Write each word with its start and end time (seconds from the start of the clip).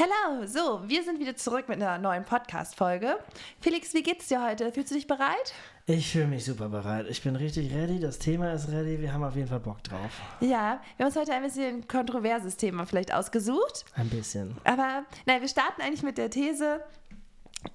Hello, 0.00 0.46
so, 0.46 0.88
wir 0.88 1.02
sind 1.02 1.18
wieder 1.18 1.34
zurück 1.34 1.68
mit 1.68 1.82
einer 1.82 1.98
neuen 1.98 2.24
Podcast-Folge. 2.24 3.18
Felix, 3.60 3.92
wie 3.94 4.04
geht's 4.04 4.28
dir 4.28 4.40
heute? 4.40 4.70
Fühlst 4.70 4.92
du 4.92 4.94
dich 4.94 5.08
bereit? 5.08 5.52
Ich 5.86 6.12
fühle 6.12 6.28
mich 6.28 6.44
super 6.44 6.68
bereit. 6.68 7.06
Ich 7.08 7.20
bin 7.20 7.34
richtig 7.34 7.74
ready. 7.74 7.98
Das 7.98 8.20
Thema 8.20 8.52
ist 8.52 8.68
ready. 8.68 9.00
Wir 9.00 9.12
haben 9.12 9.24
auf 9.24 9.34
jeden 9.34 9.48
Fall 9.48 9.58
Bock 9.58 9.82
drauf. 9.82 10.12
Ja, 10.38 10.80
wir 10.96 11.04
haben 11.04 11.12
uns 11.12 11.16
heute 11.16 11.32
ein 11.32 11.42
bisschen 11.42 11.78
ein 11.78 11.88
kontroverses 11.88 12.56
Thema 12.56 12.86
vielleicht 12.86 13.12
ausgesucht. 13.12 13.86
Ein 13.96 14.08
bisschen. 14.08 14.56
Aber 14.62 15.04
nein, 15.26 15.40
wir 15.40 15.48
starten 15.48 15.82
eigentlich 15.82 16.04
mit 16.04 16.16
der 16.16 16.30
These: 16.30 16.80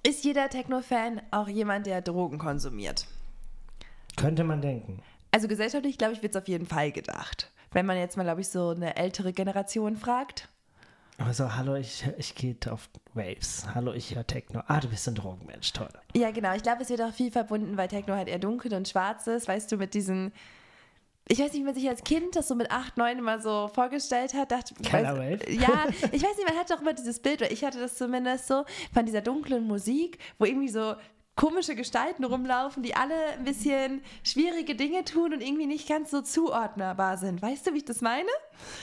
Ist 0.08 0.24
jeder 0.24 0.48
Techno-Fan 0.48 1.24
auch 1.32 1.50
jemand, 1.50 1.88
der 1.88 2.02
Drogen 2.02 2.38
konsumiert? 2.38 3.06
Könnte 4.16 4.46
man 4.46 4.62
denken. 4.62 5.04
Also 5.32 5.50
gesellschaftlich, 5.50 5.98
glaube 5.98 6.14
ich, 6.14 6.24
wird 6.24 6.34
es 6.34 6.42
auf 6.42 6.48
jeden 6.48 6.68
Fall 6.68 6.94
gedacht. 6.94 7.52
Wenn 7.74 7.86
man 7.86 7.98
jetzt 7.98 8.16
mal, 8.16 8.24
glaube 8.24 8.40
ich, 8.40 8.48
so 8.48 8.70
eine 8.70 8.96
ältere 8.96 9.34
Generation 9.34 9.98
fragt. 9.98 10.48
Aber 11.18 11.34
so, 11.34 11.56
hallo, 11.56 11.76
ich, 11.76 12.04
ich 12.18 12.34
gehe 12.36 12.56
auf 12.70 12.90
Waves. 13.14 13.66
Hallo, 13.74 13.94
ich 13.94 14.16
höre 14.16 14.26
Techno. 14.26 14.62
Ah, 14.68 14.80
du 14.80 14.88
bist 14.88 15.08
ein 15.08 15.16
Drogenmensch, 15.16 15.72
toll. 15.74 15.90
Ja, 16.16 16.32
genau. 16.32 16.56
Ich 16.56 16.64
glaube, 16.64 16.82
es 16.82 16.90
wird 16.90 17.02
auch 17.02 17.14
viel 17.14 17.32
verbunden, 17.32 17.78
weil 17.78 17.88
Techno 17.88 18.16
halt 18.16 18.28
eher 18.28 18.40
dunkel 18.40 18.74
und 18.74 18.88
schwarz 18.88 19.28
ist. 19.28 19.48
Weißt 19.48 19.72
du, 19.72 19.78
mit 19.78 19.94
diesen. 19.94 20.34
Ich 21.30 21.40
weiß 21.40 21.54
nicht, 21.54 21.62
wie 21.62 21.66
man 21.66 21.76
sich 21.76 21.88
als 21.88 22.04
Kind 22.04 22.36
das 22.36 22.50
so 22.50 22.56
mit 22.56 22.70
8, 22.70 22.98
9 22.98 23.18
immer 23.20 23.40
so 23.40 23.70
vorgestellt 23.74 24.34
hat. 24.34 24.52
Dachte, 24.52 24.74
Keiner 24.84 25.18
weiß, 25.18 25.40
Wave. 25.42 25.52
Ja, 25.52 25.86
ich 26.12 26.22
weiß 26.22 26.36
nicht, 26.36 26.48
man 26.48 26.58
hat 26.58 26.70
doch 26.70 26.82
immer 26.82 26.94
dieses 26.94 27.20
Bild, 27.20 27.42
oder 27.42 27.52
ich 27.52 27.64
hatte 27.64 27.80
das 27.80 27.96
zumindest 27.96 28.48
so, 28.48 28.66
von 28.94 29.06
dieser 29.06 29.22
dunklen 29.22 29.66
Musik, 29.66 30.18
wo 30.38 30.46
irgendwie 30.46 30.68
so 30.68 30.96
komische 31.36 31.74
Gestalten 31.76 32.24
rumlaufen, 32.26 32.84
die 32.84 32.96
alle 32.96 33.14
ein 33.38 33.44
bisschen 33.44 34.02
schwierige 34.24 34.76
Dinge 34.76 35.04
tun 35.04 35.34
und 35.34 35.42
irgendwie 35.42 35.66
nicht 35.66 35.90
ganz 35.90 36.12
so 36.12 36.22
zuordnerbar 36.22 37.18
sind. 37.18 37.42
Weißt 37.42 37.66
du, 37.66 37.74
wie 37.74 37.78
ich 37.78 37.86
das 37.86 38.02
meine? 38.02 38.30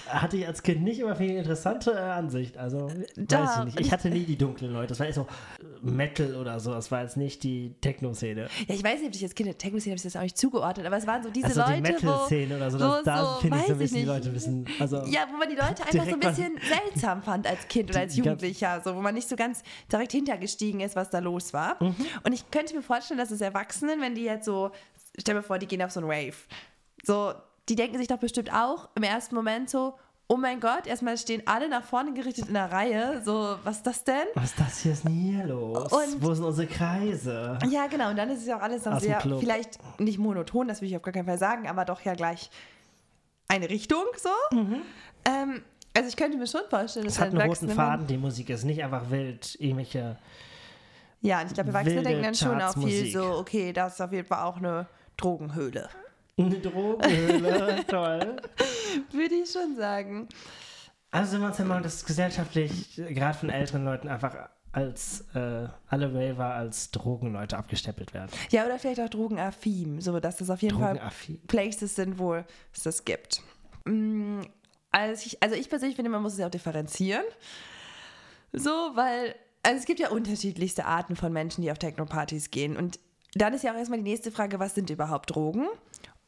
Hatte 0.09 0.37
ich 0.37 0.47
als 0.47 0.63
Kind 0.65 0.83
nicht 0.83 0.99
immer 0.99 1.15
viel 1.15 1.31
interessante 1.37 1.93
äh, 1.93 1.97
Ansicht. 1.99 2.57
Also, 2.59 2.91
Da, 3.17 3.45
weiß 3.45 3.59
ich 3.59 3.65
nicht. 3.67 3.81
Ich 3.81 3.93
hatte 3.93 4.11
nie 4.11 4.25
die 4.25 4.37
dunklen 4.37 4.73
Leute. 4.73 4.89
Das 4.89 4.99
war 4.99 5.07
eher 5.07 5.13
so 5.13 5.23
äh, 5.61 5.65
Metal 5.81 6.35
oder 6.35 6.59
so. 6.59 6.73
Das 6.73 6.91
war 6.91 7.03
jetzt 7.03 7.17
nicht 7.17 7.45
die 7.45 7.75
Techno-Szene. 7.81 8.49
Ja, 8.67 8.75
ich 8.75 8.83
weiß 8.83 8.99
nicht, 8.99 9.09
ob 9.09 9.15
ich 9.15 9.23
als 9.23 9.35
Kind 9.37 9.57
Techno-Szene 9.57 9.93
habe 9.93 9.97
ich 9.99 10.03
das 10.03 10.17
auch 10.17 10.23
nicht 10.23 10.37
zugeordnet, 10.37 10.87
aber 10.87 10.97
es 10.97 11.07
waren 11.07 11.23
so 11.23 11.31
diese 11.31 11.47
Also 11.47 11.63
die 11.63 11.71
Leute, 11.81 11.83
wo, 12.03 12.07
Metal-Szene 12.09 12.57
oder 12.57 12.71
so. 12.73 12.79
Das, 12.79 13.03
da 13.05 13.25
so, 13.35 13.41
finde 13.41 13.59
ich 13.59 13.67
so 13.67 13.73
ein 13.73 13.79
bisschen 13.79 13.97
die. 13.99 14.05
Leute 14.05 14.29
ein 14.29 14.35
bisschen. 14.35 14.67
Also, 14.81 14.97
Ja, 15.07 15.21
wo 15.31 15.37
man 15.37 15.49
die 15.49 15.55
Leute 15.55 15.85
einfach 15.87 16.05
so 16.05 16.15
ein 16.15 16.21
bisschen 16.21 16.59
seltsam 16.69 17.23
fand 17.23 17.47
als 17.47 17.69
Kind 17.69 17.91
oder 17.91 18.01
als 18.01 18.15
Die- 18.15 18.23
die 18.23 18.27
Jugendlicher, 18.27 18.81
so, 18.85 18.97
wo 18.97 19.01
man 19.01 19.15
nicht 19.15 19.29
so 19.29 19.37
ganz 19.37 19.63
direkt 19.91 20.11
hintergestiegen 20.13 20.81
ist, 20.81 20.97
was 20.97 21.11
da 21.11 21.21
los 21.21 21.53
war. 21.53 21.77
Mhm. 21.83 21.95
Und 22.25 22.33
ich 22.33 22.40
könnte 22.51 22.75
mir 22.75 22.83
vorstellen, 22.83 23.19
dass 23.19 23.31
es 23.31 23.41
Erwachsenen, 23.41 24.01
wenn 24.01 24.15
die 24.15 24.23
jetzt 24.25 24.45
so, 24.47 24.71
stell 25.19 25.35
mir 25.35 25.43
vor, 25.43 25.59
die 25.59 25.67
gehen 25.67 25.83
auf 25.83 25.91
so 25.91 26.01
einen 26.01 26.11
Rave, 26.11 26.37
so, 27.05 27.33
die 27.69 27.77
denken 27.77 27.99
sich 27.99 28.09
doch 28.09 28.19
bestimmt 28.19 28.53
auch 28.53 28.89
im 28.95 29.03
ersten 29.03 29.35
Moment 29.35 29.71
so, 29.71 29.95
oh 30.29 30.37
mein 30.37 30.61
Gott, 30.61 30.87
erstmal 30.87 31.19
stehen 31.19 31.43
alle 31.47 31.69
nach 31.69 31.83
vorne 31.85 32.13
gerichtet 32.15 32.47
in 32.49 32.55
der 32.55 32.71
Reihe, 32.71 33.21
so, 33.25 33.57
was 33.65 33.79
ist 33.79 33.87
das 33.87 34.05
denn? 34.05 34.27
was 34.35 34.45
ist 34.51 34.61
das 34.61 34.79
hier 34.81 34.93
ist 34.93 35.05
denn 35.05 35.13
hier 35.13 35.45
los? 35.47 35.93
Und- 35.93 36.23
Wo 36.23 36.33
sind 36.35 36.45
unsere 36.45 36.69
Kreise? 36.69 37.59
Ja, 37.69 37.87
genau, 37.89 38.11
und 38.11 38.17
dann 38.17 38.31
ist 38.31 38.41
es 38.41 38.47
ja 38.47 38.57
auch 38.59 38.63
alles 38.63 38.85
noch 38.85 39.01
sehr, 39.01 39.21
vielleicht 39.21 39.79
nicht 40.01 40.19
monoton, 40.19 40.69
das 40.69 40.81
will 40.81 40.89
ich 40.89 40.97
auf 40.97 41.03
gar 41.03 41.13
keinen 41.13 41.27
Fall 41.27 41.39
sagen, 41.39 41.69
aber 41.69 41.85
doch 41.85 42.01
ja 42.03 42.15
gleich 42.15 42.49
eine 43.49 43.69
Richtung, 43.69 44.05
so. 44.17 44.29
Ähm, 45.25 45.63
also 45.95 46.09
ich 46.09 46.17
könnte 46.17 46.39
mir 46.39 46.47
schon 46.47 46.61
vorstellen, 46.71 47.07
dass 47.07 47.19
Mhm. 47.19 47.23
Es 47.25 47.33
hat 47.35 47.41
einen 47.41 47.51
roten 47.51 47.69
Faden, 47.71 48.07
die 48.07 48.17
Musik 48.17 48.51
ist 48.51 48.63
nicht 48.65 48.83
einfach 48.85 49.11
wild, 49.11 49.57
irgendwelche. 49.61 50.17
Ja, 51.21 51.41
und 51.41 51.49
ich 51.49 51.55
glaube, 51.55 51.69
Erwachsene 51.69 52.03
denken 52.03 52.23
dann 52.23 52.35
schon 52.35 52.61
auch 52.61 52.75
viel 52.75 53.11
so, 53.11 53.25
okay, 53.39 53.73
das 53.73 53.95
ist 53.95 54.01
auf 54.01 54.13
jeden 54.13 54.27
Fall 54.27 54.45
auch 54.45 54.57
eine 54.57 54.87
Drogenhöhle. 55.17 55.89
Eine 56.39 56.59
Drogenhöhle, 56.59 57.85
toll. 57.89 58.37
Würde 59.13 59.35
ich 59.35 59.51
schon 59.51 59.77
sagen. 59.77 60.29
Also 61.11 61.33
sind 61.33 61.41
wir 61.41 61.49
uns 61.49 61.59
ja 61.59 61.65
mal, 61.65 61.83
dass 61.83 62.05
gesellschaftlich, 62.05 62.95
gerade 62.97 63.37
von 63.37 63.51
älteren 63.51 63.85
Leuten, 63.85 64.09
einfach 64.09 64.49
als 64.73 65.27
äh, 65.35 65.67
alle 65.89 66.15
Raver 66.15 66.55
als 66.55 66.91
Drogenleute 66.93 67.59
abgestempelt 67.59 68.15
werden. 68.15 68.31
Ja, 68.51 68.65
oder 68.65 68.79
vielleicht 68.79 69.01
auch 69.01 69.09
drogenaffin, 69.09 70.01
so 70.01 70.19
dass 70.21 70.37
das 70.37 70.49
auf 70.49 70.63
jeden 70.63 70.79
Fall. 70.79 71.01
Places 71.49 71.97
sind, 71.97 72.19
wo 72.19 72.35
es 72.35 72.83
das 72.85 73.05
gibt. 73.05 73.43
Also 74.93 75.27
ich, 75.27 75.43
also 75.43 75.57
ich 75.57 75.69
persönlich 75.69 75.97
finde, 75.97 76.11
man 76.11 76.23
muss 76.23 76.35
es 76.35 76.39
ja 76.39 76.47
auch 76.47 76.51
differenzieren. 76.51 77.25
So, 78.53 78.71
weil, 78.71 79.35
also 79.63 79.79
es 79.79 79.85
gibt 79.85 80.01
ja 80.01 80.11
unterschiedlichste 80.11 80.87
Arten 80.87 81.17
von 81.17 81.33
Menschen, 81.33 81.63
die 81.63 81.71
auf 81.71 81.79
Techno-Partys 81.79 82.51
gehen. 82.51 82.77
Und 82.77 82.99
dann 83.35 83.55
ist 83.55 83.63
ja 83.63 83.73
auch 83.73 83.77
erstmal 83.77 83.99
die 83.99 84.11
nächste 84.11 84.33
Frage, 84.33 84.59
was 84.59 84.75
sind 84.75 84.91
überhaupt 84.91 85.35
Drogen? 85.35 85.69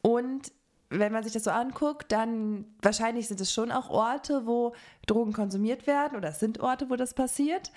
Und 0.01 0.51
wenn 0.99 1.11
man 1.11 1.23
sich 1.23 1.33
das 1.33 1.43
so 1.43 1.51
anguckt, 1.51 2.11
dann 2.11 2.65
wahrscheinlich 2.81 3.27
sind 3.27 3.41
es 3.41 3.51
schon 3.53 3.71
auch 3.71 3.89
Orte, 3.89 4.45
wo 4.45 4.73
Drogen 5.07 5.33
konsumiert 5.33 5.87
werden 5.87 6.17
oder 6.17 6.29
es 6.29 6.39
sind 6.39 6.59
Orte, 6.59 6.89
wo 6.89 6.95
das 6.95 7.13
passiert. 7.13 7.71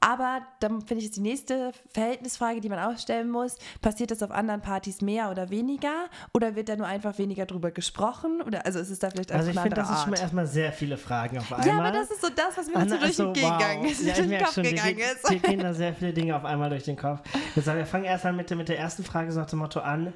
Aber 0.00 0.42
dann 0.60 0.82
finde 0.82 0.96
ich, 0.98 1.06
ist 1.06 1.16
die 1.16 1.22
nächste 1.22 1.72
Verhältnisfrage, 1.94 2.60
die 2.60 2.68
man 2.68 2.78
auch 2.78 2.98
stellen 2.98 3.30
muss, 3.30 3.56
passiert 3.80 4.10
das 4.10 4.22
auf 4.22 4.30
anderen 4.32 4.60
Partys 4.60 5.00
mehr 5.00 5.30
oder 5.30 5.48
weniger? 5.48 5.94
Oder 6.34 6.54
wird 6.56 6.68
da 6.68 6.76
nur 6.76 6.86
einfach 6.86 7.16
weniger 7.16 7.46
drüber 7.46 7.70
gesprochen? 7.70 8.42
Oder 8.42 8.66
also 8.66 8.80
ist 8.80 8.90
es 8.90 8.98
da 8.98 9.08
vielleicht 9.08 9.32
einfach 9.32 9.46
Also 9.46 9.52
ich 9.56 9.60
finde, 9.62 9.76
das 9.76 9.88
ist 9.90 10.00
schon 10.02 10.10
mal 10.10 10.16
Art? 10.16 10.22
erstmal 10.22 10.46
sehr 10.46 10.72
viele 10.72 10.98
Fragen 10.98 11.38
auf 11.38 11.50
einmal. 11.50 11.66
Ja, 11.66 11.78
aber 11.78 11.90
das 11.90 12.10
ist 12.10 12.20
so 12.20 12.28
das, 12.28 12.54
was 12.58 12.66
mir 12.66 12.76
Ah, 12.76 12.80
so 12.86 12.98
durch 12.98 13.00
den 13.00 13.04
also, 13.06 13.24
Kopf 13.24 13.34
gegangen 13.58 13.84
ist, 13.86 14.02
Ja, 14.02 14.08
ich 14.08 14.14
durch 14.18 14.28
den 14.28 14.38
Kopf 14.40 14.52
schon, 14.54 14.62
gegangen 14.64 14.98
ist. 14.98 15.30
dir 15.30 15.38
gehen 15.40 15.60
da 15.60 15.72
sehr 15.72 15.94
viele 15.94 16.12
Dinge 16.12 16.36
auf 16.36 16.44
einmal 16.44 16.68
durch 16.68 16.84
den 16.84 16.96
Kopf. 16.96 17.20
Jetzt 17.56 17.66
wir 17.66 17.86
fangen 17.86 18.04
erstmal 18.04 18.34
mit, 18.34 18.50
der- 18.50 18.58
mit 18.58 18.68
der 18.68 18.78
ersten 18.78 19.04
Frage 19.04 19.32
so 19.32 19.40
nach 19.40 19.46
dem 19.46 19.60
Motto 19.60 19.80
an. 19.80 20.12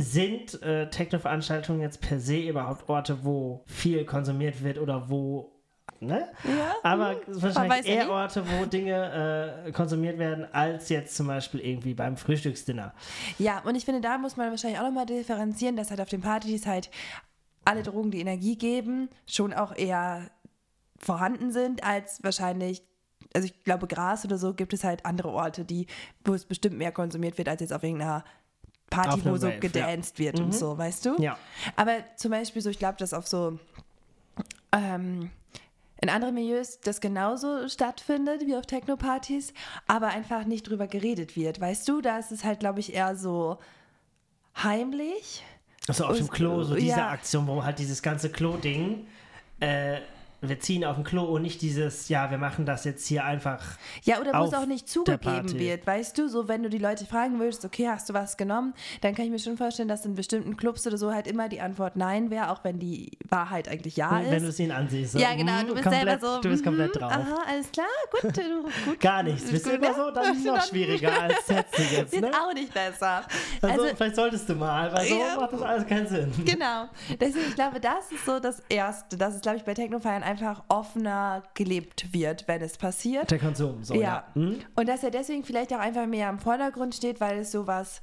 Sind 0.00 0.62
äh, 0.62 0.88
Techno-Veranstaltungen 0.90 1.80
jetzt 1.80 2.00
per 2.00 2.20
se 2.20 2.38
überhaupt 2.38 2.88
Orte, 2.88 3.24
wo 3.24 3.62
viel 3.66 4.04
konsumiert 4.04 4.62
wird 4.62 4.78
oder 4.78 5.08
wo 5.08 5.52
Ne? 6.00 6.28
Ja, 6.44 6.74
Aber 6.84 7.20
hm, 7.26 7.42
weiß 7.42 7.42
wahrscheinlich 7.42 7.86
eher 7.86 8.04
nie. 8.04 8.10
Orte, 8.10 8.44
wo 8.46 8.66
Dinge 8.66 9.64
äh, 9.66 9.72
konsumiert 9.72 10.18
werden, 10.18 10.46
als 10.52 10.88
jetzt 10.90 11.16
zum 11.16 11.26
Beispiel 11.26 11.60
irgendwie 11.60 11.94
beim 11.94 12.16
Frühstücksdinner. 12.16 12.94
Ja, 13.38 13.60
und 13.64 13.74
ich 13.74 13.84
finde, 13.84 14.00
da 14.00 14.16
muss 14.16 14.36
man 14.36 14.50
wahrscheinlich 14.50 14.78
auch 14.78 14.84
nochmal 14.84 15.06
differenzieren, 15.06 15.74
dass 15.74 15.90
halt 15.90 16.00
auf 16.00 16.08
den 16.08 16.20
Partys 16.20 16.66
halt 16.66 16.90
alle 17.64 17.82
Drogen, 17.82 18.12
die 18.12 18.20
Energie 18.20 18.56
geben, 18.56 19.08
schon 19.26 19.52
auch 19.52 19.74
eher 19.74 20.30
vorhanden 20.98 21.52
sind, 21.52 21.82
als 21.82 22.22
wahrscheinlich, 22.22 22.82
also 23.34 23.46
ich 23.46 23.64
glaube, 23.64 23.88
Gras 23.88 24.24
oder 24.24 24.38
so 24.38 24.54
gibt 24.54 24.72
es 24.72 24.84
halt 24.84 25.04
andere 25.04 25.30
Orte, 25.30 25.64
die, 25.64 25.86
wo 26.24 26.32
es 26.32 26.44
bestimmt 26.44 26.78
mehr 26.78 26.92
konsumiert 26.92 27.38
wird, 27.38 27.48
als 27.48 27.60
jetzt 27.60 27.72
auf 27.72 27.82
irgendeiner 27.82 28.24
Party, 28.90 29.24
wo 29.24 29.36
so 29.36 29.46
Rave, 29.46 29.54
ja. 29.54 29.60
gedanced 29.60 30.18
wird 30.18 30.40
und 30.40 30.54
so, 30.54 30.76
weißt 30.78 31.06
du? 31.06 31.16
Ja. 31.22 31.36
Aber 31.76 31.96
zum 32.16 32.30
Beispiel 32.30 32.62
so, 32.62 32.70
ich 32.70 32.78
glaube, 32.78 32.96
dass 32.98 33.12
auf 33.12 33.26
so 33.26 33.58
ähm, 34.72 35.30
in 36.00 36.08
anderen 36.08 36.34
Milieus 36.34 36.80
das 36.80 37.00
genauso 37.00 37.68
stattfindet 37.68 38.46
wie 38.46 38.56
auf 38.56 38.66
Techno-Partys, 38.66 39.52
aber 39.86 40.08
einfach 40.08 40.44
nicht 40.44 40.68
drüber 40.68 40.86
geredet 40.86 41.36
wird. 41.36 41.60
Weißt 41.60 41.88
du, 41.88 42.00
da 42.00 42.18
ist 42.18 42.30
es 42.32 42.44
halt, 42.44 42.60
glaube 42.60 42.80
ich, 42.80 42.94
eher 42.94 43.16
so 43.16 43.58
heimlich. 44.62 45.44
Also 45.88 46.04
auf 46.06 46.16
dem 46.16 46.26
Und- 46.26 46.32
Klo, 46.32 46.62
so 46.62 46.74
diese 46.74 46.88
ja. 46.98 47.10
Aktion, 47.10 47.46
wo 47.46 47.64
halt 47.64 47.78
dieses 47.78 48.02
ganze 48.02 48.30
Klo-Ding, 48.30 49.06
äh, 49.60 50.00
wir 50.40 50.60
ziehen 50.60 50.84
auf 50.84 50.94
dem 50.94 51.04
Klo 51.04 51.24
und 51.24 51.42
nicht 51.42 51.60
dieses, 51.62 52.08
ja, 52.08 52.30
wir 52.30 52.38
machen 52.38 52.64
das 52.64 52.84
jetzt 52.84 53.06
hier 53.06 53.24
einfach. 53.24 53.60
Ja, 54.04 54.20
oder 54.20 54.32
wo 54.38 54.44
es 54.44 54.54
auch 54.54 54.66
nicht 54.66 54.88
zugegeben 54.88 55.58
wird, 55.58 55.86
weißt 55.86 56.16
du? 56.16 56.28
So, 56.28 56.46
wenn 56.46 56.62
du 56.62 56.70
die 56.70 56.78
Leute 56.78 57.06
fragen 57.06 57.40
würdest, 57.40 57.64
okay, 57.64 57.88
hast 57.88 58.08
du 58.08 58.14
was 58.14 58.36
genommen, 58.36 58.74
dann 59.00 59.14
kann 59.16 59.24
ich 59.24 59.30
mir 59.32 59.38
schon 59.40 59.56
vorstellen, 59.56 59.88
dass 59.88 60.04
in 60.06 60.14
bestimmten 60.14 60.56
Clubs 60.56 60.86
oder 60.86 60.96
so 60.96 61.12
halt 61.12 61.26
immer 61.26 61.48
die 61.48 61.60
Antwort 61.60 61.96
Nein 61.96 62.30
wäre, 62.30 62.50
auch 62.50 62.62
wenn 62.62 62.78
die 62.78 63.18
Wahrheit 63.28 63.68
eigentlich 63.68 63.96
Ja 63.96 64.20
Wenn 64.22 64.30
du 64.42 64.48
ist. 64.48 64.54
es 64.54 64.60
ihnen 64.60 64.70
ansiehst. 64.72 65.12
So, 65.12 65.18
Ja, 65.18 65.34
genau, 65.34 65.60
du 65.62 65.74
bist 65.74 65.82
komplett, 65.84 66.20
selber 66.20 66.34
so. 66.36 66.40
Du 66.40 66.48
bist 66.50 66.64
komplett 66.64 66.94
mhm, 66.94 66.98
drauf. 67.00 67.12
Aha, 67.12 67.38
alles 67.48 67.72
klar, 67.72 67.86
gut, 68.22 68.36
du, 68.36 68.62
gut. 68.90 69.00
Gar 69.00 69.24
nichts. 69.24 69.42
Ist 69.42 69.50
Bist 69.52 69.66
du 69.66 69.70
immer 69.70 69.88
ne? 69.88 69.94
so, 69.96 70.10
dann 70.12 70.32
ist 70.32 70.38
es 70.38 70.44
noch 70.44 70.62
schwieriger 70.68 71.20
als 71.20 71.46
Sätze 71.46 71.82
jetzt, 71.82 72.12
Wird 72.12 72.22
ne? 72.22 72.30
auch 72.32 72.54
nicht 72.54 72.72
besser. 72.72 73.22
Also, 73.60 73.82
Also, 73.82 73.96
vielleicht 73.96 74.16
solltest 74.16 74.48
du 74.48 74.54
mal, 74.54 74.92
weil 74.92 75.06
so 75.08 75.14
Ja. 75.18 75.36
macht 75.40 75.52
das 75.52 75.62
alles 75.62 75.86
keinen 75.86 76.06
Sinn. 76.06 76.32
genau. 76.44 76.84
Deswegen, 77.20 77.48
ich 77.48 77.54
glaube, 77.56 77.80
das 77.80 78.12
ist 78.12 78.24
so 78.24 78.38
das 78.38 78.62
Erste, 78.68 79.16
dass 79.16 79.34
es, 79.34 79.40
glaube 79.40 79.56
ich, 79.58 79.64
bei 79.64 79.74
Technofeiern 79.74 80.22
einfach 80.28 80.62
offener 80.68 81.42
gelebt 81.54 82.12
wird, 82.12 82.46
wenn 82.46 82.60
es 82.60 82.76
passiert. 82.76 83.30
Der 83.30 83.38
Konsum, 83.38 83.82
so, 83.82 83.94
ja. 83.94 84.26
Hm? 84.34 84.58
Und 84.76 84.88
dass 84.88 85.02
er 85.02 85.10
deswegen 85.10 85.42
vielleicht 85.42 85.72
auch 85.72 85.78
einfach 85.78 86.06
mehr 86.06 86.28
im 86.28 86.38
Vordergrund 86.38 86.94
steht, 86.94 87.20
weil 87.20 87.38
es 87.38 87.50
sowas. 87.50 88.00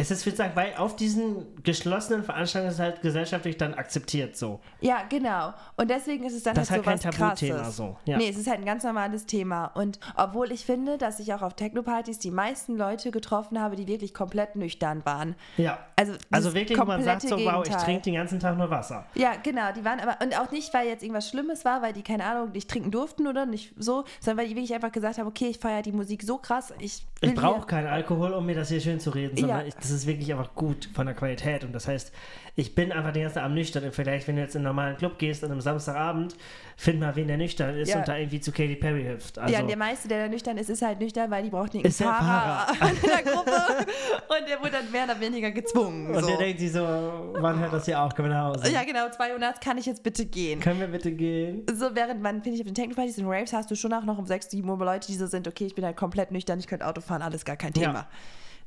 Es 0.00 0.12
ist, 0.12 0.24
würde 0.24 0.34
ich 0.34 0.38
sagen, 0.38 0.52
weil 0.54 0.74
auf 0.76 0.94
diesen 0.94 1.44
geschlossenen 1.64 2.22
Veranstaltungen 2.22 2.68
ist 2.70 2.76
es 2.76 2.80
halt 2.80 3.02
gesellschaftlich 3.02 3.56
dann 3.56 3.74
akzeptiert 3.74 4.36
so. 4.36 4.60
Ja, 4.80 5.02
genau. 5.08 5.52
Und 5.76 5.90
deswegen 5.90 6.24
ist 6.24 6.34
es 6.34 6.44
dann 6.44 6.54
Das 6.54 6.70
halt 6.70 6.80
ist 6.82 6.84
so 6.84 6.90
halt 6.90 7.02
kein 7.02 7.10
was 7.10 7.16
Tabuthema 7.18 7.58
Krasses. 7.58 7.76
so, 7.76 7.96
ja. 8.04 8.16
Nee, 8.16 8.28
es 8.28 8.36
ist 8.36 8.46
halt 8.48 8.60
ein 8.60 8.64
ganz 8.64 8.84
normales 8.84 9.26
Thema. 9.26 9.66
Und 9.74 9.98
obwohl 10.16 10.52
ich 10.52 10.64
finde, 10.64 10.98
dass 10.98 11.18
ich 11.18 11.34
auch 11.34 11.42
auf 11.42 11.54
Techno-Partys 11.54 12.20
die 12.20 12.30
meisten 12.30 12.76
Leute 12.76 13.10
getroffen 13.10 13.60
habe, 13.60 13.74
die 13.74 13.88
wirklich 13.88 14.14
komplett 14.14 14.54
nüchtern 14.54 15.04
waren. 15.04 15.34
Ja. 15.56 15.78
Also, 15.96 16.12
Also 16.30 16.54
wirklich, 16.54 16.78
wo 16.78 16.84
man 16.84 17.02
sagt 17.02 17.22
so, 17.22 17.36
wow, 17.36 17.66
ich 17.66 17.74
trinke 17.74 18.02
den 18.02 18.14
ganzen 18.14 18.38
Tag 18.38 18.56
nur 18.56 18.70
Wasser. 18.70 19.04
Ja, 19.16 19.32
genau, 19.42 19.72
die 19.76 19.84
waren 19.84 19.98
aber, 19.98 20.24
und 20.24 20.38
auch 20.38 20.52
nicht, 20.52 20.72
weil 20.72 20.86
jetzt 20.86 21.02
irgendwas 21.02 21.28
Schlimmes 21.28 21.64
war, 21.64 21.82
weil 21.82 21.92
die, 21.92 22.02
keine 22.02 22.24
Ahnung, 22.24 22.52
nicht 22.52 22.70
trinken 22.70 22.92
durften 22.92 23.26
oder 23.26 23.46
nicht 23.46 23.74
so, 23.76 24.04
sondern 24.20 24.44
weil 24.44 24.48
die 24.48 24.54
wirklich 24.54 24.74
einfach 24.74 24.92
gesagt 24.92 25.18
haben, 25.18 25.26
okay, 25.26 25.48
ich 25.48 25.58
feiere 25.58 25.82
die 25.82 25.90
Musik 25.90 26.22
so 26.22 26.38
krass, 26.38 26.72
ich 26.78 27.04
Ich 27.20 27.34
brauche 27.34 27.66
keinen 27.66 27.88
Alkohol, 27.88 28.32
um 28.32 28.46
mir 28.46 28.54
das 28.54 28.68
hier 28.68 28.80
schön 28.80 29.00
zu 29.00 29.10
reden, 29.10 29.36
sondern 29.36 29.58
Ja. 29.62 29.66
ich, 29.66 29.74
das 29.88 29.98
ist 29.98 30.06
wirklich 30.06 30.32
einfach 30.32 30.54
gut 30.54 30.88
von 30.94 31.06
der 31.06 31.14
Qualität. 31.14 31.64
Und 31.64 31.72
das 31.72 31.88
heißt, 31.88 32.12
ich 32.56 32.74
bin 32.74 32.92
einfach 32.92 33.12
den 33.12 33.22
ganzen 33.22 33.38
Abend 33.38 33.54
nüchtern 33.56 33.84
im 33.84 33.92
Vergleich, 33.92 34.26
wenn 34.28 34.36
du 34.36 34.42
jetzt 34.42 34.54
in 34.54 34.60
einen 34.60 34.66
normalen 34.66 34.96
Club 34.96 35.18
gehst 35.18 35.44
an 35.44 35.50
einem 35.52 35.60
Samstagabend, 35.60 36.36
find 36.76 37.00
mal, 37.00 37.14
wen 37.16 37.28
der 37.28 37.36
nüchtern 37.36 37.76
ist 37.76 37.88
Ja. 37.90 37.98
und 37.98 38.08
da 38.08 38.16
irgendwie 38.16 38.40
zu 38.40 38.50
Katy 38.52 38.76
Perry 38.76 39.04
hüpft. 39.04 39.38
Also, 39.38 39.52
ja, 39.54 39.60
und 39.60 39.68
der 39.68 39.76
meiste, 39.76 40.08
der 40.08 40.24
da 40.24 40.28
nüchtern 40.28 40.56
ist, 40.58 40.68
ist 40.70 40.82
halt 40.82 41.00
nüchtern, 41.00 41.30
weil 41.30 41.42
die 41.44 41.50
braucht 41.50 41.74
einen 41.74 41.84
Ist 41.84 42.00
der 42.00 42.08
Fahrer 42.08 42.66
in 42.90 42.96
der 43.08 43.22
Gruppe. 43.32 43.52
und 43.52 44.48
der 44.48 44.58
wurde 44.60 44.70
dann 44.72 44.90
mehr 44.90 45.04
oder 45.04 45.20
weniger 45.20 45.50
gezwungen. 45.50 46.14
und 46.14 46.20
so. 46.20 46.26
der 46.28 46.36
denkt 46.38 46.60
sich 46.60 46.72
so, 46.72 46.80
wann 46.80 47.58
hört 47.58 47.72
das 47.72 47.84
hier 47.84 48.00
auf? 48.02 48.14
Können 48.14 48.28
wir 48.30 48.34
nach 48.36 48.54
Hause? 48.56 48.72
ja, 48.72 48.82
genau, 48.84 49.08
200 49.08 49.60
kann 49.60 49.78
ich 49.78 49.86
jetzt 49.86 50.02
bitte 50.02 50.26
gehen. 50.26 50.60
Können 50.60 50.80
wir 50.80 50.88
bitte 50.88 51.12
gehen? 51.12 51.64
So, 51.72 51.94
während 51.94 52.20
man, 52.22 52.42
finde 52.42 52.56
ich, 52.56 52.60
auf 52.62 52.66
den 52.66 52.74
Techno-Partys 52.74 53.18
und 53.18 53.26
Raves 53.26 53.52
hast 53.52 53.70
du 53.70 53.76
schon 53.76 53.92
auch 53.92 54.04
noch 54.04 54.18
um 54.18 54.26
6, 54.26 54.50
7 54.50 54.68
Uhr 54.68 54.78
Leute, 54.78 55.06
die 55.06 55.14
so 55.16 55.26
sind, 55.26 55.46
okay, 55.46 55.66
ich 55.66 55.74
bin 55.74 55.84
halt 55.84 55.96
komplett 55.96 56.30
nüchtern, 56.32 56.58
ich 56.58 56.66
könnte 56.66 56.86
Auto 56.86 57.00
fahren, 57.00 57.22
alles 57.22 57.44
gar 57.44 57.56
kein 57.56 57.72
Thema. 57.72 57.92
Ja. 57.94 58.08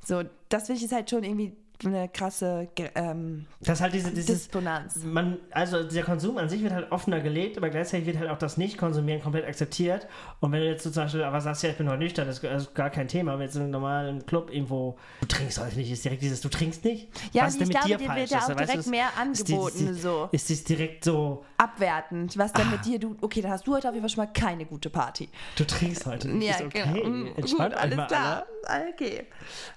So, 0.03 0.24
das 0.50 0.65
finde 0.65 0.80
ich 0.80 0.86
ist 0.86 0.94
halt 0.94 1.09
schon 1.09 1.24
irgendwie 1.24 1.56
eine 1.86 2.10
krasse 2.10 2.68
ähm, 2.95 3.45
Das 3.60 3.78
ist 3.80 3.81
halt 3.81 3.94
diese, 3.94 4.12
dieses, 4.12 4.25
Disponanz. 4.44 4.95
man, 5.04 5.38
also 5.51 5.83
der 5.83 6.04
Konsum 6.04 6.38
an 6.38 6.50
sich 6.50 6.62
wird 6.63 6.74
halt 6.74 6.92
offener 6.92 7.19
gelebt, 7.22 7.57
aber 7.57 7.69
gleichzeitig 7.69 8.06
wird 8.07 8.18
halt 8.19 8.30
auch 8.30 8.38
das 8.38 8.57
Nicht-Konsumieren 8.57 9.22
komplett 9.22 9.45
akzeptiert. 9.45 10.07
Und 10.39 10.51
wenn 10.51 10.62
du 10.62 10.68
jetzt 10.68 10.83
so 10.83 10.92
zum 10.92 11.04
Beispiel 11.04 11.24
aber 11.24 11.42
sagst, 11.42 11.63
ja, 11.63 11.69
ich 11.69 11.78
bin 11.78 11.89
heute 11.89 12.00
nüchtern, 12.00 12.28
das 12.28 12.39
ist 12.44 12.75
gar 12.75 12.89
kein 12.89 13.07
Thema, 13.07 13.33
wenn 13.33 13.42
jetzt 13.45 13.56
in 13.56 13.63
einem 13.63 13.72
normalen 13.72 14.25
Club 14.25 14.51
irgendwo, 14.54 14.98
du 15.22 15.28
trinkst 15.28 15.60
heute 15.60 15.78
nicht, 15.78 15.92
ist 15.92 16.04
direkt 16.06 16.22
dieses, 16.22 16.42
du 16.42 16.50
trinkst 16.50 16.83
nicht? 16.86 17.10
Ja, 17.33 17.44
Was 17.45 17.56
und 17.56 17.62
ist 17.62 17.68
ich 17.69 17.74
mit 17.75 17.78
glaube, 17.83 17.88
dir 17.89 17.98
dir 18.10 18.16
wird 18.16 18.30
ja 18.30 18.38
Ist 18.38 18.44
auch 18.44 18.48
da- 18.50 18.56
weißt 18.56 18.62
du, 18.62 18.66
direkt 18.66 18.80
ist- 18.80 18.89
mehr 18.89 19.07
ist 19.31 19.48
die- 19.48 19.54
angeboten, 19.54 19.88
ist 19.88 19.95
die- 19.98 20.01
so. 20.01 20.30
Ist 20.31 20.69
direkt 20.69 21.04
so, 21.04 21.45
abwertend. 21.57 22.38
Was 22.38 22.54
denn 22.54 22.69
mit 22.72 22.86
dir, 22.86 23.00
du, 23.00 23.16
okay, 23.22 23.42
dann 23.42 23.51
hast 23.51 23.66
du 23.68 23.74
heute 23.75 23.88
auf 23.88 23.94
jeden 23.95 24.07
Fall 24.07 24.13
schon 24.16 24.25
mal 24.25 24.31
keine 24.33 24.66
gute 24.66 24.89
Party. 24.89 25.30
du 25.57 25.66
trinkst 25.66 26.06
heute 26.06 26.28
nicht, 26.30 26.50
Ja, 26.50 26.56
ist 26.56 26.62
okay, 26.66 26.83
genau. 26.94 27.31
Entspannt 27.36 27.74
Gut, 27.74 27.81
alles 27.81 28.07
klar. 28.07 28.45
alle. 28.66 28.89
Okay. 28.94 29.25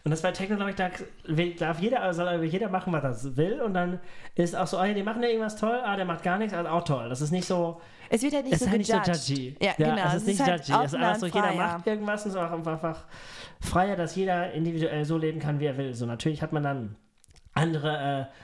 Und 0.05 0.11
das 0.11 0.21
bei 0.23 0.33
Techno, 0.33 0.57
glaube 0.57 0.71
ich, 0.71 0.77
da 0.77 0.91
darf 1.59 1.81
jeder, 1.81 1.94
soll 2.13 2.45
jeder 2.45 2.69
machen, 2.69 2.93
was 2.93 3.25
er 3.25 3.37
will. 3.37 3.61
Und 3.61 3.75
dann 3.75 4.01
ist 4.35 4.57
auch 4.57 4.67
so, 4.67 4.79
oh, 4.79 4.85
ja, 4.85 4.95
die 4.95 5.03
machen 5.03 5.23
ja 5.23 5.29
irgendwas 5.29 5.57
toll, 5.57 5.81
ah, 5.85 5.97
der 5.97 6.05
macht 6.05 6.23
gar 6.23 6.39
nichts, 6.39 6.55
also 6.55 6.69
auch 6.69 6.85
toll. 6.85 7.09
Das 7.09 7.21
ist 7.21 7.31
nicht 7.31 7.47
so, 7.47 7.81
Es 8.11 8.23
wird 8.23 8.35
halt 8.35 8.45
nicht 8.45 8.55
es 8.55 8.61
so 8.61 8.65
ist 8.67 8.71
halt 8.71 8.79
nicht 8.79 8.91
so 8.91 9.33
judgy. 9.33 9.57
Ja, 9.61 9.73
genau. 9.77 10.07
es 10.09 10.15
ist 10.15 10.27
nicht 10.27 10.41
halt 10.41 10.67
judgy. 10.67 10.85
Es 10.85 10.93
ist 10.93 10.95
einfach 10.95 11.17
so, 11.17 11.27
jeder 11.27 11.53
macht 11.55 11.87
irgendwas 11.87 12.25
und 12.25 12.31
ist 12.31 12.37
auch 12.37 12.51
einfach, 12.51 12.73
einfach 12.73 13.05
freier, 13.61 13.97
dass 13.97 14.17
jeder 14.17 14.53
individuell 14.53 15.05
so 15.05 15.19
leben 15.19 15.41
kann, 15.41 15.61
wie 15.61 15.67
er 15.67 15.77
will. 15.77 15.95
So, 15.95 16.07
natürlich 16.07 16.43
hat 16.43 16.53
man 16.53 16.63
dann 16.63 16.97
andere 17.55 18.29
äh, 18.31 18.35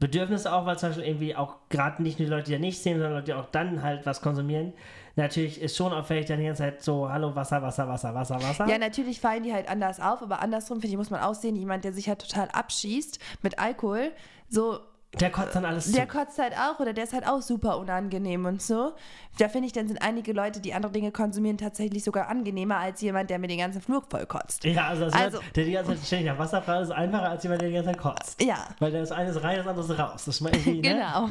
Bedürfnisse 0.00 0.52
auch, 0.52 0.64
weil 0.66 0.78
zum 0.78 0.90
Beispiel 0.90 1.06
irgendwie 1.06 1.34
auch 1.34 1.56
gerade 1.70 2.02
nicht 2.02 2.18
nur 2.18 2.26
die 2.26 2.32
Leute, 2.32 2.44
die 2.46 2.52
ja 2.52 2.58
nicht 2.58 2.82
sehen, 2.82 2.98
sondern 2.98 3.14
Leute, 3.14 3.26
die 3.26 3.34
auch 3.34 3.50
dann 3.50 3.82
halt 3.82 4.06
was 4.06 4.20
konsumieren. 4.20 4.72
Natürlich 5.18 5.60
ist 5.60 5.76
schon 5.76 5.92
auffällig 5.92 6.26
dann 6.26 6.38
die 6.38 6.46
ganze 6.46 6.62
Zeit 6.62 6.80
so, 6.80 7.10
hallo, 7.10 7.34
Wasser, 7.34 7.60
Wasser, 7.60 7.88
Wasser, 7.88 8.14
Wasser, 8.14 8.40
Wasser. 8.40 8.68
Ja, 8.68 8.78
natürlich 8.78 9.20
fallen 9.20 9.42
die 9.42 9.52
halt 9.52 9.68
anders 9.68 9.98
auf, 9.98 10.22
aber 10.22 10.40
andersrum, 10.40 10.80
finde 10.80 10.92
ich, 10.92 10.96
muss 10.96 11.10
man 11.10 11.20
aussehen, 11.20 11.56
jemand, 11.56 11.84
der 11.84 11.92
sich 11.92 12.08
halt 12.08 12.20
total 12.20 12.48
abschießt 12.52 13.18
mit 13.42 13.58
Alkohol, 13.58 14.12
so, 14.48 14.78
der 15.20 15.30
kotzt 15.30 15.54
dann 15.56 15.64
alles 15.64 15.90
der 15.90 16.06
zu. 16.08 16.16
kotzt 16.18 16.38
halt 16.38 16.52
auch 16.56 16.80
oder 16.80 16.92
der 16.92 17.04
ist 17.04 17.12
halt 17.14 17.26
auch 17.26 17.40
super 17.40 17.78
unangenehm 17.78 18.44
und 18.44 18.60
so. 18.60 18.92
Da 19.38 19.48
finde 19.48 19.66
ich, 19.66 19.72
dann 19.72 19.88
sind 19.88 20.02
einige 20.02 20.32
Leute, 20.32 20.60
die 20.60 20.74
andere 20.74 20.92
Dinge 20.92 21.12
konsumieren, 21.12 21.56
tatsächlich 21.56 22.04
sogar 22.04 22.28
angenehmer 22.28 22.76
als 22.76 23.00
jemand, 23.00 23.30
der 23.30 23.38
mir 23.38 23.48
den 23.48 23.58
ganzen 23.58 23.80
Flur 23.80 24.02
voll 24.08 24.26
kotzt. 24.26 24.64
Ja, 24.64 24.88
also, 24.88 25.06
Also- 25.06 25.40
der 25.56 25.64
die 25.64 25.72
ganze 25.72 25.94
Zeit 25.96 26.06
ständig 26.06 26.26
nach 26.28 26.38
Wasser 26.38 26.60
fragt, 26.60 26.82
ist 26.82 26.90
einfacher 26.90 27.30
als 27.30 27.42
jemand, 27.42 27.62
der 27.62 27.68
die 27.68 27.74
ganze 27.74 27.90
Zeit 27.90 27.98
kotzt. 27.98 28.42
Ja. 28.42 28.68
Weil 28.80 28.92
das 28.92 29.10
eine 29.10 29.30
ist 29.30 29.42
rein, 29.42 29.56
das 29.56 29.66
andere 29.66 29.84
ist 29.92 29.98
raus. 29.98 30.24
Das 30.26 30.28
ist 30.28 30.40
mal 30.42 30.52
irgendwie, 30.54 30.80
ne? 30.82 30.94
Genau. 30.94 31.28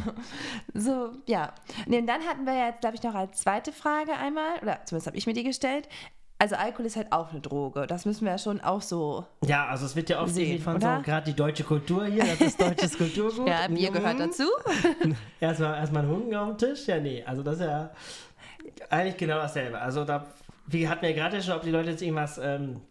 So, 0.73 1.11
ja. 1.27 1.53
Und 1.85 2.07
dann 2.07 2.21
hatten 2.23 2.45
wir 2.45 2.57
jetzt, 2.67 2.81
glaube 2.81 2.95
ich, 2.95 3.03
noch 3.03 3.13
als 3.15 3.39
zweite 3.39 3.71
Frage 3.71 4.13
einmal, 4.13 4.57
oder 4.63 4.79
zumindest 4.85 5.07
habe 5.07 5.17
ich 5.17 5.27
mir 5.27 5.33
die 5.33 5.43
gestellt. 5.43 5.87
Also 6.39 6.55
Alkohol 6.55 6.85
ist 6.85 6.95
halt 6.95 7.11
auch 7.11 7.31
eine 7.31 7.41
Droge. 7.41 7.87
Das 7.87 8.05
müssen 8.05 8.25
wir 8.25 8.31
ja 8.33 8.37
schon 8.37 8.61
auch 8.61 8.81
so. 8.81 9.25
Ja, 9.45 9.65
also 9.67 9.85
es 9.87 9.95
wird 9.95 10.09
ja 10.09 10.21
oft 10.21 10.33
Sehen, 10.35 10.61
von 10.61 10.79
so, 10.79 10.87
gerade 11.03 11.25
die 11.31 11.35
deutsche 11.35 11.63
Kultur 11.63 12.05
hier, 12.05 12.23
das 12.25 12.39
ist 12.41 12.61
deutsches 12.61 12.95
Kulturgut. 12.97 13.47
Ja, 13.47 13.67
Bier 13.67 13.89
gehört 13.91 14.15
Mhm. 14.15 14.19
dazu. 14.19 14.43
Erstmal, 15.39 15.77
erstmal 15.79 16.03
ein 16.03 16.09
Hunden 16.09 16.35
auf 16.35 16.55
dem 16.55 16.57
Tisch? 16.69 16.85
Ja, 16.87 16.99
nee, 16.99 17.23
also 17.25 17.41
das 17.41 17.55
ist 17.55 17.61
ja 17.65 17.89
eigentlich 18.89 19.17
genau 19.17 19.35
dasselbe. 19.37 19.79
Also 19.79 20.05
da, 20.05 20.27
wie 20.67 20.87
hatten 20.87 21.01
wir 21.01 21.13
gerade 21.13 21.41
schon, 21.41 21.55
ob 21.55 21.61
die 21.63 21.71
Leute 21.71 21.89
jetzt 21.91 22.01
irgendwas 22.03 22.37
ähm, 22.37 22.81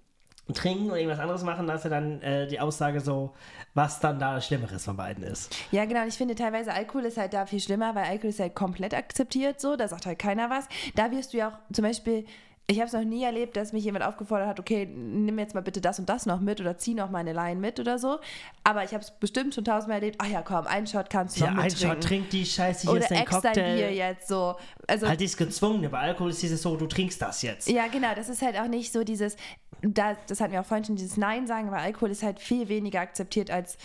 trinken 0.53 0.87
oder 0.87 0.97
irgendwas 0.99 1.21
anderes 1.21 1.43
machen, 1.45 1.67
da 1.69 1.75
ist 1.75 1.85
ja 1.85 1.91
dann 1.91 2.21
äh, 2.23 2.47
die 2.49 2.59
Aussage 2.59 3.01
so, 3.01 3.33
was 3.75 4.01
dann 4.01 4.19
da 4.19 4.41
Schlimmeres 4.41 4.85
von 4.85 4.97
beiden 4.97 5.23
ist. 5.25 5.55
Ja, 5.71 5.85
genau. 5.85 6.03
Und 6.03 6.09
ich 6.09 6.15
finde 6.17 6.35
teilweise 6.35 6.73
Alkohol 6.73 7.05
ist 7.05 7.17
halt 7.17 7.33
da 7.33 7.47
viel 7.47 7.61
schlimmer, 7.61 7.95
weil 7.95 8.05
Alkohol 8.05 8.31
ist 8.31 8.41
halt 8.41 8.55
komplett 8.55 8.95
akzeptiert 8.95 9.61
so. 9.61 9.77
Da 9.77 9.87
sagt 9.89 10.07
halt 10.07 10.19
keiner 10.19 10.51
was. 10.51 10.67
Da 10.95 11.11
wirst 11.13 11.33
du 11.33 11.39
ja 11.39 11.49
auch 11.49 11.73
zum 11.73 11.85
Beispiel. 11.85 12.25
Ich 12.69 12.79
habe 12.79 12.89
es 12.89 12.93
noch 12.93 13.05
nie 13.05 13.23
erlebt, 13.23 13.57
dass 13.57 13.73
mich 13.73 13.85
jemand 13.85 14.05
aufgefordert 14.05 14.49
hat, 14.49 14.59
okay, 14.59 14.87
nimm 14.87 15.39
jetzt 15.39 15.55
mal 15.55 15.61
bitte 15.61 15.81
das 15.81 16.01
und 16.01 16.09
das 16.09 16.27
noch 16.27 16.41
mit 16.41 16.61
oder 16.61 16.77
zieh 16.77 16.95
noch 16.95 17.11
meine 17.11 17.33
Line 17.33 17.61
mit 17.61 17.79
oder 17.79 17.97
so. 18.01 18.19
Aber 18.65 18.83
ich 18.83 18.93
habe 18.93 19.05
es 19.05 19.13
bestimmt 19.13 19.55
schon 19.55 19.65
tausendmal 19.65 19.99
erlebt. 19.99 20.17
Ach 20.21 20.27
ja, 20.27 20.43
komm, 20.43 20.67
einen 20.67 20.89
Shot 20.89 21.09
kannst 21.09 21.37
du 21.37 21.45
Ja, 21.45 21.53
noch 21.53 21.59
ein 21.59 21.65
mittrinken. 21.67 21.95
Shot, 21.95 22.03
trink 22.03 22.31
die 22.31 22.45
Scheiße, 22.45 22.83
hier 22.83 22.91
oder 22.91 23.01
ist 23.03 23.11
dein 23.13 23.19
extra 23.19 23.41
Bier 23.41 23.53
Cocktail. 23.53 23.95
jetzt 23.95 24.27
so. 24.27 24.57
Also 24.89 25.07
Halt 25.09 25.21
dieses 25.21 25.37
Gezwungene, 25.37 25.89
bei 25.91 26.01
Alkohol 26.01 26.31
ist 26.31 26.43
dieses 26.43 26.61
so, 26.61 26.77
du 26.77 26.89
trinkst 26.89 27.23
das 27.23 27.43
jetzt. 27.43 27.69
Ja, 27.69 27.87
genau. 27.87 28.15
Das 28.17 28.29
ist 28.29 28.43
halt 28.43 28.59
auch 28.59 28.67
nicht 28.67 28.93
so 28.93 29.05
dieses, 29.05 29.37
da, 29.83 30.17
das 30.27 30.41
hatten 30.41 30.53
wir 30.53 30.61
auch 30.61 30.67
vorhin 30.67 30.85
schon, 30.85 30.97
dieses 30.97 31.17
Nein 31.17 31.47
sagen, 31.47 31.71
weil 31.71 31.81
Alkohol 31.81 32.11
ist 32.11 32.25
halt 32.25 32.41
viel 32.41 32.69
weniger 32.69 32.99
akzeptiert 33.01 33.49
als 33.49 33.79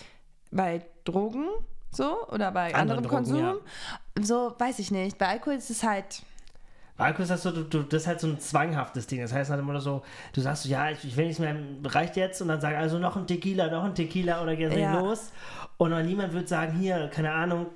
bei 0.49 0.81
Drogen, 1.03 1.45
so, 1.91 2.27
oder 2.29 2.51
bei 2.51 2.73
Anderen 2.73 2.97
anderem 2.97 3.03
Drogen, 3.03 3.15
Konsum. 3.25 3.57
So, 4.21 4.55
weiß 4.57 4.79
ich 4.79 4.89
nicht. 4.89 5.19
Bei 5.19 5.27
Alkohol 5.27 5.53
ist 5.55 5.69
es 5.69 5.83
halt, 5.83 6.23
Alkohol 7.01 7.23
ist 7.23 7.29
das 7.31 7.43
so, 7.43 7.51
du, 7.51 7.63
du, 7.63 7.83
das 7.83 8.03
ist 8.03 8.07
halt 8.07 8.19
so 8.19 8.27
ein 8.27 8.39
zwanghaftes 8.39 9.07
Ding. 9.07 9.21
Das 9.21 9.33
heißt 9.33 9.49
halt 9.49 9.59
immer 9.59 9.79
so, 9.79 10.01
du 10.33 10.41
sagst 10.41 10.63
so, 10.63 10.69
ja, 10.69 10.89
ich, 10.89 11.03
ich 11.03 11.17
will 11.17 11.25
nichts 11.25 11.39
mehr, 11.39 11.55
reicht 11.85 12.15
jetzt 12.15 12.41
und 12.41 12.47
dann 12.47 12.61
sagen 12.61 12.75
also 12.77 12.97
noch 12.99 13.15
ein 13.15 13.27
Tequila, 13.27 13.67
noch 13.69 13.83
ein 13.83 13.95
Tequila 13.95 14.41
oder 14.41 14.55
geht 14.55 14.73
Ja. 14.73 14.99
los. 14.99 15.31
Und 15.77 15.91
dann 15.91 16.05
niemand 16.05 16.33
wird 16.33 16.47
sagen, 16.47 16.73
hier, 16.77 17.09
keine 17.09 17.31
Ahnung, 17.31 17.67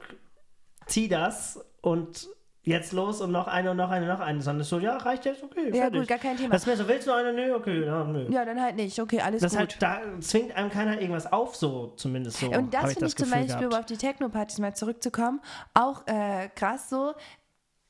zieh 0.85 1.07
das 1.07 1.59
und 1.81 2.27
jetzt 2.63 2.93
los 2.93 3.21
und 3.21 3.31
noch 3.31 3.47
eine 3.47 3.71
und 3.71 3.77
noch 3.77 3.91
eine, 3.91 4.07
noch 4.07 4.19
eine. 4.19 4.41
Sondern 4.41 4.63
so, 4.63 4.79
ja, 4.79 4.97
reicht 4.97 5.25
jetzt, 5.25 5.43
okay, 5.43 5.69
ja 5.69 5.83
fertig. 5.83 5.99
gut, 5.99 6.07
gar 6.07 6.17
kein 6.17 6.35
Thema. 6.35 6.49
Das 6.49 6.61
ist 6.63 6.67
mir 6.67 6.77
so, 6.77 6.87
willst 6.87 7.05
du 7.07 7.11
noch 7.11 7.17
eine? 7.17 7.33
Nö, 7.33 7.53
okay, 7.55 7.85
ja, 7.85 8.03
nö. 8.03 8.27
ja, 8.29 8.43
dann 8.43 8.59
halt 8.61 8.75
nicht. 8.75 8.99
Okay, 8.99 9.21
alles 9.21 9.41
das 9.41 9.51
gut. 9.51 9.59
halt, 9.59 9.81
da 9.81 9.99
zwingt 10.19 10.55
einem 10.55 10.69
keiner 10.71 10.99
irgendwas 10.99 11.31
auf, 11.31 11.55
so 11.55 11.93
zumindest 11.95 12.39
so. 12.39 12.47
Und 12.47 12.73
das 12.73 12.93
finde 12.93 13.05
ich 13.05 13.15
zum 13.15 13.29
Gefühl 13.29 13.45
Beispiel, 13.47 13.67
um 13.67 13.73
auf 13.73 13.85
die 13.85 13.97
Techno-Partys 13.97 14.59
mal 14.59 14.75
zurückzukommen, 14.75 15.41
auch 15.73 16.05
äh, 16.07 16.49
krass 16.55 16.89
so. 16.89 17.13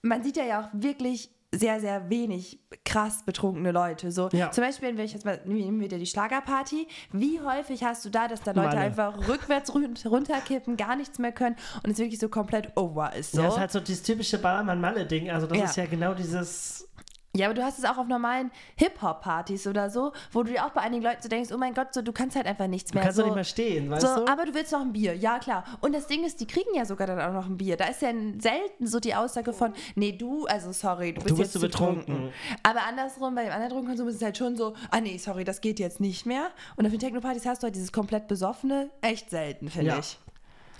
Man 0.05 0.23
sieht 0.23 0.37
ja, 0.37 0.61
auch 0.61 0.67
wirklich 0.73 1.31
sehr, 1.51 1.79
sehr 1.79 2.09
wenig 2.09 2.59
krass 2.83 3.23
betrunkene 3.25 3.71
Leute. 3.71 4.11
So, 4.11 4.27
Ja. 4.33 4.51
Zum 4.51 4.63
Beispiel, 4.63 4.97
wenn 4.97 5.05
ich 5.05 5.13
jetzt 5.13 5.25
mal, 5.25 5.39
nehmen 5.45 5.79
wir 5.79 5.87
dir 5.87 5.97
die 5.97 6.05
Schlagerparty. 6.05 6.87
Wie 7.13 7.39
häufig 7.39 7.83
hast 7.83 8.03
du 8.05 8.09
da, 8.09 8.27
dass 8.27 8.41
da 8.41 8.51
Leute 8.51 8.67
Malle. 8.75 8.79
einfach 8.81 9.27
rückwärts 9.27 9.73
run- 9.73 9.93
runterkippen, 10.05 10.75
gar 10.75 10.95
nichts 10.97 11.17
mehr 11.17 11.31
können 11.31 11.55
und 11.83 11.91
es 11.91 11.97
wirklich 11.97 12.19
so 12.19 12.27
komplett 12.29 12.75
over 12.75 13.13
ist? 13.15 13.31
So. 13.31 13.37
Ja, 13.39 13.45
das 13.45 13.53
ist 13.55 13.59
halt 13.61 13.71
so 13.71 13.79
dieses 13.79 14.03
typische 14.03 14.37
Ballermann-Malle-Ding. 14.37 15.29
Also 15.31 15.47
das 15.47 15.57
Ja. 15.57 15.63
ist 15.65 15.77
ja 15.77 15.85
genau 15.85 16.13
dieses 16.13 16.87
Ja, 17.35 17.47
aber 17.47 17.53
du 17.53 17.63
hast 17.63 17.79
es 17.79 17.85
auch 17.85 17.97
auf 17.97 18.07
normalen 18.07 18.51
Hip-Hop-Partys 18.77 19.67
oder 19.67 19.89
so, 19.89 20.11
wo 20.31 20.43
du 20.43 20.51
dir 20.53 20.65
auch 20.65 20.69
bei 20.71 20.81
einigen 20.81 21.03
Leuten 21.03 21.21
so 21.21 21.29
denkst, 21.29 21.51
oh 21.53 21.57
mein 21.57 21.73
Gott, 21.73 21.93
so, 21.93 22.01
du 22.01 22.11
kannst 22.11 22.35
halt 22.35 22.45
einfach 22.45 22.67
nichts 22.67 22.91
Du 22.91 22.95
mehr. 22.95 23.03
kannst 23.03 23.17
so, 23.17 23.21
doch 23.23 23.27
nicht 23.29 23.35
mehr 23.35 23.43
stehen, 23.43 23.89
weißt 23.89 24.01
so, 24.05 24.25
du? 24.25 24.31
aber 24.31 24.45
du 24.45 24.53
willst 24.53 24.71
noch 24.71 24.81
ein 24.81 24.93
Bier, 24.93 25.15
ja 25.15 25.39
klar. 25.39 25.63
Und 25.81 25.93
das 25.93 26.07
Ding 26.07 26.23
ist, 26.23 26.39
die 26.39 26.47
kriegen 26.47 26.73
ja 26.75 26.85
sogar 26.85 27.07
dann 27.07 27.19
auch 27.19 27.33
noch 27.33 27.47
ein 27.47 27.57
Bier. 27.57 27.77
Da 27.77 27.85
ist 27.85 28.01
ja 28.01 28.09
selten 28.39 28.87
so 28.87 28.99
die 28.99 29.13
Aussage 29.15 29.53
von, 29.53 29.73
nee, 29.95 30.11
du, 30.13 30.45
also 30.45 30.71
sorry, 30.71 31.13
du 31.13 31.21
bist, 31.21 31.29
Du 31.31 31.37
bist 31.37 31.39
jetzt 31.39 31.53
so 31.53 31.59
zu 31.59 31.65
betrunken. 31.67 32.05
betrunken. 32.05 32.33
Aber 32.63 32.83
andersrum, 32.87 33.35
bei 33.35 33.43
dem 33.43 33.51
anderen 33.53 33.71
Drogenkonsum 33.71 34.07
ist 34.07 34.15
es 34.15 34.21
halt 34.21 34.37
schon 34.37 34.55
so, 34.55 34.73
ah 34.91 35.01
nee, 35.01 35.17
sorry, 35.17 35.43
das 35.43 35.61
geht 35.61 35.79
jetzt 35.79 35.99
nicht 35.99 36.25
mehr. 36.25 36.47
Und 36.77 36.85
auf 36.85 36.91
den 36.91 36.99
Techno-Partys 36.99 37.45
hast 37.45 37.63
du 37.63 37.65
halt 37.65 37.75
dieses 37.75 37.91
komplett 37.91 38.27
besoffene, 38.27 38.89
echt 39.01 39.29
selten, 39.29 39.69
finde 39.69 39.87
Ja. 39.91 39.99
ich. 39.99 40.17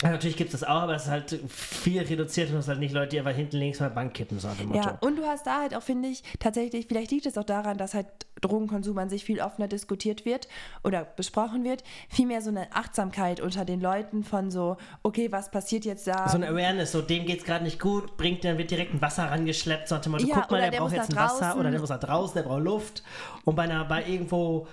Ja, 0.02 0.10
natürlich 0.10 0.36
gibt 0.36 0.52
es 0.52 0.60
das 0.60 0.68
auch, 0.68 0.82
aber 0.82 0.94
es 0.94 1.04
ist 1.04 1.10
halt 1.10 1.40
viel 1.48 2.02
reduziert 2.02 2.50
und 2.50 2.58
es 2.58 2.66
sind 2.66 2.72
halt 2.72 2.80
nicht 2.80 2.92
Leute, 2.92 3.08
die 3.08 3.18
einfach 3.18 3.34
hinten 3.34 3.56
links 3.56 3.78
der 3.78 3.88
Bank 3.88 4.12
kippen, 4.12 4.38
so 4.38 4.48
dem 4.48 4.68
Motto. 4.68 4.80
Ja, 4.80 4.98
und 5.00 5.16
du 5.16 5.24
hast 5.24 5.46
da 5.46 5.60
halt 5.62 5.74
auch, 5.74 5.82
finde 5.82 6.08
ich, 6.08 6.22
tatsächlich, 6.38 6.86
vielleicht 6.86 7.10
liegt 7.12 7.24
es 7.24 7.38
auch 7.38 7.44
daran, 7.44 7.78
dass 7.78 7.94
halt 7.94 8.06
Drogenkonsum 8.42 8.98
an 8.98 9.08
sich 9.08 9.24
viel 9.24 9.40
offener 9.40 9.68
diskutiert 9.68 10.26
wird 10.26 10.48
oder 10.84 11.04
besprochen 11.04 11.64
wird, 11.64 11.82
vielmehr 12.10 12.42
so 12.42 12.50
eine 12.50 12.74
Achtsamkeit 12.74 13.40
unter 13.40 13.64
den 13.64 13.80
Leuten 13.80 14.22
von 14.22 14.50
so, 14.50 14.76
okay, 15.02 15.32
was 15.32 15.50
passiert 15.50 15.86
jetzt 15.86 16.06
da? 16.06 16.28
So 16.28 16.36
eine 16.36 16.48
Awareness, 16.48 16.92
so 16.92 17.00
dem 17.00 17.24
geht's 17.24 17.44
gerade 17.44 17.64
nicht 17.64 17.80
gut, 17.80 18.18
bringt, 18.18 18.44
dann 18.44 18.58
wird 18.58 18.70
direkt 18.70 18.92
ein 18.92 19.00
Wasser 19.00 19.30
rangeschleppt, 19.30 19.88
so 19.88 19.94
nach 19.94 20.02
dem 20.02 20.12
Motto, 20.12 20.26
Ja, 20.26 20.40
guck 20.42 20.50
mal, 20.50 20.60
der, 20.60 20.72
der 20.72 20.78
braucht 20.80 20.92
jetzt 20.92 21.10
ein 21.10 21.16
Wasser 21.16 21.56
oder 21.58 21.70
der 21.70 21.80
muss 21.80 21.88
nach 21.88 22.00
draußen, 22.00 22.34
der 22.34 22.42
braucht 22.42 22.62
Luft. 22.62 23.02
Und 23.46 23.54
bei 23.54 23.62
einer, 23.62 23.86
bei 23.86 24.04
irgendwo, 24.06 24.66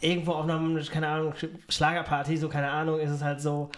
irgendwo 0.00 0.32
auf 0.32 0.44
einer, 0.44 0.80
keine 0.84 1.08
Ahnung, 1.08 1.34
Schlagerparty, 1.68 2.36
so 2.36 2.48
keine 2.48 2.70
Ahnung, 2.70 3.00
ist 3.00 3.10
es 3.10 3.22
halt 3.22 3.40
so, 3.40 3.70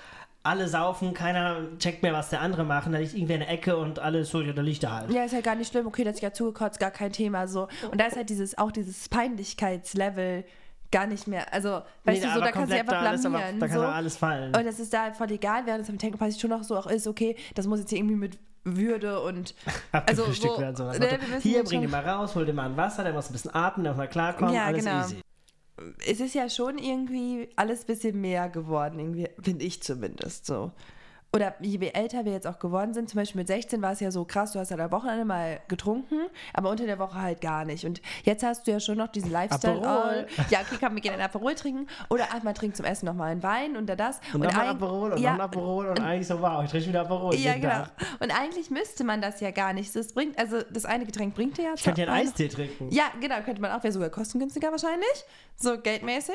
alle 0.43 0.69
saufen, 0.69 1.13
keiner 1.13 1.59
checkt 1.79 2.03
mehr, 2.03 2.13
was 2.15 2.31
der 2.31 2.41
andere 2.41 2.65
macht, 2.65 2.87
da 2.93 2.97
liegt 2.99 3.13
irgendwer 3.15 3.35
in 3.37 3.41
der 3.41 3.51
Ecke 3.51 3.77
und 3.77 3.99
alles 3.99 4.31
so, 4.31 4.41
ja, 4.41 4.53
da 4.53 4.63
liegt 4.63 4.83
er 4.83 4.93
halt. 4.95 5.11
ja, 5.11 5.25
ist 5.25 5.35
halt 5.35 5.45
gar 5.45 5.55
nicht 5.55 5.71
schlimm, 5.71 5.87
okay, 5.87 6.03
dass 6.05 6.17
ich 6.17 6.23
ja 6.23 6.33
zugekotzt, 6.33 6.81
gar 6.81 6.91
kein 6.91 7.13
Thema, 7.13 7.47
so. 7.47 7.69
Und 7.91 8.01
da 8.01 8.07
ist 8.07 8.17
halt 8.17 8.31
dieses, 8.31 8.57
auch 8.57 8.73
dieses 8.73 9.09
Peinlichkeitslevel 9.11 10.45
gar 10.91 11.07
nicht 11.07 11.27
mehr, 11.29 11.53
also, 11.53 11.83
weißt 12.05 12.23
Nee, 12.23 12.27
du, 12.29 12.35
so, 12.35 12.41
da 12.41 12.51
kannst 12.53 12.73
du 12.73 12.77
einfach 12.79 13.01
alles, 13.03 13.25
aber 13.25 13.39
blamieren, 13.39 13.61
Da 13.61 13.69
kann 13.69 13.77
so. 13.77 13.87
alles 13.87 14.17
fallen. 14.17 14.57
Und 14.57 14.65
das 14.67 14.81
ist 14.81 14.93
da 14.93 15.13
voll 15.13 15.31
egal, 15.31 15.67
während 15.67 15.85
es 15.85 15.91
am 15.91 15.99
Techno-Partys 15.99 16.41
schon 16.41 16.51
noch 16.51 16.65
so 16.65 16.77
auch 16.77 16.87
ist, 16.87 17.07
okay, 17.07 17.37
das 17.55 17.67
muss 17.67 17.79
jetzt 17.81 17.91
hier 17.91 17.99
irgendwie 17.99 18.17
mit 18.17 18.39
Würde 18.65 19.21
und 19.21 19.55
also 19.93 20.25
so, 20.33 20.59
werden, 20.59 20.75
so. 20.77 20.85
nach 20.85 20.99
ne, 20.99 21.19
Hier, 21.41 21.63
bring 21.65 21.83
den 21.83 21.91
mal 21.91 22.07
raus, 22.07 22.35
hol 22.35 22.45
dir 22.45 22.53
mal 22.53 22.67
ein 22.67 22.77
Wasser, 22.77 23.05
der 23.05 23.13
muss 23.13 23.31
ein 23.31 23.33
bisschen 23.35 23.55
atmen, 23.55 23.85
der 23.85 23.93
muss 23.93 23.99
mal 23.99 24.09
klarkommen, 24.09 24.55
Ja, 24.55 24.65
alles 24.65 24.85
genau. 24.85 25.01
easy. 25.01 25.21
Es 26.07 26.21
ist 26.21 26.35
ja 26.35 26.49
schon 26.49 26.79
irgendwie 26.79 27.49
alles 27.57 27.81
ein 27.81 27.87
bisschen 27.87 28.21
mehr 28.21 28.49
geworden, 28.49 28.99
irgendwie, 28.99 29.29
finde 29.43 29.65
ich 29.65 29.83
zumindest 29.83 30.47
so. 30.47 30.73
Oder 31.33 31.55
je 31.61 31.79
älter 31.95 32.25
wir 32.25 32.33
jetzt 32.33 32.47
auch 32.49 32.59
geworden 32.59 32.93
sind, 32.93 33.09
zum 33.09 33.19
Beispiel 33.19 33.39
mit 33.41 33.47
16 33.47 33.81
war 33.83 33.93
es 33.93 34.01
ja 34.01 34.11
so 34.11 34.25
krass, 34.25 34.51
du 34.53 34.59
hast 34.59 34.73
halt 34.73 34.81
am 34.81 34.91
Wochenende 34.91 35.25
mal 35.25 35.61
getrunken, 35.69 36.23
aber 36.53 36.71
unter 36.71 36.87
der 36.87 36.99
Woche 36.99 37.23
halt 37.23 37.41
gar 37.41 37.65
nicht. 37.65 37.85
Und 37.85 38.03
jetzt 38.25 38.43
hast 38.43 38.67
du 38.67 38.73
ja 38.73 38.81
schon 38.81 38.99
noch 38.99 39.07
diesen 39.07 39.31
Lifestyle. 39.31 39.77
Aperol. 39.79 40.27
Oh, 40.39 40.43
ja, 40.51 40.59
okay, 40.61 40.77
komm, 40.81 40.97
wir 40.97 41.01
gehen 41.03 41.15
ein 41.15 41.21
Aperol 41.21 41.55
trinken. 41.55 41.87
Oder 42.09 42.25
ach, 42.33 42.43
man 42.43 42.53
trinkt 42.55 42.77
zum 42.77 42.85
Essen 42.85 43.07
nochmal 43.07 43.31
einen 43.31 43.45
Wein 43.45 43.77
und 43.77 43.87
dann 43.87 43.97
das. 43.97 44.21
Und, 44.33 44.43
dann 44.45 44.53
mal 44.55 44.63
ein- 44.63 44.69
Aperol 44.71 45.13
und 45.13 45.21
ja, 45.21 45.31
noch 45.33 45.39
ein 45.39 45.45
Aperol 45.45 45.87
und 45.91 46.01
eigentlich 46.01 46.27
so, 46.27 46.41
wow, 46.43 46.65
ich 46.65 46.71
trinke 46.73 46.89
wieder 46.89 47.03
Aperol. 47.03 47.35
Ja, 47.37 47.55
genau. 47.55 47.69
Tag. 47.69 47.91
Und 48.19 48.33
eigentlich 48.37 48.71
müsste 48.71 49.05
man 49.05 49.23
das 49.23 49.41
ja 49.41 49.53
gar 49.53 49.73
nicht. 49.73 49.95
Das 49.95 50.13
bringt, 50.13 50.37
also 50.37 50.63
das 50.71 50.85
eine 50.85 51.07
Getränk 51.07 51.37
bringt 51.37 51.59
dir 51.59 51.63
ja. 51.67 51.75
Ich 51.77 51.85
könnte 51.85 52.03
ja 52.03 52.09
einen 52.13 52.27
Eistee 52.27 52.49
trinken. 52.49 52.89
Ja, 52.91 53.05
genau, 53.21 53.37
könnte 53.45 53.61
man 53.63 53.71
auch, 53.71 53.85
wäre 53.85 53.93
sogar 53.93 54.11
kostengünstiger 54.11 54.73
wahrscheinlich. 54.73 55.25
So 55.57 55.79
geldmäßig. 55.79 56.35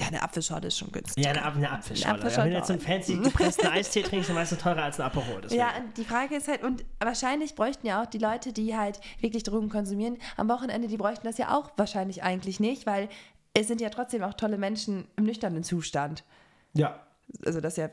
Ja, 0.00 0.06
eine 0.06 0.22
Apfelschorle 0.22 0.68
ist 0.68 0.78
schon 0.78 0.90
günstig. 0.90 1.22
Ja, 1.24 1.30
eine, 1.30 1.44
eine 1.44 1.70
Apfelschorle. 1.70 2.20
Eine 2.20 2.30
Ja, 2.30 2.36
wenn 2.44 2.50
du 2.50 2.56
jetzt 2.56 2.66
so 2.68 2.72
Apfelschorle. 2.74 2.94
einen 2.94 3.04
fancy 3.04 3.16
gepressten 3.30 3.68
Eistee 3.68 4.02
trinkst, 4.02 4.28
dann 4.30 4.36
meistens 4.36 4.58
teurer 4.58 4.82
als 4.84 4.98
ein 4.98 5.06
Aperol. 5.06 5.40
Deswegen. 5.42 5.60
Ja, 5.60 5.68
und 5.78 5.96
die 5.96 6.04
Frage 6.04 6.36
ist 6.36 6.48
halt, 6.48 6.62
und 6.62 6.84
wahrscheinlich 6.98 7.54
bräuchten 7.54 7.86
ja 7.86 8.02
auch 8.02 8.06
die 8.06 8.18
Leute, 8.18 8.52
die 8.52 8.76
halt 8.76 9.00
wirklich 9.20 9.42
Drogen 9.42 9.68
konsumieren, 9.68 10.16
am 10.36 10.48
Wochenende, 10.48 10.88
die 10.88 10.96
bräuchten 10.96 11.26
das 11.26 11.38
ja 11.38 11.56
auch 11.56 11.70
wahrscheinlich 11.76 12.22
eigentlich 12.22 12.58
nicht, 12.60 12.86
weil 12.86 13.08
es 13.52 13.66
sind 13.68 13.80
ja 13.80 13.90
trotzdem 13.90 14.22
auch 14.22 14.34
tolle 14.34 14.58
Menschen 14.58 15.06
im 15.16 15.24
nüchternen 15.24 15.62
Zustand. 15.64 16.24
ja. 16.72 16.98
Also 17.46 17.60
das 17.60 17.74
ist 17.74 17.76
ja, 17.78 17.90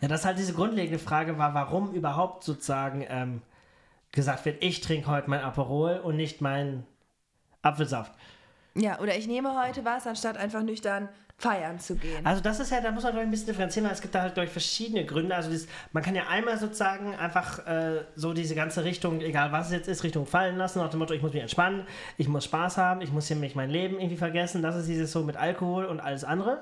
Ja, 0.00 0.08
das 0.08 0.24
halt 0.24 0.36
diese 0.38 0.52
grundlegende 0.52 0.98
Frage 0.98 1.38
war, 1.38 1.54
warum 1.54 1.92
überhaupt 1.92 2.42
sozusagen 2.42 3.04
ähm, 3.08 3.42
gesagt 4.10 4.44
wird, 4.46 4.64
ich 4.64 4.80
trinke 4.80 5.06
heute 5.08 5.30
mein 5.30 5.40
Aperol 5.42 5.98
und 5.98 6.16
nicht 6.16 6.40
mein 6.40 6.84
Apfelsaft. 7.62 8.12
Ja, 8.78 8.98
oder 9.00 9.16
ich 9.16 9.26
nehme 9.26 9.60
heute 9.60 9.84
was, 9.84 10.06
anstatt 10.06 10.36
einfach 10.36 10.62
nüchtern 10.62 11.08
feiern 11.40 11.78
zu 11.78 11.94
gehen. 11.94 12.26
Also 12.26 12.42
das 12.42 12.58
ist 12.58 12.72
ja, 12.72 12.80
da 12.80 12.90
muss 12.90 13.04
man 13.04 13.12
glaube 13.12 13.26
ein 13.26 13.30
bisschen 13.30 13.46
differenzieren, 13.46 13.86
weil 13.86 13.94
es 13.94 14.00
gibt 14.00 14.12
da 14.12 14.22
halt 14.22 14.36
durch 14.36 14.50
verschiedene 14.50 15.04
Gründe. 15.04 15.36
Also 15.36 15.52
das, 15.52 15.68
man 15.92 16.02
kann 16.02 16.16
ja 16.16 16.24
einmal 16.28 16.58
sozusagen 16.58 17.14
einfach 17.14 17.64
äh, 17.64 18.04
so 18.16 18.32
diese 18.32 18.56
ganze 18.56 18.82
Richtung, 18.82 19.20
egal 19.20 19.52
was 19.52 19.66
es 19.66 19.72
jetzt 19.72 19.88
ist, 19.88 20.02
Richtung 20.02 20.26
fallen 20.26 20.56
lassen, 20.56 20.80
nach 20.80 20.90
dem 20.90 20.98
Motto, 20.98 21.14
ich 21.14 21.22
muss 21.22 21.32
mich 21.32 21.42
entspannen, 21.42 21.86
ich 22.16 22.26
muss 22.26 22.44
Spaß 22.44 22.76
haben, 22.76 23.02
ich 23.02 23.12
muss 23.12 23.28
hier 23.28 23.36
mich 23.36 23.54
mein 23.54 23.70
Leben 23.70 24.00
irgendwie 24.00 24.16
vergessen. 24.16 24.62
Das 24.62 24.74
ist 24.74 24.88
dieses 24.88 25.12
so 25.12 25.22
mit 25.22 25.36
Alkohol 25.36 25.84
und 25.84 26.00
alles 26.00 26.24
andere. 26.24 26.60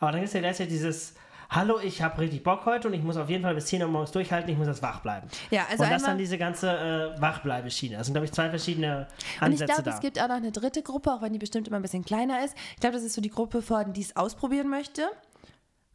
Aber 0.00 0.12
dann 0.12 0.22
ist 0.22 0.34
ja 0.34 0.40
gleichzeitig 0.40 0.74
dieses, 0.74 1.14
hallo, 1.50 1.80
ich 1.82 2.00
habe 2.00 2.18
richtig 2.20 2.42
Bock 2.42 2.64
heute 2.64 2.88
und 2.88 2.94
ich 2.94 3.02
muss 3.02 3.16
auf 3.16 3.28
jeden 3.28 3.42
Fall 3.42 3.54
bis 3.54 3.66
10 3.66 3.82
Uhr 3.82 3.88
morgens 3.88 4.12
durchhalten, 4.12 4.50
ich 4.50 4.56
muss 4.56 4.68
jetzt 4.68 4.82
wach 4.82 5.00
bleiben. 5.00 5.28
Ja, 5.50 5.66
also 5.70 5.82
und 5.82 5.90
das 5.90 6.02
dann 6.02 6.16
diese 6.16 6.38
ganze 6.38 7.14
äh, 7.16 7.20
Wachbleibeschiene. 7.20 7.96
Das 7.96 8.06
sind 8.06 8.14
glaube 8.14 8.26
ich 8.26 8.32
zwei 8.32 8.48
verschiedene 8.48 9.08
Und 9.40 9.52
ich 9.52 9.60
Ansätze 9.60 9.74
glaube, 9.74 9.90
es 9.90 10.00
gibt 10.00 10.20
auch 10.20 10.28
noch 10.28 10.36
eine 10.36 10.52
dritte 10.52 10.82
Gruppe, 10.82 11.12
auch 11.12 11.22
wenn 11.22 11.32
die 11.32 11.38
bestimmt 11.38 11.68
immer 11.68 11.76
ein 11.76 11.82
bisschen 11.82 12.04
kleiner 12.04 12.44
ist. 12.44 12.56
Ich 12.74 12.80
glaube, 12.80 12.94
das 12.94 13.02
ist 13.02 13.14
so 13.14 13.20
die 13.20 13.30
Gruppe 13.30 13.62
von, 13.62 13.92
die 13.92 14.02
es 14.02 14.16
ausprobieren 14.16 14.68
möchte. 14.68 15.08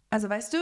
Also 0.09 0.29
weißt 0.29 0.53
du, 0.53 0.57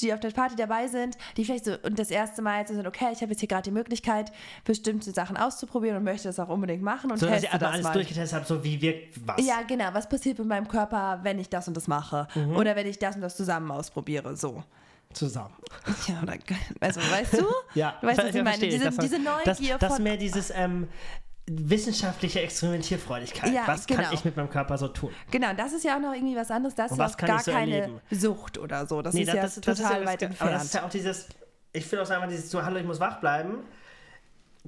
die 0.00 0.12
auf 0.14 0.20
der 0.20 0.30
Party 0.30 0.54
dabei 0.56 0.86
sind, 0.88 1.18
die 1.36 1.44
vielleicht 1.44 1.64
so 1.64 1.72
und 1.82 1.98
das 1.98 2.10
erste 2.10 2.42
Mal 2.42 2.60
jetzt 2.60 2.68
so 2.68 2.74
sind, 2.74 2.86
okay, 2.86 3.08
ich 3.12 3.20
habe 3.22 3.32
jetzt 3.32 3.40
hier 3.40 3.48
gerade 3.48 3.62
die 3.64 3.70
Möglichkeit, 3.72 4.30
bestimmte 4.64 5.10
Sachen 5.12 5.36
auszuprobieren 5.36 5.96
und 5.96 6.04
möchte 6.04 6.28
das 6.28 6.38
auch 6.38 6.48
unbedingt 6.48 6.82
machen 6.82 7.10
und 7.10 7.18
so, 7.18 7.26
dass 7.26 7.42
ich 7.42 7.48
das 7.50 7.62
alles 7.62 7.82
mal. 7.82 7.92
durchgetestet 7.92 8.36
habe, 8.36 8.46
so 8.46 8.62
wie 8.64 8.80
wirkt 8.80 9.18
was. 9.26 9.44
Ja, 9.44 9.62
genau. 9.66 9.88
Was 9.92 10.08
passiert 10.08 10.38
mit 10.38 10.46
meinem 10.48 10.68
Körper, 10.68 11.20
wenn 11.22 11.38
ich 11.38 11.48
das 11.48 11.66
und 11.68 11.76
das 11.76 11.88
mache? 11.88 12.28
Mhm. 12.34 12.56
Oder 12.56 12.76
wenn 12.76 12.86
ich 12.86 12.98
das 12.98 13.16
und 13.16 13.20
das 13.22 13.36
zusammen 13.36 13.70
ausprobiere? 13.70 14.36
So. 14.36 14.62
Zusammen. 15.12 15.54
Ja, 16.06 16.22
oder, 16.22 16.34
also, 16.78 17.00
weißt 17.00 17.32
du? 17.40 17.44
Ja, 17.74 17.96
Du 18.00 18.06
weißt, 18.06 18.18
was 18.18 18.34
ich 18.34 18.42
meine. 18.44 18.58
Diese, 18.58 18.84
Das- 18.84 18.96
diese 18.96 19.18
Neugier 19.18 19.44
das, 19.44 19.58
das 19.80 19.94
von. 19.94 20.02
mehr 20.04 20.16
dieses 20.16 20.50
ähm, 20.54 20.86
wissenschaftliche 21.46 22.40
Experimentierfreudigkeit. 22.40 23.52
Ja, 23.52 23.62
was 23.66 23.86
genau. 23.86 24.02
kann 24.02 24.14
ich 24.14 24.24
mit 24.24 24.36
meinem 24.36 24.50
Körper 24.50 24.78
so 24.78 24.88
tun? 24.88 25.10
Genau, 25.30 25.52
das 25.54 25.72
ist 25.72 25.84
ja 25.84 25.96
auch 25.96 26.00
noch 26.00 26.14
irgendwie 26.14 26.36
was 26.36 26.50
anderes. 26.50 26.74
Das 26.74 26.92
ist 26.92 26.98
was 26.98 27.14
auch 27.14 27.16
gar 27.16 27.40
so 27.40 27.50
keine 27.50 27.76
erleben? 27.76 28.00
Sucht 28.10 28.58
oder 28.58 28.86
so. 28.86 29.02
Das 29.02 29.14
Nee, 29.14 29.22
ist 29.22 29.28
das, 29.28 29.34
ja 29.34 29.42
das, 29.42 29.54
das 29.60 29.78
total 29.78 29.92
ist 29.92 30.00
ja 30.00 30.06
weit 30.06 30.22
das, 30.22 30.28
entfernt. 30.30 30.50
Aber 30.50 30.58
das 30.58 30.64
ist 30.66 30.74
ja 30.74 30.84
auch 30.84 30.90
dieses, 30.90 31.28
ich 31.72 31.86
finde 31.86 32.02
auch 32.02 32.06
sagen, 32.06 32.28
dieses 32.28 32.50
so, 32.50 32.64
hallo, 32.64 32.76
ich 32.76 32.86
muss 32.86 33.00
wach 33.00 33.20
bleiben. 33.20 33.58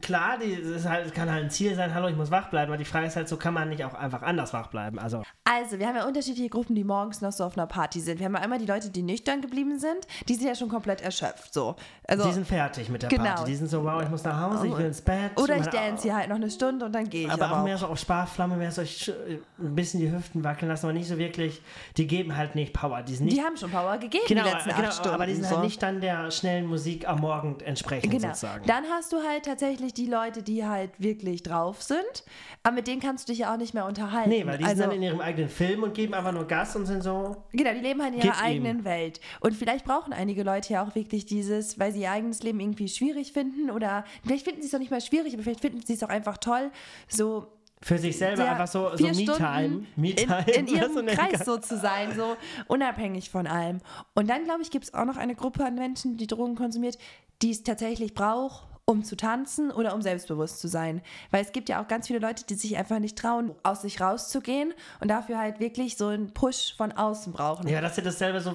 Klar, 0.01 0.39
das 0.73 0.87
halt, 0.89 1.15
kann 1.15 1.31
halt 1.31 1.45
ein 1.45 1.51
Ziel 1.51 1.75
sein, 1.75 1.95
hallo, 1.95 2.09
ich 2.09 2.17
muss 2.17 2.31
wach 2.31 2.49
bleiben, 2.49 2.71
aber 2.73 2.79
die 2.79 2.85
Frage 2.85 3.07
ist 3.07 3.17
halt 3.17 3.29
so, 3.29 3.37
kann 3.37 3.53
man 3.53 3.69
nicht 3.69 3.85
auch 3.85 3.93
einfach 3.95 4.23
anders 4.23 4.53
wach 4.55 4.69
bleiben? 4.69 4.99
Also, 4.99 5.23
Also, 5.45 5.79
wir 5.79 5.87
haben 5.87 5.97
ja 5.97 6.07
unterschiedliche 6.07 6.49
Gruppen, 6.49 6.75
die 6.75 6.83
morgens 6.85 7.21
noch 7.21 7.33
so 7.33 7.45
auf 7.45 7.59
einer 7.59 7.67
Party 7.67 8.01
sind. 8.01 8.19
Wir 8.19 8.27
haben 8.27 8.35
ja 8.35 8.41
einmal 8.41 8.59
die 8.59 8.65
Leute, 8.67 8.89
die 8.91 9.03
nüchtern 9.03 9.43
geblieben 9.43 9.79
sind. 9.79 10.07
Die 10.29 10.35
sind 10.35 10.47
ja 10.47 10.55
schon 10.55 10.71
komplett 10.71 11.03
erschöpft. 11.03 11.53
So. 11.53 11.77
Also, 12.09 12.25
die 12.25 12.33
sind 12.33 12.47
fertig 12.47 12.89
mit 12.89 13.03
der 13.03 13.11
genau. 13.11 13.25
Party. 13.25 13.45
Die 13.51 13.57
sind 13.57 13.69
so, 13.69 13.85
wow, 13.85 14.03
ich 14.03 14.09
muss 14.09 14.25
nach 14.25 14.41
Hause, 14.41 14.67
ich 14.69 14.77
will 14.77 14.87
ins 14.87 15.03
Bett. 15.03 15.39
oder 15.39 15.59
ich 15.59 15.67
dance 15.67 16.03
hier 16.05 16.17
halt 16.17 16.29
noch 16.31 16.37
eine 16.37 16.51
Stunde 16.51 16.87
und 16.87 16.93
dann 16.93 17.11
gehe 17.11 17.27
ich. 17.27 17.31
Aber, 17.31 17.45
Aber, 17.47 17.61
auch 17.61 17.65
mehr 17.65 17.77
so 17.77 17.87
auf 17.87 17.99
Sparflamme, 17.99 18.57
mehr 18.57 18.73
so 18.73 18.81
ein 18.81 19.75
bisschen 19.75 20.01
die 20.01 20.11
Hüften 20.11 20.43
wackeln 20.43 20.69
lassen, 20.71 20.87
aber 20.87 20.95
nicht 20.95 21.09
so 21.09 21.19
wirklich, 21.19 21.61
die 21.99 22.07
geben 22.07 22.35
halt 22.37 22.55
nicht 22.55 22.73
Power. 22.73 23.03
Die 23.03 23.15
sind 23.15 23.27
nicht 23.27 23.37
die 23.37 23.43
haben 23.43 23.57
schon 23.59 23.71
Power 23.71 23.99
gegeben 23.99 24.25
Genau, 24.27 24.45
die 24.45 24.51
letzten 24.51 24.71
genau 24.71 24.83
acht 24.89 24.95
Stunden. 24.95 25.15
aber 25.15 25.27
die 25.27 25.35
sind 25.35 25.45
so. 25.45 25.51
halt 25.57 25.65
nicht 25.65 25.83
dann 25.83 26.01
der 26.01 26.31
schnellen 26.31 26.67
Musik 26.67 27.07
am 27.07 27.21
Morgen 27.21 27.61
entsprechend 27.61 28.11
Genau. 28.11 28.29
sozusagen. 28.29 28.65
Dann 28.67 28.85
hast 28.91 29.13
du 29.13 29.19
halt 29.29 29.45
tatsächlich 29.45 29.82
die 29.91 30.07
Leute, 30.07 30.43
die 30.43 30.65
halt 30.65 30.91
wirklich 30.99 31.43
drauf 31.43 31.83
sind. 31.83 32.25
Aber 32.63 32.77
mit 32.77 32.87
denen 32.87 33.01
kannst 33.01 33.29
du 33.29 33.33
dich 33.33 33.41
ja 33.41 33.53
auch 33.53 33.59
nicht 33.59 33.75
mehr 33.75 33.87
unterhalten. 33.87 34.31
nee, 34.31 34.47
weil 34.47 34.59
die 34.59 34.65
also, 34.65 34.77
sind 34.77 34.91
dann 34.91 34.97
in 34.97 35.03
ihrem 35.03 35.21
eigenen 35.21 35.49
Film 35.49 35.83
und 35.83 35.95
geben 35.95 36.15
einfach 36.15 36.33
nur 36.33 36.47
Gas 36.47 36.77
und 36.77 36.87
sind 36.87 37.03
so. 37.03 37.45
Genau, 37.53 37.73
die 37.73 37.81
leben 37.81 38.01
halt 38.03 38.15
in 38.15 38.21
ihrer 38.21 38.41
eigenen 38.41 38.85
Welt. 38.85 39.21
Und 39.41 39.57
vielleicht 39.57 39.85
brauchen 39.85 40.13
einige 40.13 40.45
Leute 40.45 40.75
ja 40.75 40.85
auch 40.85 40.95
wirklich 40.95 41.27
dieses, 41.27 41.79
weil 41.79 41.93
sie 41.93 42.03
ihr 42.03 42.13
eigenes 42.13 42.43
Leben 42.43 42.61
irgendwie 42.61 42.89
schwierig 42.89 43.33
finden 43.33 43.71
oder 43.71 44.05
vielleicht 44.25 44.45
finden 44.45 44.61
sie 44.61 44.67
es 44.67 44.73
doch 44.73 44.79
nicht 44.79 44.91
mal 44.91 45.01
schwierig, 45.01 45.35
aber 45.35 45.43
vielleicht 45.43 45.61
finden 45.61 45.83
sie 45.85 45.95
es 45.95 46.03
auch 46.03 46.09
einfach 46.09 46.39
toll, 46.39 46.71
so 47.09 47.47
Für 47.81 47.99
sich 47.99 48.17
selber 48.17 48.49
einfach 48.49 48.69
so, 48.69 48.97
so 48.97 49.05
Me-Time. 49.05 49.87
Me-Time. 49.97 50.45
in, 50.47 50.67
in 50.67 50.75
ihrem 50.75 50.95
nennen 50.95 51.09
Kreis 51.09 51.33
kann. 51.33 51.45
so 51.45 51.57
zu 51.59 51.77
sein, 51.79 52.15
so 52.15 52.37
unabhängig 52.69 53.31
von 53.31 53.47
allem. 53.47 53.81
Und 54.15 54.29
dann, 54.31 54.45
glaube 54.45 54.63
ich, 54.63 54.71
gibt 54.71 54.85
es 54.85 54.95
auch 54.95 55.05
noch 55.05 55.17
eine 55.17 55.35
Gruppe 55.35 55.65
an 55.65 55.75
Menschen, 55.75 56.17
die 56.17 56.27
Drogen 56.27 56.55
konsumiert, 56.55 56.99
die 57.43 57.51
es 57.51 57.63
tatsächlich 57.63 58.15
braucht, 58.15 58.69
um 58.85 59.05
zu 59.05 59.17
tanzen 59.17 59.71
oder 59.71 59.95
um 59.95 60.03
selbstbewusst 60.03 60.59
zu 60.61 60.67
sein. 60.69 61.03
Weil 61.31 61.43
es 61.43 61.53
gibt 61.53 61.69
ja 61.69 61.83
auch 61.83 61.89
ganz 61.89 62.09
viele 62.09 62.19
Leute, 62.19 62.45
die 62.45 62.55
sich 62.55 62.77
einfach 62.77 62.99
nicht 62.99 63.17
trauen, 63.17 63.55
aus 63.63 63.83
sich 63.83 64.01
rauszugehen 64.01 64.75
und 65.01 65.09
dafür 65.09 65.39
halt 65.39 65.61
wirklich 65.61 65.97
so 65.97 66.09
einen 66.09 66.35
Push 66.35 66.75
von 66.77 66.93
außen 66.93 67.33
brauchen. 67.33 67.69
Ja, 67.69 67.81
das 67.81 67.93
ist 67.93 67.99
ja 67.99 68.05
dasselbe, 68.05 68.41
so 68.41 68.51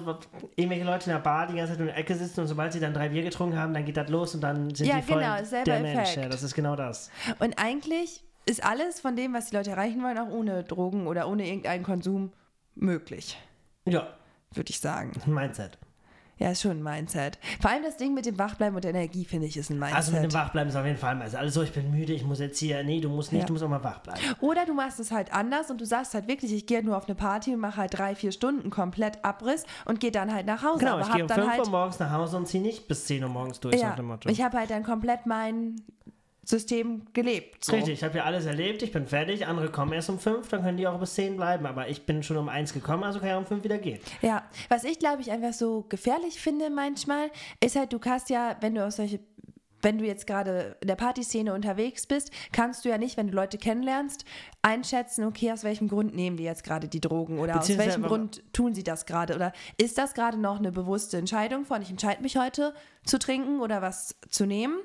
irgendwelche 0.54 0.84
Leute 0.84 1.06
in 1.10 1.16
der 1.16 1.22
Bar 1.22 1.46
die 1.46 1.54
ganze 1.56 1.72
Zeit 1.72 1.80
in 1.80 1.86
der 1.86 1.96
Ecke 1.96 2.14
sitzen 2.14 2.40
und 2.40 2.46
sobald 2.46 2.72
sie 2.72 2.80
dann 2.80 2.92
drei 2.92 3.08
Bier 3.08 3.22
getrunken 3.22 3.58
haben, 3.58 3.72
dann 3.72 3.84
geht 3.84 3.96
das 3.96 4.08
los 4.10 4.34
und 4.34 4.42
dann 4.42 4.74
sind 4.74 4.86
Ja, 4.86 4.96
die 4.96 5.02
voll 5.02 5.20
genau, 5.22 5.42
selber 5.44 5.64
der 5.64 5.80
Mensch. 5.80 5.98
Effekt. 6.10 6.16
Ja, 6.24 6.28
das 6.28 6.42
ist 6.42 6.54
genau 6.54 6.76
das. 6.76 7.10
Und 7.38 7.58
eigentlich 7.58 8.22
ist 8.44 8.62
alles 8.64 9.00
von 9.00 9.16
dem, 9.16 9.32
was 9.32 9.46
die 9.50 9.56
Leute 9.56 9.70
erreichen 9.70 10.02
wollen, 10.02 10.18
auch 10.18 10.28
ohne 10.30 10.62
Drogen 10.62 11.06
oder 11.06 11.28
ohne 11.28 11.46
irgendeinen 11.46 11.84
Konsum 11.84 12.32
möglich, 12.74 13.38
Ja, 13.86 14.06
würde 14.54 14.70
ich 14.70 14.78
sagen. 14.80 15.12
Mindset. 15.26 15.78
Ja, 16.38 16.50
ist 16.50 16.62
schon 16.62 16.70
ein 16.72 16.82
Mindset. 16.82 17.38
Vor 17.60 17.70
allem 17.70 17.82
das 17.82 17.96
Ding 17.96 18.14
mit 18.14 18.24
dem 18.26 18.38
Wachbleiben 18.38 18.74
und 18.76 18.84
der 18.84 18.92
Energie, 18.92 19.24
finde 19.24 19.46
ich, 19.46 19.56
ist 19.56 19.70
ein 19.70 19.78
Mindset. 19.78 19.96
Also 19.96 20.12
mit 20.12 20.22
dem 20.22 20.32
Wachbleiben 20.32 20.68
ist 20.70 20.76
auf 20.76 20.84
jeden 20.86 20.96
Fall 20.98 21.14
mal. 21.16 21.24
Also 21.34 21.60
so, 21.60 21.62
ich 21.62 21.72
bin 21.72 21.90
müde, 21.90 22.12
ich 22.12 22.24
muss 22.24 22.38
jetzt 22.38 22.58
hier. 22.58 22.82
Nee, 22.84 23.00
du 23.00 23.08
musst 23.08 23.32
nicht, 23.32 23.42
Ja. 23.42 23.46
du 23.46 23.52
musst 23.54 23.64
auch 23.64 23.68
mal 23.68 23.82
wach 23.82 23.98
bleiben. 24.00 24.20
Oder 24.40 24.64
du 24.64 24.72
machst 24.74 25.00
es 25.00 25.10
halt 25.10 25.32
anders 25.32 25.70
und 25.70 25.80
du 25.80 25.84
sagst 25.84 26.14
halt 26.14 26.28
wirklich, 26.28 26.52
ich 26.52 26.66
gehe 26.66 26.82
nur 26.84 26.96
auf 26.96 27.06
eine 27.06 27.14
Party 27.14 27.54
und 27.54 27.60
mache 27.60 27.76
halt 27.78 27.98
drei, 27.98 28.14
vier 28.14 28.30
Stunden 28.32 28.70
komplett 28.70 29.24
Abriss 29.24 29.64
und 29.84 30.00
gehe 30.00 30.12
dann 30.12 30.32
halt 30.32 30.46
nach 30.46 30.62
Hause. 30.62 30.78
Genau, 30.80 30.92
aber 30.92 31.02
ich 31.02 31.12
gehe 31.12 31.24
um 31.24 31.28
hab 31.30 31.34
5 31.34 31.36
dann 31.36 31.44
Uhr 31.44 31.50
halt, 31.64 31.70
morgens 31.70 31.98
nach 31.98 32.12
Hause 32.12 32.36
und 32.36 32.46
ziehe 32.46 32.62
nicht 32.62 32.86
bis 32.88 33.04
10 33.06 33.22
Uhr 33.24 33.28
morgens 33.30 33.60
durch, 33.60 33.74
ja, 33.76 33.88
nach 33.90 33.96
dem 33.96 34.06
Motto. 34.06 34.28
ich 34.28 34.40
habe 34.42 34.58
halt 34.58 34.70
dann 34.70 34.84
komplett 34.84 35.26
mein 35.26 35.82
System 36.48 37.02
gelebt. 37.12 37.62
So. 37.62 37.72
Richtig, 37.72 37.94
ich 37.94 38.04
habe 38.04 38.16
ja 38.16 38.24
alles 38.24 38.46
erlebt, 38.46 38.82
ich 38.82 38.90
bin 38.90 39.06
fertig, 39.06 39.46
andere 39.46 39.70
kommen 39.70 39.92
erst 39.92 40.08
um 40.08 40.18
5, 40.18 40.48
dann 40.48 40.62
können 40.62 40.78
die 40.78 40.86
auch 40.86 40.98
bis 40.98 41.14
10 41.14 41.36
bleiben, 41.36 41.66
aber 41.66 41.88
ich 41.88 42.06
bin 42.06 42.22
schon 42.22 42.38
um 42.38 42.48
1 42.48 42.72
gekommen, 42.72 43.04
also 43.04 43.20
kann 43.20 43.28
ich 43.28 43.36
um 43.36 43.44
5 43.44 43.64
wieder 43.64 43.76
gehen. 43.76 44.00
Ja, 44.22 44.44
was 44.70 44.84
ich 44.84 44.98
glaube 44.98 45.20
ich 45.20 45.30
einfach 45.30 45.52
so 45.52 45.84
gefährlich 45.90 46.40
finde 46.40 46.70
manchmal, 46.70 47.30
ist 47.62 47.76
halt, 47.76 47.92
du 47.92 47.98
kannst 47.98 48.30
ja, 48.30 48.56
wenn 48.60 48.74
du 48.74 48.84
aus 48.84 48.96
solche 48.96 49.20
wenn 49.80 49.96
du 49.98 50.04
jetzt 50.04 50.26
gerade 50.26 50.76
in 50.80 50.88
der 50.88 50.96
Partyszene 50.96 51.54
unterwegs 51.54 52.04
bist, 52.06 52.32
kannst 52.50 52.84
du 52.84 52.88
ja 52.88 52.98
nicht, 52.98 53.16
wenn 53.16 53.28
du 53.28 53.34
Leute 53.34 53.58
kennenlernst, 53.58 54.24
einschätzen, 54.60 55.22
okay, 55.22 55.52
aus 55.52 55.62
welchem 55.62 55.86
Grund 55.86 56.16
nehmen 56.16 56.36
die 56.36 56.42
jetzt 56.42 56.64
gerade 56.64 56.88
die 56.88 57.00
Drogen 57.00 57.38
oder 57.38 57.60
aus 57.60 57.78
welchem 57.78 58.02
Grund 58.02 58.42
tun 58.52 58.74
sie 58.74 58.82
das 58.82 59.06
gerade 59.06 59.36
oder 59.36 59.52
ist 59.76 59.96
das 59.96 60.14
gerade 60.14 60.36
noch 60.36 60.58
eine 60.58 60.72
bewusste 60.72 61.16
Entscheidung 61.16 61.64
von, 61.64 61.80
ich 61.80 61.90
entscheide 61.90 62.22
mich 62.22 62.36
heute 62.36 62.74
zu 63.04 63.20
trinken 63.20 63.60
oder 63.60 63.80
was 63.80 64.16
zu 64.30 64.46
nehmen 64.46 64.78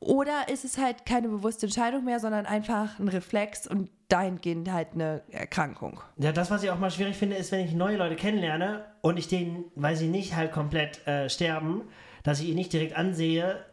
oder 0.00 0.48
ist 0.48 0.64
es 0.64 0.78
halt 0.78 1.04
keine 1.06 1.28
bewusste 1.28 1.66
Entscheidung 1.66 2.04
mehr, 2.04 2.20
sondern 2.20 2.46
einfach 2.46 2.98
ein 2.98 3.08
Reflex 3.08 3.66
und 3.66 3.90
dahingehend 4.08 4.70
halt 4.72 4.88
eine 4.94 5.22
Erkrankung. 5.30 6.00
Ja, 6.16 6.32
das, 6.32 6.50
was 6.50 6.62
ich 6.62 6.70
auch 6.70 6.78
mal 6.78 6.90
schwierig 6.90 7.16
finde, 7.16 7.36
ist, 7.36 7.52
wenn 7.52 7.64
ich 7.64 7.72
neue 7.72 7.96
Leute 7.96 8.16
kennenlerne 8.16 8.84
und 9.00 9.18
ich 9.18 9.28
denen, 9.28 9.64
weil 9.74 9.96
sie 9.96 10.06
nicht 10.08 10.36
halt 10.36 10.52
komplett 10.52 11.06
äh, 11.06 11.28
sterben, 11.28 11.82
dass 12.22 12.40
ich 12.40 12.46
ihnen 12.46 12.56
nicht 12.56 12.72
direkt 12.72 12.96
ansehe, 12.96 13.64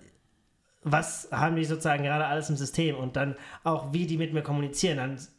was 0.82 1.30
haben 1.32 1.56
die 1.56 1.66
sozusagen 1.66 2.04
gerade 2.04 2.26
alles 2.26 2.50
im 2.50 2.58
System 2.58 2.96
und 2.96 3.16
dann 3.16 3.36
auch, 3.64 3.94
wie 3.94 4.06
die 4.06 4.18
mit 4.18 4.34
mir 4.34 4.44
kommunizieren. 4.44 4.98
Dann 4.98 5.16
ist 5.16 5.30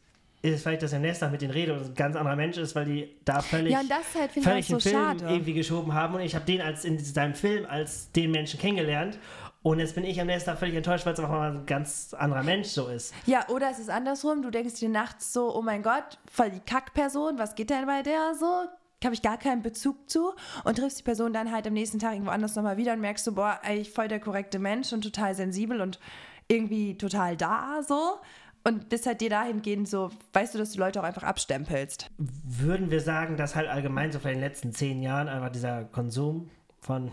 es 0.41 0.61
vielleicht, 0.61 0.83
dass 0.83 0.91
der 0.91 0.99
nächster 0.99 1.29
mit 1.29 1.41
denen 1.41 1.51
redet 1.51 1.77
und 1.79 1.85
ein 1.87 1.95
ganz 1.95 2.15
anderer 2.15 2.35
Mensch 2.35 2.57
ist, 2.57 2.75
weil 2.75 2.85
die 2.85 3.15
da 3.25 3.41
völlig, 3.41 3.73
Ja, 3.73 3.79
und 3.81 3.89
das 3.89 4.15
halt 4.19 4.31
finde 4.31 4.59
ich 4.59 4.67
völlig 4.67 4.75
auch 4.75 4.79
so 4.81 4.89
den 4.89 4.97
Film 4.97 5.19
schade. 5.19 5.33
irgendwie 5.33 5.53
geschoben 5.53 5.93
haben 5.93 6.15
und 6.15 6.21
ich 6.21 6.35
habe 6.35 6.45
den 6.45 6.61
als 6.61 6.85
in 6.85 6.99
seinem 6.99 7.33
Film 7.33 7.65
als 7.65 8.11
den 8.11 8.31
Menschen 8.31 8.59
kennengelernt 8.59 9.19
Und 9.63 9.79
jetzt 9.79 9.95
bin 9.95 10.05
ich 10.05 10.19
am 10.21 10.27
nächsten 10.27 10.49
Tag 10.49 10.59
völlig 10.59 10.75
enttäuscht, 10.75 11.05
weil 11.05 11.13
es 11.13 11.19
einfach 11.19 11.31
mal 11.31 11.51
ein 11.51 11.65
ganz 11.65 12.13
anderer 12.13 12.43
Mensch 12.43 12.69
so 12.69 12.87
ist. 12.87 13.13
Ja, 13.25 13.47
oder 13.49 13.69
es 13.69 13.79
ist 13.79 13.89
andersrum. 13.89 14.41
Du 14.41 14.49
denkst 14.49 14.75
dir 14.75 14.89
nachts 14.89 15.33
so, 15.33 15.53
oh 15.55 15.61
mein 15.61 15.83
Gott, 15.83 16.19
voll 16.31 16.51
die 16.51 16.59
Kackperson, 16.59 17.37
was 17.37 17.55
geht 17.55 17.69
denn 17.69 17.85
bei 17.85 18.01
der 18.01 18.33
so? 18.35 18.63
Habe 19.03 19.13
ich 19.13 19.21
gar 19.21 19.37
keinen 19.37 19.61
Bezug 19.61 20.09
zu 20.09 20.33
und 20.63 20.77
triffst 20.77 20.99
die 20.99 21.03
Person 21.03 21.33
dann 21.33 21.51
halt 21.51 21.67
am 21.67 21.73
nächsten 21.73 21.99
Tag 21.99 22.13
irgendwo 22.13 22.31
anders 22.31 22.55
nochmal 22.55 22.77
wieder 22.77 22.93
und 22.93 23.01
merkst 23.01 23.25
so, 23.25 23.33
boah, 23.33 23.59
eigentlich 23.61 23.91
voll 23.91 24.07
der 24.07 24.19
korrekte 24.19 24.57
Mensch 24.57 24.91
und 24.91 25.01
total 25.01 25.35
sensibel 25.35 25.81
und 25.81 25.99
irgendwie 26.47 26.97
total 26.97 27.37
da 27.37 27.81
so. 27.87 28.19
Und 28.63 28.89
bist 28.89 29.05
halt 29.05 29.21
dir 29.21 29.29
dahingehend 29.29 29.87
so, 29.87 30.09
weißt 30.33 30.55
du, 30.55 30.59
dass 30.59 30.71
du 30.71 30.79
Leute 30.79 30.99
auch 30.99 31.05
einfach 31.05 31.23
abstempelst. 31.23 32.09
Würden 32.17 32.89
wir 32.89 33.01
sagen, 33.01 33.37
dass 33.37 33.55
halt 33.55 33.67
allgemein 33.67 34.11
so 34.11 34.19
für 34.19 34.29
den 34.29 34.41
letzten 34.41 34.73
zehn 34.73 35.01
Jahren 35.01 35.29
einfach 35.29 35.51
dieser 35.51 35.85
Konsum 35.85 36.49
von 36.81 37.11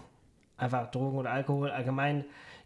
einfach 0.56 0.90
Drogen 0.90 1.18
oder 1.18 1.30
Alkohol 1.30 1.70
allgemein 1.70 2.24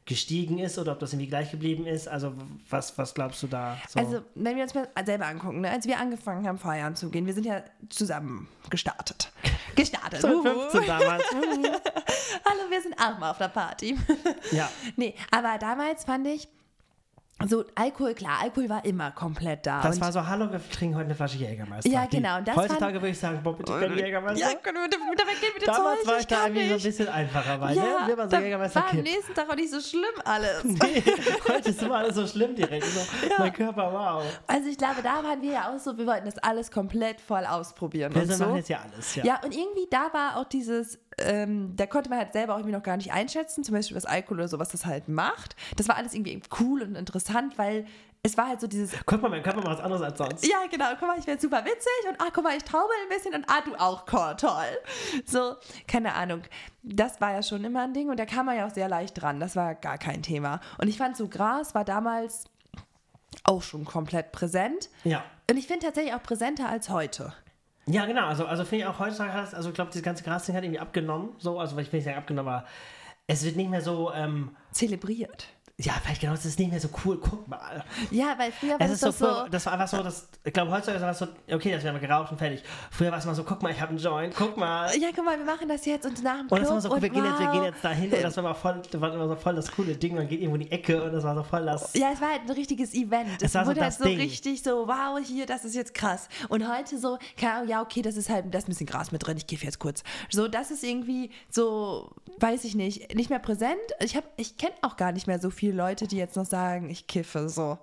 gestiegen 0.09 0.59
ist 0.59 0.79
oder 0.79 0.93
ob 0.93 1.01
das 1.01 1.13
irgendwie 1.13 1.29
gleich 1.29 1.51
geblieben 1.51 1.87
ist? 1.87 2.09
Also 2.09 2.33
was, 2.71 2.97
was 2.97 3.13
glaubst 3.13 3.43
du 3.43 3.47
da? 3.47 3.77
So? 3.89 4.01
Also 4.01 4.23
wenn 4.35 4.57
wir 4.57 4.63
uns 4.63 4.75
mal 4.75 4.89
selber 5.05 5.27
angucken, 5.27 5.61
ne? 5.61 5.71
als 5.71 5.87
wir 5.87 5.99
angefangen 5.99 6.47
haben, 6.49 6.59
feiern 6.59 6.97
zu 6.97 7.11
gehen, 7.11 7.27
wir 7.27 7.35
sind 7.35 7.45
ja 7.45 7.63
zusammen 7.91 8.49
gestartet. 8.71 9.31
Gestartet. 9.77 10.21
2015 10.21 10.87
damals. 10.87 11.23
Hallo, 11.33 12.71
wir 12.71 12.83
sind 12.83 12.95
auch 13.01 13.19
mal 13.19 13.31
auf 13.31 13.39
der 13.39 13.49
Party. 13.49 13.97
ja. 14.51 14.69
Nee, 14.97 15.15
aber 15.31 15.59
damals 15.59 16.05
fand 16.05 16.27
ich, 16.27 16.49
so, 17.47 17.65
Alkohol, 17.77 18.15
klar, 18.15 18.41
Alkohol 18.43 18.69
war 18.69 18.85
immer 18.85 19.13
komplett 19.13 19.65
da. 19.65 19.81
Das 19.81 20.01
war 20.01 20.11
so, 20.11 20.27
hallo, 20.27 20.51
wir 20.51 20.61
trinken 20.71 20.97
heute 20.97 21.05
eine 21.07 21.15
Flasche 21.15 21.37
Jägermeister. 21.39 21.89
Ja, 21.89 22.07
genau, 22.07 22.39
Die, 22.39 22.45
das 22.47 22.57
heutzutage 22.57 22.95
würde 22.95 23.09
ich 23.11 23.19
sagen, 23.19 23.41
boah, 23.45 23.57
bitte 23.57 23.73
können 23.79 23.97
Jägermeister. 23.97 24.41
ja, 24.51 24.55
können 24.57 24.79
wir 24.79 24.89
bitte 24.89 24.99
weggehen 25.27 25.53
mit 25.55 25.63
dem 25.63 25.67
Damals 25.67 26.01
Zeug? 26.01 26.09
war 26.09 26.19
ich 26.19 26.27
da 26.27 26.47
irgendwie 26.47 26.69
so 26.69 26.75
ein 26.75 26.83
bisschen 26.83 27.09
einfacher, 27.09 27.61
weil 27.61 27.77
ja, 27.77 27.83
ne, 27.83 27.89
wir 28.07 28.19
waren 28.19 28.31
so 28.31 28.37
Jägermeister 28.39 28.81
war 28.83 28.91
am 28.91 28.97
nächsten 28.99 29.35
Tag 29.35 29.49
auch 29.51 29.55
nicht 29.55 29.71
so 29.71 29.81
schlimm 29.81 30.05
alles. 30.25 30.65
Nee, 30.65 31.03
heute 31.49 31.71
ist 31.71 31.83
immer 31.83 31.97
alles 31.99 32.15
so 32.17 32.27
schlimm 32.27 32.55
direkt. 32.57 32.85
So, 32.85 33.01
Mein 33.39 33.53
Körper, 33.53 33.93
wow. 33.93 34.25
Also 34.47 34.69
ich 34.69 34.77
glaube, 34.79 35.03
da 35.03 35.23
waren 35.23 35.41
wir 35.41 35.53
ja 35.53 35.71
auch 35.73 35.79
so, 35.79 35.97
wir 35.97 36.07
wollten 36.07 36.27
das 36.27 36.39
alles 36.39 36.71
komplett 36.71 37.21
voll 37.21 37.45
ausprobieren 37.47 38.15
Wir 38.15 38.23
und 38.23 38.33
so. 38.33 38.45
machen 38.45 38.57
jetzt 38.57 38.69
ja 38.69 38.81
alles. 38.93 39.15
Ja. 39.15 39.25
Ja, 39.25 39.41
und 39.45 39.55
irgendwie 39.55 39.87
da 39.91 40.09
war 40.13 40.37
auch 40.39 40.45
dieses, 40.45 40.99
ähm, 41.21 41.75
da 41.77 41.87
konnte 41.87 42.11
man 42.11 42.19
halt 42.19 42.33
selber 42.33 42.55
auch 42.55 42.59
irgendwie 42.59 42.77
noch 42.77 42.83
gar 42.83 42.97
nicht 42.97 43.13
einschätzen, 43.13 43.65
zum 43.65 43.75
Beispiel 43.75 43.97
was 43.97 44.05
Alkohol 44.05 44.39
oder 44.39 44.49
so, 44.49 44.59
was 44.59 44.69
das 44.69 44.87
halt 44.87 45.09
macht. 45.09 45.57
Das 45.77 45.89
war 45.89 45.97
alles 45.97 46.15
irgendwie 46.15 46.41
cool 46.61 46.83
und 46.83 46.95
interessant, 46.95 47.59
weil 47.59 47.87
es 48.23 48.37
war 48.37 48.49
halt 48.49 48.61
so 48.61 48.67
dieses, 48.67 48.93
Guck 49.07 49.23
mal, 49.23 49.29
mein 49.29 49.43
Körper 49.43 49.61
macht 49.61 49.79
was 49.79 49.81
anderes 49.81 50.03
als 50.03 50.19
sonst. 50.19 50.47
ja 50.47 50.59
genau, 50.71 50.87
guck 50.99 51.09
mal, 51.09 51.19
ich 51.19 51.27
werde 51.27 51.41
super 51.41 51.65
witzig 51.65 52.09
und 52.09 52.21
ah, 52.21 52.29
guck 52.33 52.45
mal, 52.45 52.57
ich 52.57 52.65
taube 52.65 52.91
ein 53.03 53.09
bisschen 53.09 53.35
und 53.35 53.45
ah, 53.49 53.61
du 53.65 53.75
auch, 53.77 54.07
Cor, 54.07 54.37
toll. 54.37 54.79
So, 55.25 55.55
keine 55.87 56.15
Ahnung. 56.15 56.43
Das 56.83 57.21
war 57.21 57.33
ja 57.33 57.43
schon 57.43 57.65
immer 57.65 57.83
ein 57.83 57.95
Ding 57.95 58.09
und 58.09 58.19
da 58.19 58.27
kam 58.27 58.47
man 58.47 58.57
ja 58.57 58.67
auch 58.67 58.75
sehr 58.75 58.89
leicht 58.89 59.21
dran, 59.21 59.41
das 59.41 59.57
war 59.57 59.75
gar 59.75 59.99
kein 59.99 60.23
Thema. 60.23 60.61
Und 60.79 60.89
ich 60.89 60.99
fand 60.99 61.17
so, 61.17 61.29
Gras 61.29 61.75
war 61.75 61.85
damals 61.85 62.45
auch 63.45 63.63
schon 63.63 63.85
komplett 63.85 64.33
präsent. 64.33 64.91
Ja. 65.05 65.25
Und 65.51 65.57
ich 65.57 65.67
finde 65.67 65.87
tatsächlich 65.87 66.15
auch 66.15 66.23
präsenter 66.23 66.69
als 66.69 66.91
heute. 66.91 67.33
Ja, 67.91 68.07
genau. 68.07 68.27
Also, 68.27 68.45
also 68.47 68.65
finde 68.65 68.85
ich 68.85 68.91
auch 68.91 68.99
heutzutage, 68.99 69.33
hat 69.33 69.45
es- 69.49 69.55
also 69.55 69.71
ich 69.71 69.75
glaube, 69.75 69.91
dieses 69.91 70.05
ganze 70.05 70.23
Grasding 70.25 70.55
hat 70.55 70.63
irgendwie 70.65 70.81
abgenommen. 70.81 71.31
So, 71.39 71.59
also 71.59 71.79
ich 71.79 71.91
will 71.93 71.99
nicht 71.99 72.05
sagen 72.05 72.19
abgenommen, 72.19 72.53
aber 72.53 72.67
es 73.27 73.45
wird 73.45 73.57
nicht 73.57 73.71
mehr 73.71 73.81
so, 73.81 74.13
ähm, 74.13 74.55
Zelebriert. 74.73 75.47
Ja, 75.81 75.93
vielleicht 76.03 76.21
genau, 76.21 76.33
es 76.33 76.45
ist 76.45 76.59
nicht 76.59 76.73
mehr 76.73 76.81
so 76.81 76.89
cool. 77.05 77.19
Guck 77.23 77.47
mal. 77.47 77.85
Ja, 78.11 78.35
weil 78.37 78.51
früher 78.51 78.73
war 78.73 78.81
Es 78.81 79.01
das 79.01 79.11
ist 79.13 79.19
so, 79.19 79.27
doch 79.27 79.35
so. 79.35 79.41
früher, 79.43 79.49
das 79.51 79.67
war 79.67 79.73
einfach 79.75 79.87
so, 79.89 80.03
dass, 80.03 80.29
ich 80.43 80.53
glaube, 80.53 80.73
heutzutage 80.73 80.99
ist 80.99 81.05
es 81.05 81.19
so, 81.21 81.27
okay, 81.55 81.71
das 81.71 81.85
wäre 81.85 81.93
mal 81.93 82.01
geraucht 82.01 82.33
und 82.33 82.39
fertig. 82.39 82.65
Früher 82.91 83.13
war 83.13 83.19
es 83.19 83.27
mal 83.27 83.35
so, 83.37 83.45
guck 83.45 83.63
mal, 83.63 83.71
ich 83.71 83.81
habe 83.81 83.91
einen 83.91 83.99
Joint, 83.99 84.35
guck 84.37 84.57
mal. 84.57 84.91
Ja, 84.99 85.11
guck 85.15 85.25
mal, 85.25 85.39
wir 85.39 85.45
machen 85.45 85.69
das 85.69 85.85
jetzt 85.87 86.05
und 86.05 86.21
nach 86.25 86.39
dem 86.39 86.41
Und 86.43 86.49
Club 86.49 86.61
das 86.63 86.71
war 86.71 86.81
so, 86.81 86.91
und 86.91 87.01
wir 87.01 87.09
gehen, 87.11 87.25
jetzt, 87.25 87.39
wir 87.39 87.47
wow. 87.47 87.53
gehen 87.53 87.63
jetzt 87.65 87.85
dahin 87.85 88.13
und 88.13 88.23
das 88.25 88.37
war, 88.37 88.45
immer 88.45 88.55
voll, 88.57 88.83
das 88.91 89.01
war 89.01 89.15
immer 89.15 89.29
so 89.29 89.37
voll 89.37 89.55
das 89.55 89.71
coole 89.71 89.95
Ding. 89.95 90.17
Man 90.17 90.27
geht 90.27 90.41
irgendwo 90.41 90.57
in 90.57 90.63
die 90.63 90.73
Ecke 90.73 91.01
und 91.01 91.13
das 91.13 91.23
war 91.23 91.37
so 91.37 91.45
voll 91.45 91.65
das. 91.65 91.95
Ja, 91.95 92.11
es 92.13 92.21
war 92.21 92.31
halt 92.31 92.41
ein 92.43 92.51
richtiges 92.51 92.93
Event. 92.95 93.41
Es 93.41 93.55
war 93.55 93.65
so 93.65 93.71
wurde 93.71 93.81
halt 93.83 93.93
das 93.93 93.99
so 93.99 94.05
Ding. 94.05 94.19
richtig 94.19 94.63
so, 94.65 94.89
wow, 94.89 95.17
hier, 95.25 95.47
das 95.47 95.65
ist 95.65 95.77
jetzt 95.77 95.95
krass. 95.95 96.29
Und 96.49 96.69
heute 96.69 96.99
so, 96.99 97.19
ja, 97.41 97.83
okay, 97.83 98.03
das 98.03 98.17
ist 98.17 98.29
halt, 98.31 98.53
da 98.53 98.59
ist 98.59 98.67
ein 98.67 98.71
bisschen 98.71 98.87
Gras 98.87 99.13
mit 99.13 99.25
drin, 99.25 99.37
ich 99.37 99.47
gebe 99.47 99.63
jetzt 99.65 99.79
kurz. 99.79 100.03
So, 100.29 100.49
das 100.49 100.73
ist 100.73 100.83
irgendwie 100.83 101.31
so, 101.51 102.11
weiß 102.41 102.65
ich 102.65 102.75
nicht, 102.75 103.15
nicht 103.15 103.31
mehr 103.31 103.39
präsent. 103.39 103.79
Ich, 104.01 104.17
hab- 104.17 104.33
ich 104.37 104.57
kenne 104.57 104.75
auch 104.83 104.97
gar 104.97 105.13
nicht 105.13 105.29
mehr 105.29 105.39
so 105.39 105.51
viele 105.69 105.83
Leute, 105.83 106.07
die 106.07 106.17
jetzt 106.17 106.37
noch 106.37 106.47
sagen, 106.47 106.89
ich 106.91 107.07
kiffe 107.07 107.49
so. 107.49 107.79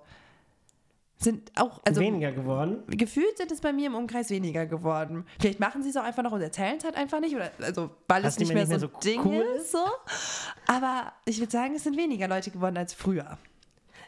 Sind 1.18 1.50
auch, 1.56 1.80
also 1.86 2.00
weniger 2.00 2.30
geworden. 2.30 2.82
gefühlt 2.88 3.38
sind 3.38 3.50
es 3.50 3.62
bei 3.62 3.72
mir 3.72 3.86
im 3.86 3.94
Umkreis 3.94 4.28
weniger 4.28 4.66
geworden. 4.66 5.24
Vielleicht 5.40 5.60
machen 5.60 5.82
sie 5.82 5.88
es 5.88 5.96
auch 5.96 6.02
einfach 6.02 6.22
noch 6.22 6.32
und 6.32 6.42
erzählen 6.42 6.76
es 6.76 6.84
halt 6.84 6.94
einfach 6.94 7.20
nicht. 7.20 7.34
Oder, 7.34 7.50
also, 7.62 7.88
weil 8.06 8.22
Dass 8.22 8.34
es 8.34 8.38
nicht 8.40 8.52
mehr, 8.52 8.66
so 8.66 8.72
nicht 8.74 8.82
mehr 8.82 8.90
so 8.90 9.00
Ding 9.00 9.20
cool 9.24 9.44
ist. 9.56 9.72
So. 9.72 9.78
Aber 10.66 11.12
ich 11.24 11.38
würde 11.38 11.50
sagen, 11.52 11.74
es 11.74 11.84
sind 11.84 11.96
weniger 11.96 12.28
Leute 12.28 12.50
geworden 12.50 12.76
als 12.76 12.92
früher. 12.92 13.38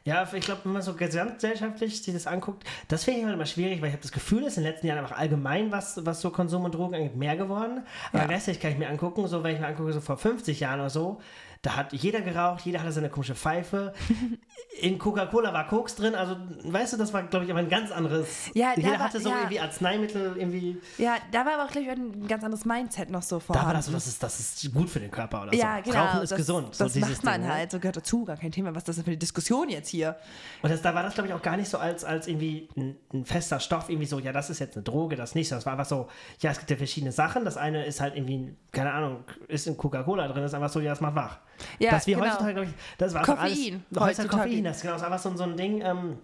Ja, 0.04 0.28
ich 0.32 0.44
glaube, 0.44 0.60
wenn 0.64 0.72
man 0.72 0.82
so 0.82 0.94
gesamtgesellschaftlich 0.94 2.02
sich 2.02 2.12
das 2.14 2.26
anguckt, 2.26 2.64
das 2.88 3.04
finde 3.04 3.20
ich 3.20 3.24
halt 3.26 3.34
immer 3.34 3.46
schwierig, 3.46 3.80
weil 3.80 3.88
ich 3.88 3.94
habe 3.94 4.02
das 4.02 4.12
Gefühl, 4.12 4.42
es 4.42 4.48
ist 4.52 4.58
in 4.58 4.64
den 4.64 4.72
letzten 4.72 4.86
Jahren 4.86 4.98
einfach 4.98 5.18
allgemein, 5.18 5.72
was, 5.72 6.04
was 6.04 6.20
so 6.20 6.30
Konsum 6.30 6.64
und 6.64 6.74
Drogen 6.74 6.94
angeht, 6.94 7.16
mehr 7.16 7.36
geworden. 7.36 7.84
Aber 8.12 8.22
Ja. 8.22 8.26
gleichzeitig 8.26 8.60
kann 8.60 8.72
ich 8.72 8.78
mir 8.78 8.88
angucken, 8.88 9.26
so 9.28 9.42
wenn 9.42 9.54
ich 9.54 9.60
mir 9.60 9.66
angucke, 9.66 9.92
so 9.92 10.00
vor 10.00 10.18
50 10.18 10.60
Jahren 10.60 10.80
oder 10.80 10.90
so, 10.90 11.20
da 11.68 11.76
hat 11.76 11.92
jeder 11.92 12.22
geraucht, 12.22 12.64
jeder 12.64 12.80
hatte 12.80 12.92
seine 12.92 13.10
komische 13.10 13.34
Pfeife. 13.34 13.92
In 14.80 14.98
Coca-Cola 14.98 15.52
war 15.52 15.66
Koks 15.66 15.96
drin, 15.96 16.14
also 16.14 16.36
weißt 16.64 16.92
du, 16.92 16.96
das 16.98 17.12
war, 17.12 17.24
glaube 17.24 17.44
ich, 17.44 17.50
aber 17.50 17.58
ein 17.60 17.68
ganz 17.68 17.90
anderes. 17.90 18.48
Ja, 18.54 18.72
da 18.74 18.80
jeder 18.80 18.92
war- 18.92 18.98
hatte 19.00 19.20
so 19.20 19.28
ja. 19.28 19.36
irgendwie 19.38 19.58
Arzneimittel, 19.60 20.36
irgendwie. 20.36 20.80
Ja, 20.98 21.16
da 21.32 21.44
war 21.44 21.54
aber 21.54 21.64
auch, 21.64 21.70
glaube 21.70 21.88
ich, 21.88 21.92
ein 21.92 22.26
ganz 22.28 22.44
anderes 22.44 22.64
Mindset 22.64 23.10
noch 23.10 23.22
so 23.22 23.36
Da 23.36 23.40
vorhanden. 23.40 23.66
war 23.66 23.74
das 23.74 23.86
so, 23.86 23.92
das 23.92 24.06
ist, 24.06 24.22
das 24.22 24.38
ist 24.40 24.72
gut 24.72 24.88
für 24.88 25.00
den 25.00 25.10
Körper 25.10 25.42
oder 25.42 25.54
ja, 25.54 25.78
so. 25.84 25.90
genau. 25.90 26.04
Rauchen 26.04 26.22
ist 26.22 26.30
das, 26.30 26.36
gesund. 26.38 26.74
So 26.74 26.84
Das 26.84 26.92
dieses 26.92 27.08
macht 27.10 27.24
man 27.24 27.40
Ding, 27.40 27.50
ne? 27.50 27.54
halt, 27.56 27.70
so 27.72 27.80
gehört 27.80 27.96
dazu, 27.96 28.24
gar 28.24 28.36
kein 28.36 28.52
Thema. 28.52 28.70
Was 28.70 28.82
ist 28.82 28.88
das 28.88 28.96
denn 28.96 29.04
für 29.04 29.10
eine 29.10 29.18
Diskussion 29.18 29.68
jetzt 29.68 29.88
hier? 29.88 30.16
Und 30.62 30.70
das, 30.70 30.80
da 30.80 30.94
war 30.94 31.02
das, 31.02 31.14
glaube 31.14 31.28
ich, 31.28 31.34
auch 31.34 31.42
gar 31.42 31.56
nicht 31.56 31.68
so 31.68 31.78
als, 31.78 32.04
als 32.04 32.28
irgendwie 32.28 32.68
ein, 32.76 32.96
ein 33.12 33.24
fester 33.24 33.58
Stoff, 33.60 33.88
irgendwie 33.90 34.06
so, 34.06 34.18
ja, 34.20 34.32
das 34.32 34.48
ist 34.48 34.60
jetzt 34.60 34.76
eine 34.76 34.84
Droge, 34.84 35.16
das 35.16 35.34
nicht. 35.34 35.50
Das 35.50 35.66
war 35.66 35.72
einfach 35.72 35.86
so, 35.86 36.08
ja, 36.40 36.50
es 36.52 36.58
gibt 36.58 36.70
ja 36.70 36.76
verschiedene 36.76 37.10
Sachen. 37.12 37.44
Das 37.44 37.56
eine 37.56 37.84
ist 37.84 38.00
halt 38.00 38.14
irgendwie, 38.16 38.54
keine 38.72 38.92
Ahnung, 38.92 39.24
ist 39.48 39.66
in 39.66 39.76
Coca-Cola 39.76 40.28
drin, 40.28 40.44
ist 40.44 40.54
einfach 40.54 40.70
so, 40.70 40.78
ja, 40.80 40.90
das 40.90 41.00
macht 41.00 41.16
wach. 41.16 41.38
Ja, 41.78 41.92
das 41.92 42.06
wir 42.06 42.16
genau. 42.16 42.26
heutzutage, 42.26 42.54
glaube 42.54 42.68
ich, 42.68 42.74
das 42.98 43.14
war 43.14 43.22
Koffein, 43.22 43.42
alles. 43.42 43.58
Heutzutage 43.58 44.04
heutzutage. 44.04 44.28
Koffein, 44.28 44.64
das 44.64 44.76
ist 44.76 44.82
genau, 44.82 44.94
das 44.94 45.02
einfach 45.02 45.18
so, 45.18 45.36
so 45.36 45.44
ein 45.44 45.56
Ding, 45.56 45.82
ähm, 45.82 46.18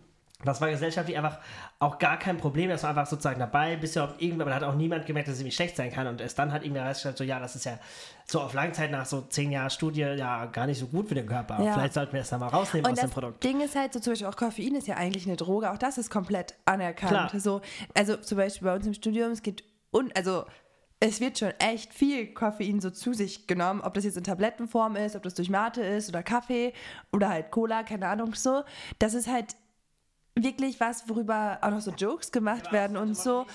das 0.44 0.61
war 0.61 0.70
gesellschaftlich 0.70 1.16
einfach 1.16 1.38
auch 1.79 1.99
gar 1.99 2.18
kein 2.18 2.37
Problem. 2.37 2.68
Das 2.68 2.83
war 2.83 2.90
einfach 2.90 3.07
sozusagen 3.07 3.38
dabei, 3.38 3.77
bis 3.77 3.94
ja 3.94 4.12
irgendwann, 4.18 4.42
aber 4.42 4.51
da 4.51 4.57
hat 4.57 4.62
auch 4.64 4.75
niemand 4.75 5.07
gemerkt, 5.07 5.29
dass 5.29 5.35
es 5.35 5.40
irgendwie 5.40 5.55
schlecht 5.55 5.77
sein 5.77 5.90
kann. 5.90 6.07
Und 6.07 6.20
erst 6.20 6.38
dann 6.38 6.53
hat 6.53 6.62
irgendwer 6.62 6.85
festgestellt, 6.87 7.16
so, 7.16 7.25
ja, 7.25 7.40
das 7.40 7.57
ist 7.57 7.64
ja 7.64 7.79
so 8.27 8.40
auf 8.40 8.53
Langzeit 8.53 8.90
nach 8.90 9.07
so 9.07 9.23
zehn 9.23 9.51
Jahren 9.53 9.70
Studie 9.70 10.01
ja 10.01 10.47
gar 10.47 10.66
nicht 10.66 10.79
so 10.79 10.87
gut 10.87 11.09
für 11.09 11.14
den 11.14 11.27
Körper. 11.27 11.62
Ja. 11.62 11.75
Vielleicht 11.75 11.94
sollten 11.94 12.12
wir 12.12 12.20
das 12.20 12.31
dann 12.31 12.40
mal 12.40 12.49
rausnehmen 12.49 12.90
Und 12.90 12.92
aus 12.92 13.01
dem 13.01 13.11
Produkt. 13.11 13.42
Ding 13.42 13.61
ist 13.61 13.75
halt 13.75 13.92
so, 13.92 14.01
zum 14.01 14.12
Beispiel 14.12 14.29
auch 14.29 14.37
Koffein 14.37 14.75
ist 14.75 14.87
ja 14.87 14.97
eigentlich 14.97 15.27
eine 15.27 15.37
Droge, 15.37 15.70
auch 15.70 15.79
das 15.79 15.99
ist 15.99 16.11
komplett 16.11 16.55
anerkannt. 16.66 17.31
Klar. 17.31 17.40
So, 17.40 17.61
also 17.94 18.16
zum 18.16 18.38
Beispiel 18.38 18.66
bei 18.66 18.75
uns 18.75 18.87
im 18.87 18.94
Studium, 18.94 19.31
es 19.31 19.42
geht, 19.42 19.64
und, 19.90 20.14
also 20.16 20.44
es 21.06 21.20
wird 21.20 21.38
schon 21.38 21.52
echt 21.58 21.92
viel 21.92 22.32
Koffein 22.32 22.80
so 22.80 22.88
zu 22.88 23.12
sich 23.12 23.46
genommen, 23.46 23.82
ob 23.82 23.92
das 23.92 24.04
jetzt 24.04 24.16
in 24.16 24.24
Tablettenform 24.24 24.96
ist, 24.96 25.14
ob 25.16 25.22
das 25.22 25.34
durch 25.34 25.50
Mate 25.50 25.82
ist 25.82 26.08
oder 26.08 26.22
Kaffee 26.22 26.72
oder 27.12 27.28
halt 27.28 27.50
Cola, 27.50 27.82
keine 27.82 28.08
Ahnung 28.08 28.34
so. 28.34 28.62
Das 28.98 29.12
ist 29.12 29.28
halt 29.28 29.54
wirklich 30.37 30.81
was, 30.81 31.09
worüber 31.09 31.59
auch 31.62 31.70
noch 31.70 31.81
so 31.81 31.92
Jokes 31.92 32.33
gemacht 32.33 32.73
werden 32.73 32.97
und 32.97 33.16
so. 33.16 33.47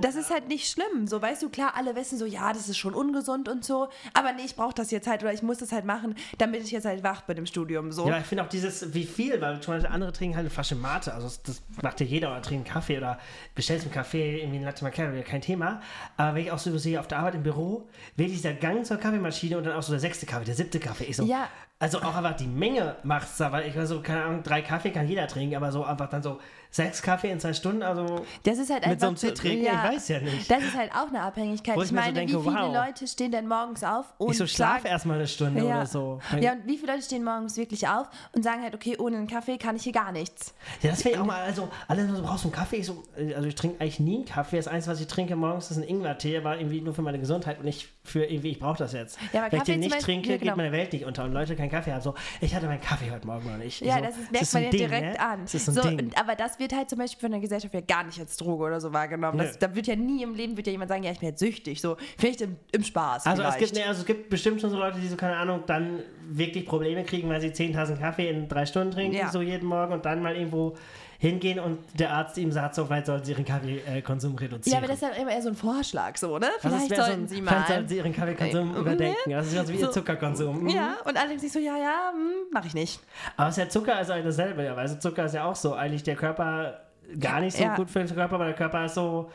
Das 0.00 0.14
ist 0.14 0.30
halt 0.30 0.46
nicht 0.46 0.70
schlimm. 0.70 1.08
So, 1.08 1.20
weißt 1.20 1.42
du, 1.42 1.48
klar, 1.48 1.72
alle 1.74 1.96
wissen 1.96 2.16
so, 2.16 2.26
ja, 2.26 2.52
das 2.52 2.68
ist 2.68 2.78
schon 2.78 2.94
ungesund 2.94 3.48
und 3.48 3.64
so. 3.64 3.88
Aber 4.14 4.32
nee, 4.32 4.42
ich 4.44 4.54
brauche 4.54 4.74
das 4.74 4.92
jetzt 4.92 5.08
halt 5.08 5.22
oder 5.22 5.32
ich 5.32 5.42
muss 5.42 5.58
das 5.58 5.72
halt 5.72 5.84
machen, 5.84 6.14
damit 6.38 6.62
ich 6.62 6.70
jetzt 6.70 6.84
halt 6.84 7.02
wach 7.02 7.22
bin 7.22 7.38
im 7.38 7.46
Studium. 7.46 7.90
So. 7.90 8.08
Ja, 8.08 8.18
ich 8.18 8.24
finde 8.26 8.44
auch 8.44 8.48
dieses, 8.48 8.94
wie 8.94 9.04
viel, 9.04 9.40
weil 9.40 9.60
zum 9.60 9.74
Beispiel 9.74 9.92
andere 9.92 10.12
trinken 10.12 10.36
halt 10.36 10.44
eine 10.44 10.50
Flasche 10.50 10.76
Mate, 10.76 11.12
also 11.12 11.26
das, 11.26 11.42
das 11.42 11.62
macht 11.82 12.00
ja 12.00 12.06
jeder 12.06 12.30
oder 12.30 12.42
trinkt 12.42 12.66
einen 12.66 12.74
Kaffee 12.74 12.98
oder 12.98 13.18
bestellst 13.56 13.84
einen 13.84 13.94
Kaffee, 13.94 14.38
irgendwie 14.38 14.56
einen 14.56 14.64
Latte 14.64 14.84
Macchiato, 14.84 15.16
ja 15.16 15.22
kein 15.22 15.40
Thema. 15.40 15.80
Aber 16.16 16.36
wenn 16.36 16.44
ich 16.44 16.52
auch 16.52 16.58
so 16.58 16.76
sehe 16.78 17.00
auf 17.00 17.08
der 17.08 17.18
Arbeit 17.18 17.34
im 17.34 17.42
Büro, 17.42 17.88
wirklich 18.14 18.36
dieser 18.36 18.54
Gang 18.54 18.86
zur 18.86 18.96
Kaffeemaschine 18.98 19.58
und 19.58 19.64
dann 19.64 19.74
auch 19.74 19.82
so 19.82 19.92
der 19.92 20.00
sechste 20.00 20.26
Kaffee, 20.26 20.44
der 20.44 20.54
siebte 20.54 20.78
Kaffee. 20.78 21.04
Ich 21.04 21.16
so, 21.16 21.24
Ja. 21.24 21.48
Also 21.82 21.98
auch 21.98 22.14
einfach 22.14 22.36
die 22.36 22.46
Menge 22.46 22.94
macht's 23.02 23.38
da, 23.38 23.50
weil 23.50 23.66
ich 23.66 23.76
war 23.76 23.86
so, 23.86 24.00
keine 24.00 24.22
Ahnung, 24.22 24.44
drei 24.44 24.62
Kaffee 24.62 24.90
kann 24.92 25.08
jeder 25.08 25.26
trinken, 25.26 25.56
aber 25.56 25.72
so 25.72 25.84
einfach 25.84 26.08
dann 26.08 26.22
so 26.22 26.38
sechs 26.72 27.02
Kaffee 27.02 27.30
in 27.30 27.38
zwei 27.38 27.52
Stunden, 27.52 27.82
also 27.82 28.24
Das 28.42 28.58
ist 28.58 28.72
halt 28.72 28.86
Mit 28.86 28.98
so 29.00 29.06
einem 29.06 29.16
Zittrigen, 29.16 29.64
ich 29.64 29.70
weiß 29.70 30.08
ja 30.08 30.20
nicht. 30.20 30.50
Das 30.50 30.62
ist 30.62 30.76
halt 30.76 30.90
auch 30.92 31.08
eine 31.08 31.20
Abhängigkeit. 31.20 31.76
Wo 31.76 31.82
Ich 31.82 31.88
ich 31.88 31.92
mir 31.92 31.98
so 31.98 32.04
meine, 32.04 32.14
denke, 32.14 32.40
wie 32.40 32.48
viele 32.48 32.62
wow. 32.62 32.74
Leute 32.74 33.06
stehen 33.06 33.30
denn 33.30 33.46
morgens 33.46 33.84
auf 33.84 34.06
und 34.18 34.32
ich 34.32 34.38
so 34.38 34.46
schlaf 34.46 34.78
sagen, 34.78 34.86
erstmal 34.86 35.18
eine 35.18 35.28
Stunde 35.28 35.60
ja, 35.60 35.76
oder 35.76 35.86
so. 35.86 36.18
Ja, 36.40 36.52
und 36.52 36.66
wie 36.66 36.78
viele 36.78 36.92
Leute 36.92 37.04
stehen 37.04 37.24
morgens 37.24 37.56
wirklich 37.56 37.86
auf 37.86 38.08
und 38.32 38.42
sagen 38.42 38.62
halt, 38.62 38.74
okay, 38.74 38.96
ohne 38.98 39.18
einen 39.18 39.26
Kaffee 39.26 39.58
kann 39.58 39.76
ich 39.76 39.82
hier 39.82 39.92
gar 39.92 40.12
nichts. 40.12 40.54
Ja, 40.80 40.90
das 40.90 41.04
ich 41.04 41.18
auch 41.18 41.26
mal, 41.26 41.42
also, 41.42 41.68
alle 41.88 42.08
so, 42.08 42.22
brauchst 42.22 42.44
du 42.44 42.48
einen 42.48 42.56
Kaffee? 42.56 42.76
Ich 42.76 42.86
so, 42.86 43.02
also 43.36 43.46
ich 43.46 43.54
trinke 43.54 43.80
eigentlich 43.80 44.00
nie 44.00 44.16
einen 44.16 44.24
Kaffee. 44.24 44.56
Das 44.56 44.68
Einzige, 44.68 44.92
was 44.92 45.00
ich 45.00 45.06
trinke 45.08 45.36
morgens, 45.36 45.70
ist 45.70 45.76
ein 45.76 45.82
Ingwertee, 45.82 46.38
aber 46.38 46.56
irgendwie 46.56 46.80
nur 46.80 46.94
für 46.94 47.02
meine 47.02 47.18
Gesundheit 47.18 47.58
und 47.58 47.66
nicht 47.66 47.88
für 48.02 48.24
irgendwie, 48.24 48.50
ich 48.50 48.58
brauche 48.58 48.78
das 48.78 48.92
jetzt. 48.92 49.18
Ja, 49.32 49.42
Wenn 49.42 49.44
ich 49.44 49.58
Kaffee 49.58 49.72
den 49.72 49.82
zum 49.82 49.90
nicht 49.92 50.04
trinke, 50.04 50.30
ja, 50.30 50.36
genau. 50.38 50.52
geht 50.52 50.56
meine 50.56 50.72
Welt 50.72 50.92
nicht 50.92 51.04
unter 51.04 51.24
und 51.24 51.32
Leute 51.32 51.54
keinen 51.54 51.70
Kaffee 51.70 51.92
haben. 51.92 52.00
So, 52.00 52.14
ich 52.40 52.54
hatte 52.54 52.66
meinen 52.66 52.80
Kaffee 52.80 53.10
heute 53.10 53.26
Morgen 53.26 53.50
noch 53.50 53.58
nicht. 53.58 53.82
Ja, 53.82 53.96
so, 53.96 54.04
das 54.04 54.16
ist, 54.16 54.32
merkt 54.32 54.46
so 54.46 54.58
man 54.58 54.64
ein 54.64 54.64
ja 54.64 54.70
Ding, 54.70 54.88
direkt 54.88 55.18
ne? 55.18 55.20
an. 55.20 55.40
Das 55.42 55.54
ist 55.54 55.66
so 55.66 55.70
ein 55.72 55.74
so, 55.74 55.96
Ding. 55.96 56.10
aber 56.16 56.34
das 56.34 56.58
wird 56.62 56.72
halt 56.74 56.88
zum 56.88 56.98
Beispiel 56.98 57.20
von 57.20 57.32
der 57.32 57.40
Gesellschaft 57.40 57.74
ja 57.74 57.80
gar 57.80 58.04
nicht 58.04 58.18
als 58.18 58.36
Droge 58.36 58.64
oder 58.64 58.80
so 58.80 58.92
wahrgenommen. 58.92 59.38
Das, 59.38 59.58
da 59.58 59.74
wird 59.74 59.86
ja 59.86 59.96
nie 59.96 60.22
im 60.22 60.34
Leben 60.34 60.56
wird 60.56 60.66
ja 60.66 60.72
jemand 60.72 60.88
sagen, 60.88 61.02
ja, 61.02 61.10
ich 61.10 61.18
bin 61.18 61.28
jetzt 61.28 61.40
süchtig. 61.40 61.80
So, 61.80 61.96
vielleicht 62.16 62.40
im, 62.40 62.56
im 62.72 62.82
Spaß. 62.82 63.26
Also 63.26 63.42
es, 63.42 63.56
gibt, 63.58 63.74
nee, 63.74 63.82
also 63.82 64.00
es 64.00 64.06
gibt 64.06 64.30
bestimmt 64.30 64.60
schon 64.60 64.70
so 64.70 64.78
Leute, 64.78 64.98
die 65.00 65.08
so, 65.08 65.16
keine 65.16 65.36
Ahnung, 65.36 65.64
dann 65.66 66.00
wirklich 66.30 66.64
Probleme 66.64 67.04
kriegen, 67.04 67.28
weil 67.28 67.40
sie 67.40 67.52
10 67.52 67.72
Tassen 67.74 67.98
Kaffee 67.98 68.28
in 68.30 68.48
drei 68.48 68.64
Stunden 68.64 68.92
trinken, 68.92 69.16
Ja. 69.16 69.28
so 69.30 69.42
jeden 69.42 69.66
Morgen 69.66 69.92
und 69.92 70.04
dann 70.06 70.22
mal 70.22 70.34
irgendwo 70.36 70.76
hingehen 71.22 71.60
und 71.60 71.78
der 72.00 72.12
Arzt 72.12 72.36
ihm 72.36 72.50
sagt, 72.50 72.74
so 72.74 72.84
vielleicht 72.84 73.06
sollten 73.06 73.24
sie 73.24 73.30
ihren 73.32 73.44
Kaffeekonsum 73.44 74.34
reduzieren. 74.34 74.72
ja, 74.72 74.78
aber 74.78 74.88
das 74.88 74.96
ist 75.00 75.08
halt 75.08 75.16
immer 75.22 75.30
eher 75.30 75.40
so 75.40 75.50
ein 75.50 75.54
Vorschlag, 75.54 76.16
so, 76.16 76.36
ne? 76.36 76.48
Das 76.60 76.72
Vielleicht 76.72 76.90
wär 76.90 77.04
sollten 77.04 77.28
so, 77.28 77.34
sie 77.36 77.40
Vielleicht 77.42 77.58
mal. 77.60 77.66
sollten 77.68 77.88
sie 77.88 77.96
ihren 77.98 78.12
Kaffeekonsum 78.12 78.74
Äh, 78.74 78.78
überdenken. 78.80 79.30
Das 79.30 79.46
ist 79.46 79.56
also 79.56 79.72
wie 79.72 79.76
ihr 79.78 79.86
So. 79.86 79.92
Zuckerkonsum. 79.92 80.62
Mhm. 80.64 80.68
Ja, 80.70 80.96
und 81.04 81.16
alle 81.16 81.28
denken 81.28 81.40
sich 81.40 81.52
so, 81.52 81.60
ja, 81.60 81.76
ja, 81.76 82.10
hm, 82.12 82.32
mach 82.52 82.64
ich 82.64 82.74
nicht. 82.74 83.00
Aber 83.36 83.48
es 83.50 83.56
ist 83.56 83.62
ja 83.62 83.68
Zucker 83.68 84.00
ist 84.00 84.10
eigentlich 84.10 84.24
dasselbe, 84.36 84.64
ja, 84.64 84.74
weil 84.76 84.88
so 84.88 84.96
Zucker 84.96 85.26
ist 85.26 85.34
ja 85.34 85.44
auch 85.44 85.54
so, 85.54 85.74
eigentlich 85.74 86.02
der 86.02 86.16
Körper 86.16 86.80
gar 87.20 87.38
nicht 87.40 87.56
so 87.56 87.62
Ja. 87.62 87.76
gut 87.76 87.88
für 87.88 88.00
den 88.02 88.12
Körper, 88.12 88.40
weil 88.40 88.46
der 88.48 88.56
Körper 88.56 88.84
ist 88.86 88.94
so 88.96 89.30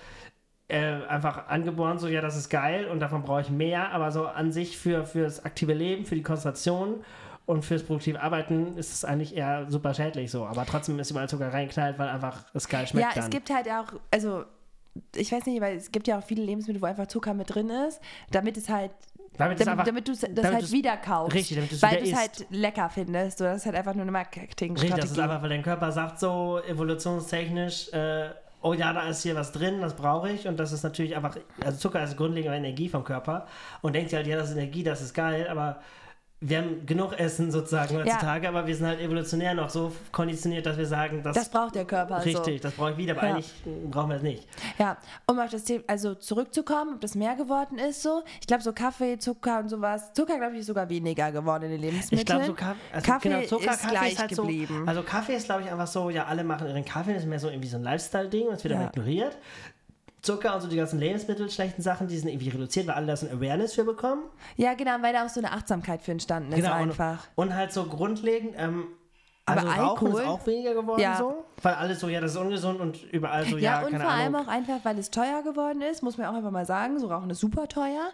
äh, 0.67 0.95
einfach 1.07 1.47
angeboren, 1.47 1.97
so 1.99 2.09
ja, 2.09 2.19
das 2.19 2.35
ist 2.35 2.49
geil 2.49 2.87
und 2.87 2.99
davon 2.99 3.23
brauche 3.23 3.39
ich 3.39 3.49
mehr, 3.49 3.93
aber 3.93 4.11
so 4.11 4.25
an 4.27 4.51
sich 4.51 4.77
für 4.77 5.05
fürs 5.05 5.45
aktive 5.45 5.73
Leben, 5.73 6.03
für 6.05 6.15
die 6.15 6.21
Konzentration 6.23 6.95
und 7.47 7.63
fürs 7.63 7.81
produktive 7.81 8.21
Arbeiten 8.21 8.77
ist 8.77 8.93
es 8.93 9.05
eigentlich 9.05 9.35
eher 9.35 9.65
super 9.69 9.93
schädlich 9.93 10.29
so, 10.29 10.45
aber 10.45 10.65
trotzdem 10.65 10.99
ist 10.99 11.09
überall 11.09 11.29
Zucker 11.29 11.51
reingeknallt, 11.51 11.97
weil 11.97 12.09
einfach 12.09 12.43
es 12.53 12.67
geil 12.67 12.85
schmeckt 12.85 13.07
ja, 13.07 13.13
dann. 13.15 13.23
es 13.23 13.29
gibt 13.29 13.49
halt 13.49 13.67
auch, 13.69 13.93
also 14.11 14.43
ich 15.15 15.31
weiß 15.31 15.45
nicht, 15.45 15.61
weil 15.61 15.77
es 15.77 15.91
gibt 15.91 16.07
ja 16.07 16.19
auch 16.19 16.23
viele 16.23 16.43
Lebensmittel, 16.43 16.81
wo 16.81 16.85
einfach 16.85 17.07
Zucker 17.07 17.33
mit 17.33 17.53
drin 17.53 17.69
ist, 17.69 18.01
damit 18.31 18.57
es 18.57 18.67
halt, 18.67 18.91
damit 19.37 19.59
es 19.59 19.65
damit, 19.65 19.79
einfach, 19.79 19.85
damit 19.85 20.07
du 20.07 20.11
das 20.11 20.21
damit 20.21 20.43
halt 20.43 20.71
wieder 20.71 20.97
kaufst. 20.97 21.35
Richtig, 21.35 21.55
damit 21.55 21.71
du's 21.71 21.81
Weil 21.81 22.01
wieder 22.01 22.03
du 22.03 22.09
es 22.09 22.17
halt 22.17 22.45
lecker 22.49 22.89
findest. 22.89 23.37
So, 23.37 23.45
das 23.45 23.57
ist 23.57 23.65
halt 23.65 23.75
einfach 23.77 23.93
nur 23.93 24.05
eine 24.05 24.11
Richtig, 24.11 24.39
Marketingstrategie. 24.39 25.01
das 25.01 25.11
ist 25.11 25.19
einfach, 25.19 25.41
weil 25.41 25.49
dein 25.49 25.63
Körper 25.63 25.91
sagt 25.91 26.19
so 26.19 26.59
evolutionstechnisch, 26.67 27.93
äh, 27.93 28.29
oh 28.61 28.73
ja, 28.73 28.91
da 28.91 29.07
ist 29.07 29.23
hier 29.23 29.35
was 29.35 29.51
drin, 29.51 29.79
das 29.79 29.95
brauche 29.95 30.31
ich. 30.31 30.47
Und 30.47 30.59
das 30.59 30.71
ist 30.71 30.83
natürlich 30.83 31.15
einfach, 31.15 31.37
also 31.63 31.77
Zucker 31.77 32.03
ist 32.03 32.17
grundlegende 32.17 32.57
Energie 32.57 32.89
vom 32.89 33.03
Körper. 33.03 33.47
Und 33.81 33.93
denkt 33.93 34.09
sich 34.09 34.17
halt, 34.17 34.27
ja, 34.27 34.35
das 34.35 34.49
ist 34.49 34.57
Energie, 34.57 34.83
das 34.83 35.01
ist 35.01 35.13
geil, 35.13 35.47
aber 35.47 35.79
wir 36.39 36.59
haben 36.59 36.85
genug 36.85 37.19
Essen 37.19 37.51
sozusagen 37.51 37.95
heutzutage, 37.97 38.47
aber 38.47 38.67
wir 38.67 38.75
sind 38.75 38.85
halt 38.85 38.99
evolutionär 38.99 39.55
noch 39.55 39.71
so 39.71 39.91
konditioniert, 40.11 40.67
dass 40.67 40.77
wir 40.77 40.85
sagen, 40.85 41.23
das, 41.23 41.35
das 41.35 41.49
braucht 41.49 41.73
der 41.73 41.85
Körper. 41.85 42.23
richtig, 42.23 42.61
das 42.61 42.73
brauche 42.73 42.91
ich 42.91 42.97
wieder, 42.97 43.13
aber 43.17 43.27
Ja. 43.27 43.33
eigentlich 43.33 43.51
brauchen 43.89 44.09
wir 44.09 44.17
es 44.17 44.21
nicht. 44.21 44.43
So. 44.77 44.83
Ja, 44.83 44.97
um 45.25 45.39
auf 45.39 45.49
das 45.49 45.63
Thema, 45.63 45.83
also 45.87 46.13
zurückzukommen, 46.13 46.93
ob 46.95 47.01
das 47.01 47.15
mehr 47.15 47.35
geworden 47.35 47.79
ist, 47.79 48.03
so. 48.03 48.21
Ich 48.39 48.45
glaube, 48.45 48.61
so 48.61 48.71
Kaffee, 48.71 49.17
Zucker 49.17 49.59
und 49.59 49.69
sowas. 49.69 50.13
Zucker, 50.13 50.37
glaube 50.37 50.53
ich, 50.53 50.59
ist 50.59 50.67
sogar 50.67 50.87
weniger 50.89 51.31
geworden 51.31 51.63
in 51.63 51.71
den 51.71 51.81
Lebensmitteln. 51.81 52.19
Ich 52.19 52.25
glaube, 52.25 52.45
so 52.45 52.53
Kaffee, 52.53 52.79
also 52.93 53.11
Kaffee 53.11 53.29
genau, 53.29 53.41
Zucker, 53.47 53.71
ist 53.71 53.81
Kaffee 53.81 53.89
gleich 53.95 54.11
ist 54.13 54.19
halt 54.19 54.35
geblieben. 54.35 54.81
so. 54.83 54.87
Also 54.87 55.01
Kaffee 55.03 55.35
ist, 55.35 55.45
glaube 55.45 55.63
ich, 55.63 55.71
einfach 55.71 55.87
so, 55.87 56.09
ja, 56.11 56.25
alle 56.25 56.43
machen 56.43 56.67
ihren 56.67 56.85
Kaffee, 56.85 57.13
das 57.13 57.23
ist 57.23 57.29
mehr 57.29 57.39
so 57.39 57.49
irgendwie 57.49 57.67
so 57.69 57.77
ein 57.77 57.83
Lifestyle-Ding 57.83 58.47
es 58.49 58.63
wird 58.63 58.73
Ja. 58.75 58.79
aber 58.81 58.89
ignoriert. 58.89 59.37
Zucker 60.27 60.53
und 60.55 60.61
so 60.61 60.67
die 60.67 60.75
ganzen 60.77 60.99
Lebensmittel, 60.99 61.49
schlechten 61.49 61.81
Sachen, 61.81 62.07
die 62.07 62.17
sind 62.17 62.29
irgendwie 62.29 62.49
reduziert, 62.49 62.85
weil 62.87 62.95
alle 62.95 63.07
da 63.07 63.15
so 63.17 63.25
ein 63.27 63.35
Awareness 63.37 63.73
für 63.73 63.83
bekommen. 63.83 64.23
Ja, 64.57 64.73
genau, 64.75 64.97
weil 65.01 65.13
da 65.13 65.25
auch 65.25 65.29
so 65.29 65.39
eine 65.39 65.51
Achtsamkeit 65.51 66.01
für 66.03 66.11
entstanden 66.11 66.51
ist 66.51 66.57
Genau, 66.61 66.73
einfach. 66.73 67.27
Und, 67.35 67.47
und 67.49 67.55
halt 67.55 67.71
so 67.73 67.85
grundlegend, 67.85 68.53
ähm, 68.57 68.87
Aber 69.45 69.61
also 69.61 69.71
Rauchen 69.71 69.79
Alkohol- 70.07 70.21
ist 70.21 70.27
auch 70.27 70.45
weniger 70.45 70.73
geworden 70.73 70.99
Ja. 71.01 71.17
so, 71.17 71.45
weil 71.63 71.73
alle 71.75 71.95
so, 71.95 72.09
ja, 72.09 72.19
das 72.21 72.31
ist 72.31 72.37
ungesund 72.37 72.79
und 72.79 73.01
überall 73.11 73.45
so, 73.45 73.57
Ja, 73.57 73.81
ja, 73.81 73.87
und 73.87 73.95
vor 73.95 74.09
allem 74.09 74.35
Ahnung. 74.35 74.47
auch 74.47 74.51
einfach, 74.51 74.79
weil 74.83 74.99
es 74.99 75.09
teuer 75.09 75.41
geworden 75.43 75.81
ist, 75.81 76.03
muss 76.03 76.17
man 76.17 76.27
auch 76.27 76.35
einfach 76.35 76.51
mal 76.51 76.65
sagen. 76.65 76.99
So 76.99 77.07
Rauchen 77.07 77.29
ist 77.29 77.39
super 77.39 77.67
teuer. 77.67 78.09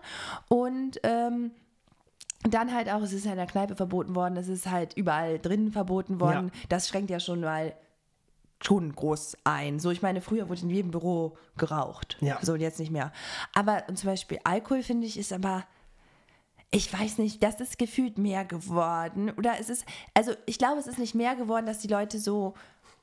Und 0.47 0.99
ähm, 1.04 1.52
dann 2.49 2.73
halt 2.73 2.89
auch, 2.91 3.02
es 3.02 3.13
ist 3.13 3.26
ja 3.26 3.32
in 3.32 3.38
der 3.38 3.47
Kneipe 3.47 3.76
verboten 3.76 4.15
worden, 4.15 4.36
es 4.38 4.47
ist 4.49 4.69
halt 4.69 4.95
überall 4.95 5.39
drinnen 5.39 5.71
verboten 5.71 6.19
worden. 6.19 6.52
Das 6.69 6.88
schränkt 6.89 7.10
ja 7.10 7.19
schon 7.19 7.39
mal 7.41 7.73
schon 8.65 8.93
groß 8.93 9.38
ein. 9.43 9.80
So, 9.80 9.91
ich 9.91 10.02
meine, 10.02 10.21
früher 10.21 10.49
wurde 10.49 10.62
in 10.62 10.69
jedem 10.69 10.91
Büro 10.91 11.38
geraucht. 11.58 12.17
Ja. 12.21 12.39
So, 12.41 12.54
und 12.54 12.62
jetzt 12.62 12.80
nicht 12.80 12.91
mehr. 12.91 13.12
Aber 13.54 13.84
und 13.88 13.97
zum 13.97 14.10
Beispiel 14.10 14.39
Alkohol, 14.43 14.84
finde 14.84 15.08
ich, 15.08 15.17
ist 15.17 15.34
aber. 15.34 15.65
Ich 16.76 16.91
weiß 16.91 17.19
nicht, 17.19 17.43
das 17.43 17.62
ist 17.62 17.78
gefühlt 17.78 18.17
mehr 18.17 18.45
geworden. 18.45 19.30
Oder 19.38 19.60
es 19.60 19.69
ist, 19.69 19.86
also 20.15 20.32
ich 20.47 20.58
glaube, 20.58 20.80
es 20.80 20.88
ist 20.88 20.97
nicht 20.97 21.13
mehr 21.13 21.36
geworden, 21.36 21.67
dass 21.67 21.78
die 21.78 21.88
Leute 21.88 22.17
so 22.17 22.56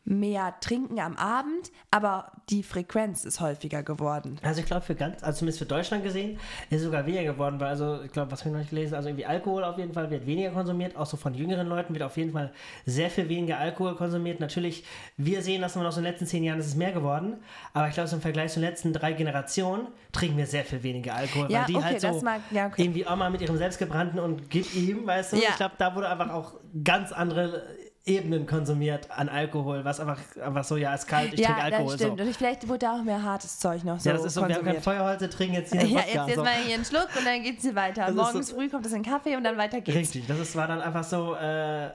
mehr 0.05 0.55
trinken 0.61 0.99
am 0.99 1.15
Abend, 1.17 1.71
aber 1.91 2.33
die 2.49 2.63
Frequenz 2.63 3.25
ist 3.25 3.41
häufiger 3.41 3.83
geworden. 3.83 4.39
Also 4.43 4.61
ich 4.61 4.67
glaube 4.67 4.83
für 4.83 4.95
ganz, 4.95 5.23
also 5.23 5.39
zumindest 5.41 5.59
für 5.61 5.67
Deutschland 5.67 6.03
gesehen, 6.03 6.39
ist 6.71 6.79
es 6.79 6.83
sogar 6.85 7.07
weniger 7.07 7.33
geworden, 7.33 7.61
weil 7.61 7.69
also 7.69 8.01
ich 8.03 8.11
glaube, 8.11 8.33
was 8.33 8.41
habe 8.41 8.49
ich 8.49 8.53
noch 8.55 8.61
nicht 8.61 8.71
gelesen, 8.71 8.95
also 8.95 9.09
irgendwie 9.09 9.27
Alkohol 9.27 9.63
auf 9.63 9.79
jeden 9.79 9.93
Fall 9.93 10.11
wird 10.11 10.27
weniger 10.27 10.51
konsumiert, 10.51 10.97
auch 10.97 11.07
so 11.07 11.17
von 11.17 11.35
jüngeren 11.35 11.69
Leuten 11.69 11.93
wird 11.95 12.03
auf 12.03 12.17
jeden 12.17 12.33
Fall 12.33 12.51
sehr 12.87 13.11
viel 13.11 13.29
weniger 13.29 13.59
Alkohol 13.59 13.95
konsumiert. 13.95 14.41
Natürlich, 14.41 14.85
wir 15.17 15.43
sehen 15.43 15.61
das 15.63 15.75
immer 15.77 15.85
noch 15.85 15.93
so 15.93 16.01
in 16.01 16.05
den 16.05 16.13
letzten 16.13 16.27
zehn 16.27 16.43
Jahren, 16.45 16.59
ist 16.59 16.67
es 16.67 16.77
mehr 16.77 16.93
geworden, 16.93 17.37
aber 17.75 17.87
ich 17.89 17.95
glaube, 17.95 18.09
so 18.09 18.17
im 18.17 18.23
Vergleich 18.23 18.53
zu 18.53 18.61
den 18.61 18.69
letzten 18.69 18.93
drei 18.93 19.13
Generationen 19.13 19.87
trinken 20.13 20.39
wir 20.39 20.47
sehr 20.47 20.65
viel 20.65 20.83
weniger 20.83 21.15
Alkohol, 21.15 21.51
Ja, 21.53 21.61
weil 21.61 21.67
die 21.67 21.77
okay, 21.77 21.85
halt 21.85 22.01
so 22.01 22.21
mag- 22.23 22.41
ja, 22.51 22.67
okay. 22.67 22.83
irgendwie 22.83 23.07
auch 23.07 23.17
mal 23.17 23.31
mit 23.31 23.43
ihrem 23.43 23.57
selbstgebrannten 23.59 24.19
und 24.19 24.49
gib 24.51 24.75
ihm, 24.75 25.07
weißt 25.07 25.35
du, 25.35 25.37
Ja. 25.37 25.51
ich 25.51 25.57
glaube, 25.57 25.75
da 25.79 25.95
wurde 25.95 26.09
einfach 26.09 26.31
auch 26.31 26.55
ganz 26.83 27.13
andere 27.13 27.63
Ebenen 28.07 28.47
konsumiert 28.47 29.11
an 29.11 29.29
Alkohol, 29.29 29.85
was 29.85 30.01
einfach, 30.01 30.19
einfach 30.43 30.65
so, 30.65 30.77
ja, 30.79 30.95
ist 30.95 31.07
kalt, 31.07 31.35
ich 31.35 31.41
ja, 31.41 31.49
trinke 31.49 31.63
Alkohol. 31.65 31.85
das 31.93 31.95
stimmt. 32.01 32.19
So. 32.19 32.25
Und 32.25 32.37
vielleicht 32.37 32.69
wurde 32.69 32.79
da 32.79 32.97
auch 32.99 33.03
mehr 33.05 33.23
hartes 33.23 33.59
Zeug 33.59 33.85
noch 33.85 34.01
so 34.01 34.09
Ja, 34.09 34.17
das 34.17 34.25
ist 34.25 34.35
so, 34.35 34.41
wir 34.41 34.45
haben 34.45 34.65
kein 34.65 34.75
konsumiert. 34.77 34.85
Feuerholz, 34.85 35.21
wir 35.21 35.31
trinken 35.31 35.55
jetzt 35.57 35.73
hier 35.73 35.81
einen 35.83 35.91
Ja, 35.93 35.97
Wodka, 35.99 36.09
jetzt, 36.13 36.27
jetzt 36.29 36.37
so. 36.37 36.43
mal 36.45 36.51
hier 36.65 36.75
einen 36.77 36.85
Schluck 36.85 37.09
und 37.19 37.27
dann 37.27 37.43
geht's 37.43 37.63
hier 37.63 37.75
weiter. 37.75 38.07
Das 38.07 38.15
Morgens 38.15 38.49
so- 38.49 38.55
früh 38.57 38.69
kommt 38.71 38.87
es 38.87 38.93
in 38.93 39.03
den 39.03 39.13
Kaffee 39.13 39.37
und 39.37 39.45
dann 39.45 39.57
weiter 39.59 39.81
geht's. 39.83 39.99
Richtig, 39.99 40.27
das 40.27 40.39
ist, 40.39 40.57
war 40.57 40.67
dann 40.67 40.81
einfach 40.81 41.05
so, 41.05 41.35
äh, 41.35 41.91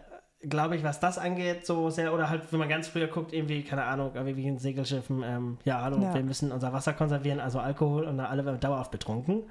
glaube 0.48 0.76
ich, 0.76 0.84
was 0.84 1.00
das 1.00 1.18
angeht, 1.18 1.65
so 1.65 1.89
sehr, 1.89 2.13
oder 2.13 2.30
halt, 2.30 2.44
wenn 2.52 2.60
man 2.60 2.70
ganz 2.70 2.88
früher 2.88 3.08
guckt, 3.08 3.34
irgendwie, 3.34 3.63
keine 3.63 3.84
Ahnung, 3.86 4.12
wie 4.26 4.36
wie 4.38 4.46
in 4.48 4.60
Segelschiffen, 4.60 5.24
ähm, 5.24 5.58
ja, 5.63 5.82
hallo, 5.82 5.98
Ja. 6.00 6.13
wir 6.13 6.22
müssen 6.22 6.52
unser 6.52 6.72
Wasser 6.72 6.94
konservieren, 6.94 7.39
also 7.39 7.60
Alkohol 7.60 8.04
und 8.04 8.18
dann 8.20 8.28
alle 8.28 8.46
werden 8.46 8.60
dauerhaft 8.60 8.91
betrunken. 8.91 9.41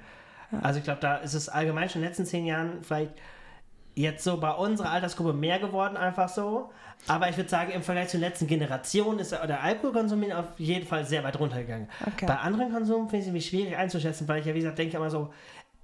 Also 0.61 0.77
ich 0.77 0.85
glaube, 0.85 1.01
da 1.01 1.17
ist 1.17 1.33
es 1.33 1.49
allgemein 1.49 1.89
schon 1.89 1.99
in 2.01 2.03
den 2.03 2.09
letzten 2.11 2.25
zehn 2.25 2.45
Jahren 2.45 2.81
vielleicht 2.81 3.11
jetzt 3.95 4.23
so 4.23 4.37
bei 4.37 4.51
unserer 4.51 4.91
Altersgruppe 4.91 5.33
mehr 5.33 5.59
geworden, 5.59 5.97
einfach 5.97 6.29
so. 6.29 6.69
Aber 7.07 7.29
ich 7.29 7.37
würde 7.37 7.49
sagen, 7.49 7.71
im 7.71 7.81
Vergleich 7.81 8.09
zu 8.09 8.17
den 8.17 8.21
letzten 8.21 8.47
Generationen 8.47 9.19
ist 9.19 9.31
der 9.31 9.61
Alkoholkonsum 9.61 10.31
auf 10.31 10.57
jeden 10.57 10.87
Fall 10.87 11.05
sehr 11.05 11.23
weit 11.23 11.39
runtergegangen. 11.39 11.87
Okay. 12.05 12.25
Bei 12.25 12.37
anderen 12.37 12.71
Konsum 12.71 13.09
finde 13.09 13.17
ich 13.17 13.21
es 13.21 13.27
irgendwie 13.27 13.41
schwierig 13.41 13.77
einzuschätzen, 13.77 14.27
weil 14.27 14.39
ich 14.39 14.45
ja, 14.45 14.53
wie 14.53 14.59
gesagt, 14.59 14.77
denke 14.77 14.97
immer 14.97 15.09
so, 15.09 15.31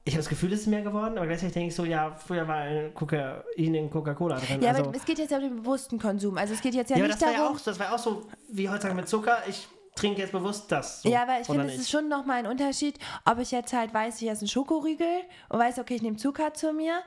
ich 0.04 0.14
habe 0.14 0.22
das 0.22 0.30
Gefühl, 0.30 0.52
es 0.52 0.62
ist 0.62 0.68
mehr 0.68 0.82
geworden, 0.82 1.18
aber 1.18 1.28
gleichzeitig 1.28 1.54
denke 1.54 1.68
ich 1.70 1.76
so, 1.76 1.86
ja, 1.86 2.12
früher 2.16 2.48
war 2.48 2.58
ein 2.58 2.94
Kokain 2.96 3.44
in 3.56 3.90
Coca-Cola 3.90 4.40
drin. 4.40 4.62
Ja, 4.62 4.70
also, 4.72 4.86
aber 4.86 4.96
es 4.96 5.06
geht 5.06 5.20
jetzt 5.20 5.30
ja 5.30 5.38
um 5.38 5.44
den 5.44 5.56
bewussten 5.58 6.00
Konsum. 6.00 6.38
Also 6.38 6.56
es 6.56 6.62
geht 6.62 6.74
jetzt 6.74 6.90
ja, 6.90 6.98
ja, 6.98 7.04
nicht 7.04 7.16
das 7.16 7.22
war 7.22 7.32
ja, 7.32 7.38
darum. 7.40 7.56
auch, 7.56 7.62
das 7.62 7.80
war 7.80 7.86
ja 7.88 7.94
auch 7.94 8.00
so, 8.00 8.26
wie 8.50 8.68
heutzutage 8.68 8.96
mit 8.96 9.08
Zucker, 9.08 9.38
ich 9.48 9.68
trinke 9.96 10.22
jetzt 10.22 10.32
bewusst 10.32 10.72
das. 10.72 11.04
So, 11.04 11.10
Ja, 11.10 11.24
aber 11.24 11.42
ich 11.42 11.46
finde, 11.46 11.66
es 11.66 11.76
ist 11.82 11.92
schon 11.92 12.10
nochmal 12.10 12.38
ein 12.38 12.48
Unterschied, 12.48 12.98
ob 13.26 13.38
ich 13.38 13.52
jetzt 13.52 13.74
halt 13.74 13.94
weiß, 13.94 14.22
ich 14.22 14.30
esse 14.30 14.42
einen 14.42 14.48
Schokoriegel 14.48 15.22
und 15.50 15.60
weiß, 15.60 15.78
okay, 15.80 15.96
ich 15.96 16.02
nehme 16.02 16.18
Zucker 16.18 16.54
zu 16.54 16.74
mir. 16.74 17.02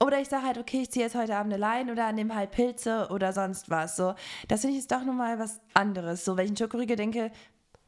Oder 0.00 0.20
ich 0.20 0.28
sage 0.28 0.44
halt, 0.44 0.58
okay, 0.58 0.82
ich 0.82 0.90
ziehe 0.90 1.04
jetzt 1.04 1.14
heute 1.14 1.36
Abend 1.36 1.52
eine 1.54 1.60
Line 1.60 1.92
oder 1.92 2.12
nehme 2.12 2.34
halt 2.34 2.50
Pilze 2.50 3.08
oder 3.10 3.32
sonst 3.32 3.70
was. 3.70 3.96
So, 3.96 4.14
das 4.48 4.60
finde 4.60 4.76
ich 4.76 4.80
ist 4.80 4.92
doch 4.92 5.04
nochmal 5.04 5.38
was 5.38 5.60
anderes. 5.72 6.24
So, 6.24 6.36
wenn 6.36 6.44
ich 6.44 6.50
einen 6.50 6.56
Schokoriegel 6.56 6.96
denke, 6.96 7.30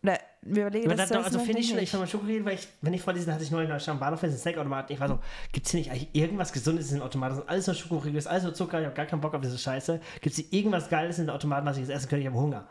oder 0.03 0.19
wir 0.43 0.63
überlegen, 0.63 0.89
das 0.89 1.09
dann, 1.09 1.19
doch, 1.19 1.25
also 1.25 1.39
das 1.39 1.47
finde 1.47 1.61
ich 1.61 1.69
schon, 1.69 1.79
ich 1.79 1.91
fand 1.91 2.03
mal 2.03 2.07
Schokoriegel, 2.07 2.45
weil 2.45 2.55
ich, 2.55 2.69
wenn 2.81 2.95
ich 2.95 3.03
vor 3.03 3.13
diesen 3.13 3.33
hatte 3.33 3.43
ich 3.43 3.51
neulich 3.51 3.69
noch 3.69 3.89
am 3.89 3.99
Bahnhof 3.99 4.23
einen 4.23 4.37
Snackautomaten. 4.37 4.95
Ich 4.95 5.01
war 5.01 5.09
so, 5.09 5.19
gibt 5.53 5.67
es 5.67 5.73
hier 5.73 5.81
nicht 5.81 5.91
eigentlich 5.91 6.09
irgendwas 6.13 6.53
Gesundes 6.53 6.91
in 6.91 6.99
den 6.99 7.03
Automaten? 7.03 7.37
Das 7.37 7.49
alles 7.49 7.67
nur 7.67 7.75
Schokoriegel, 7.75 8.15
das 8.15 8.27
ist 8.27 8.31
alles 8.31 8.45
nur 8.45 8.55
Zucker, 8.55 8.79
ich 8.79 8.87
habe 8.87 8.95
gar 8.95 9.07
keinen 9.07 9.21
Bock 9.21 9.35
auf 9.35 9.41
diese 9.41 9.59
Scheiße. 9.59 10.01
Gibt 10.21 10.27
es 10.27 10.37
hier 10.37 10.59
irgendwas 10.59 10.89
Geiles 10.89 11.19
in 11.19 11.27
den 11.27 11.35
Automaten, 11.35 11.67
was 11.67 11.77
ich 11.77 11.87
jetzt 11.87 11.97
essen 11.97 12.09
könnte? 12.09 12.23
Ich 12.23 12.29
habe 12.29 12.39
Hunger. 12.39 12.69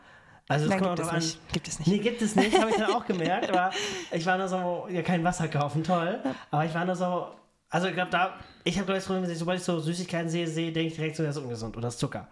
Also 0.48 0.66
das 0.66 0.70
Nein, 0.70 0.84
kommt 0.84 0.96
gibt 0.96 1.08
auch 1.08 1.16
es 1.16 1.34
an. 1.34 1.40
Gibt 1.52 1.68
es 1.68 1.78
nicht. 1.80 1.88
Nee, 1.88 1.98
gibt 1.98 2.22
es 2.22 2.36
nicht, 2.36 2.58
habe 2.58 2.70
ich 2.70 2.76
dann 2.76 2.92
auch 2.92 3.04
gemerkt. 3.06 3.50
Aber 3.50 3.70
ich 4.12 4.24
war 4.24 4.38
nur 4.38 4.48
so, 4.48 4.86
ja, 4.90 5.02
kein 5.02 5.22
Wasser 5.24 5.48
kaufen, 5.48 5.82
toll. 5.82 6.20
Aber 6.50 6.64
ich 6.64 6.72
war 6.72 6.84
nur 6.84 6.94
so, 6.94 7.26
also 7.70 7.88
ich 7.88 7.94
glaube, 7.94 8.10
da, 8.10 8.34
ich 8.64 8.76
habe 8.76 8.86
glaube 8.86 8.98
ich 8.98 9.04
das 9.04 9.12
Problem, 9.12 9.34
sobald 9.34 9.58
ich 9.58 9.64
so 9.64 9.78
Süßigkeiten 9.80 10.28
sehe, 10.28 10.46
sehe 10.46 10.72
denke 10.72 10.88
ich 10.88 10.94
direkt 10.96 11.16
so, 11.16 11.22
das 11.22 11.36
ist 11.36 11.42
ungesund 11.42 11.76
oder 11.76 11.86
das 11.88 11.94
ist 11.94 12.00
Zucker. 12.00 12.28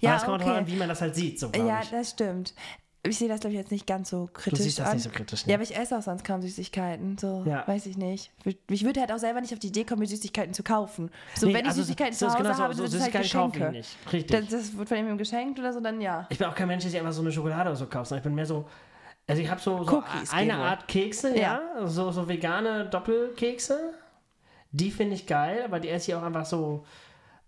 Ja, 0.00 0.10
Aber 0.10 0.18
es 0.18 0.24
kommt 0.24 0.42
drauf 0.42 0.50
an, 0.56 0.66
wie 0.66 0.76
man 0.76 0.88
das 0.88 1.00
halt 1.00 1.14
sieht, 1.14 1.38
so 1.38 1.50
Ja, 1.54 1.80
ich. 1.82 1.90
das 1.90 2.10
stimmt. 2.10 2.54
Ich 3.04 3.16
sehe 3.16 3.28
das, 3.28 3.40
glaube 3.40 3.54
ich, 3.54 3.60
jetzt 3.60 3.70
nicht 3.70 3.86
ganz 3.86 4.10
so 4.10 4.28
kritisch 4.32 4.58
siehst 4.58 4.80
das 4.80 4.88
an. 4.88 4.94
nicht 4.96 5.04
so 5.04 5.10
kritisch, 5.10 5.46
ne? 5.46 5.52
Ja, 5.52 5.56
aber 5.56 5.62
ich 5.62 5.74
esse 5.76 5.96
auch 5.96 6.02
sonst 6.02 6.24
kaum 6.24 6.42
Süßigkeiten. 6.42 7.16
So, 7.16 7.44
Ja. 7.46 7.66
weiß 7.66 7.86
ich 7.86 7.96
nicht. 7.96 8.32
Ich 8.68 8.84
würde 8.84 9.00
halt 9.00 9.12
auch 9.12 9.18
selber 9.18 9.40
nicht 9.40 9.52
auf 9.52 9.60
die 9.60 9.68
Idee 9.68 9.84
kommen, 9.84 10.00
mir 10.00 10.06
Süßigkeiten 10.08 10.52
zu 10.52 10.64
kaufen. 10.64 11.10
So, 11.36 11.46
Nee, 11.46 11.54
wenn 11.54 11.60
ich 11.60 11.68
also, 11.68 11.82
Süßigkeiten 11.82 12.10
das 12.10 12.18
zu 12.18 12.26
Hause 12.26 12.38
genau 12.38 12.54
so, 12.54 12.62
habe, 12.64 12.74
so 12.74 12.82
dann 12.82 12.90
sind 12.90 12.98
es 12.98 13.04
halt 13.14 13.24
Süßigkeiten 13.24 13.40
kaufe 13.40 13.56
ich 13.56 13.62
Geschenke. 13.62 13.78
nicht. 13.78 14.12
Richtig. 14.12 14.40
Das, 14.50 14.50
das 14.50 14.76
wird 14.76 14.88
von 14.88 14.96
jemandem 14.96 15.18
geschenkt 15.18 15.58
oder 15.60 15.72
so, 15.72 15.80
dann 15.80 16.00
ja. 16.00 16.26
Ich 16.28 16.38
bin 16.38 16.48
auch 16.48 16.54
kein 16.56 16.66
Mensch, 16.68 16.82
der 16.82 16.90
sich 16.90 16.98
einfach 17.00 17.12
so 17.12 17.20
eine 17.22 17.30
Schokolade 17.30 17.70
oder 17.70 17.76
so 17.76 17.86
kauft, 17.86 18.08
sondern 18.08 18.18
ich 18.20 18.24
bin 18.24 18.34
mehr 18.34 18.46
so. 18.46 18.68
Also 19.28 19.42
ich 19.42 19.48
habe 19.50 19.60
so, 19.60 19.84
so 19.84 19.98
Cookies 19.98 20.32
eine. 20.32 20.54
Art 20.56 20.88
Kekse, 20.88 21.34
ja, 21.38 21.60
Ja. 21.78 21.86
So, 21.86 22.10
so 22.10 22.26
vegane 22.28 22.86
Doppelkekse. 22.90 23.94
Die 24.70 24.90
finde 24.90 25.14
ich 25.14 25.26
geil, 25.26 25.62
aber 25.64 25.80
die 25.80 25.88
esse 25.88 26.10
ich 26.10 26.14
auch 26.14 26.22
einfach 26.22 26.44
so, 26.46 26.84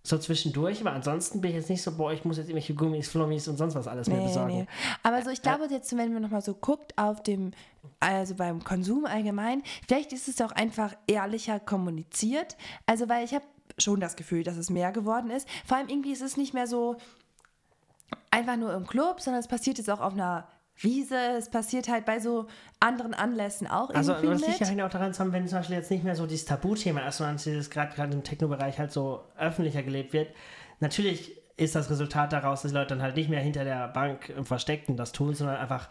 so 0.02 0.16
zwischendurch. 0.18 0.80
Aber 0.80 0.92
ansonsten 0.92 1.40
bin 1.40 1.50
ich 1.50 1.56
jetzt 1.58 1.68
nicht 1.70 1.82
so, 1.82 1.94
boah, 1.96 2.12
ich 2.12 2.24
muss 2.24 2.38
jetzt 2.38 2.46
irgendwelche 2.48 2.74
Gummis, 2.74 3.08
Flummis 3.08 3.46
und 3.48 3.56
sonst 3.58 3.74
was 3.74 3.86
alles 3.86 4.08
Nee, 4.08 4.22
besorgen. 4.22 4.54
nee. 4.60 4.66
Aber 5.02 5.22
so, 5.22 5.30
ich 5.30 5.42
glaube 5.42 5.66
jetzt, 5.70 5.96
wenn 5.96 6.12
man 6.12 6.22
nochmal 6.22 6.40
so 6.42 6.54
guckt 6.54 6.96
auf 6.96 7.22
dem, 7.22 7.50
also 8.00 8.34
beim 8.34 8.64
Konsum 8.64 9.04
allgemein, 9.04 9.62
vielleicht 9.86 10.12
ist 10.12 10.28
es 10.28 10.40
auch 10.40 10.52
einfach 10.52 10.94
ehrlicher 11.06 11.60
kommuniziert. 11.60 12.56
Also, 12.86 13.08
weil 13.08 13.24
ich 13.24 13.34
habe 13.34 13.44
schon 13.78 14.00
das 14.00 14.16
Gefühl, 14.16 14.42
dass 14.42 14.56
es 14.56 14.70
mehr 14.70 14.92
geworden 14.92 15.30
ist. 15.30 15.46
Vor 15.66 15.76
allem 15.76 15.88
irgendwie 15.88 16.12
ist 16.12 16.22
es 16.22 16.36
nicht 16.36 16.54
mehr 16.54 16.66
so, 16.66 16.96
einfach 18.30 18.56
nur 18.56 18.72
im 18.74 18.86
Club, 18.86 19.20
sondern 19.20 19.40
es 19.40 19.48
passiert 19.48 19.78
jetzt 19.78 19.90
auch 19.90 20.00
auf 20.00 20.12
einer 20.14 20.48
Wiese, 20.82 21.16
es 21.38 21.50
passiert 21.50 21.88
halt 21.88 22.04
bei 22.04 22.18
so 22.20 22.46
anderen 22.80 23.14
Anlässen 23.14 23.66
auch 23.66 23.90
Also 23.90 24.12
irgendwie 24.12 24.30
das 24.30 24.46
liegt 24.46 24.60
mit. 24.60 24.78
ja 24.78 24.86
auch 24.86 24.90
daran, 24.90 25.12
zusammen, 25.12 25.32
wenn 25.32 25.48
zum 25.48 25.58
Beispiel 25.58 25.76
jetzt 25.76 25.90
nicht 25.90 26.04
mehr 26.04 26.16
so 26.16 26.26
dieses 26.26 26.46
Tabuthema 26.46 27.00
ist, 27.06 27.18
sondern 27.18 27.36
dieses 27.36 27.70
gerade 27.70 27.94
gerade 27.94 28.12
im 28.12 28.22
Techno-Bereich 28.24 28.78
halt 28.78 28.92
so 28.92 29.24
öffentlicher 29.38 29.82
gelebt 29.82 30.12
wird. 30.12 30.28
Natürlich 30.80 31.36
ist 31.60 31.74
das 31.74 31.90
Resultat 31.90 32.32
daraus, 32.32 32.62
dass 32.62 32.70
die 32.70 32.76
Leute 32.76 32.88
dann 32.94 33.02
halt 33.02 33.16
nicht 33.16 33.28
mehr 33.28 33.40
hinter 33.40 33.64
der 33.64 33.88
Bank 33.88 34.30
im 34.30 34.46
Versteckten 34.46 34.96
das 34.96 35.12
tun, 35.12 35.34
sondern 35.34 35.56
einfach 35.56 35.90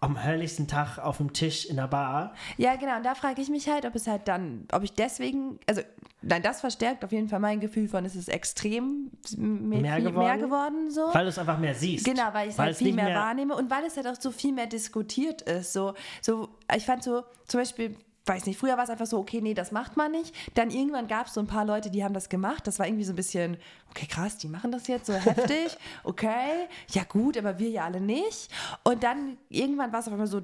am 0.00 0.16
herrlichsten 0.16 0.66
Tag 0.66 0.98
auf 0.98 1.18
dem 1.18 1.32
Tisch 1.32 1.66
in 1.66 1.76
der 1.76 1.86
Bar. 1.86 2.34
Ja, 2.56 2.74
genau. 2.74 2.96
Und 2.96 3.06
da 3.06 3.14
frage 3.14 3.40
ich 3.40 3.48
mich 3.48 3.68
halt, 3.68 3.86
ob 3.86 3.94
es 3.94 4.08
halt 4.08 4.26
dann, 4.26 4.66
ob 4.72 4.82
ich 4.82 4.92
deswegen, 4.92 5.60
also 5.68 5.82
nein, 6.26 6.42
das 6.42 6.60
verstärkt 6.60 7.04
auf 7.04 7.12
jeden 7.12 7.28
Fall 7.28 7.40
mein 7.40 7.60
Gefühl 7.60 7.88
von, 7.88 8.04
es 8.04 8.16
ist 8.16 8.28
extrem 8.28 9.10
mehr, 9.36 9.80
Mehr 9.80 9.96
viel 9.96 10.04
geworden? 10.06 10.26
mehr 10.26 10.38
geworden 10.38 10.90
so. 10.90 11.12
Weil 11.12 11.24
du 11.24 11.28
es 11.28 11.38
einfach 11.38 11.58
mehr 11.58 11.74
siehst. 11.74 12.04
Genau, 12.04 12.28
weil 12.32 12.48
ich 12.48 12.54
es 12.54 12.58
halt 12.58 12.76
viel 12.76 12.88
nicht 12.88 12.96
mehr, 12.96 13.14
wahrnehme 13.14 13.54
und 13.54 13.70
weil 13.70 13.84
es 13.84 13.96
halt 13.96 14.06
auch 14.06 14.20
so 14.20 14.30
viel 14.30 14.52
mehr 14.52 14.66
diskutiert 14.66 15.42
ist. 15.42 15.72
So, 15.72 15.94
so, 16.20 16.48
ich 16.74 16.84
fand 16.84 17.02
so, 17.02 17.22
zum 17.46 17.60
Beispiel, 17.60 17.96
weiß 18.26 18.46
nicht, 18.46 18.58
früher 18.58 18.76
war 18.76 18.84
es 18.84 18.90
einfach 18.90 19.06
so, 19.06 19.18
okay, 19.18 19.40
nee, 19.40 19.54
das 19.54 19.70
macht 19.70 19.96
man 19.96 20.12
nicht. 20.12 20.34
Dann 20.54 20.70
irgendwann 20.70 21.08
gab 21.08 21.26
es 21.26 21.34
so 21.34 21.40
ein 21.40 21.46
paar 21.46 21.64
Leute, 21.64 21.90
die 21.90 22.04
haben 22.04 22.14
das 22.14 22.28
gemacht. 22.28 22.66
Das 22.66 22.78
war 22.78 22.86
irgendwie 22.86 23.04
so 23.04 23.12
ein 23.12 23.16
bisschen, 23.16 23.58
okay, 23.90 24.06
krass, 24.06 24.38
die 24.38 24.48
machen 24.48 24.72
das 24.72 24.86
jetzt 24.86 25.06
so 25.06 25.14
heftig. 25.14 25.76
Okay, 26.04 26.66
ja 26.90 27.02
gut, 27.04 27.36
aber 27.36 27.58
wir 27.58 27.68
ja 27.70 27.84
alle 27.84 28.00
nicht. 28.00 28.50
Und 28.82 29.02
dann 29.02 29.36
irgendwann 29.48 29.92
war 29.92 30.00
es 30.00 30.06
auf 30.06 30.12
einmal 30.12 30.26
so, 30.26 30.42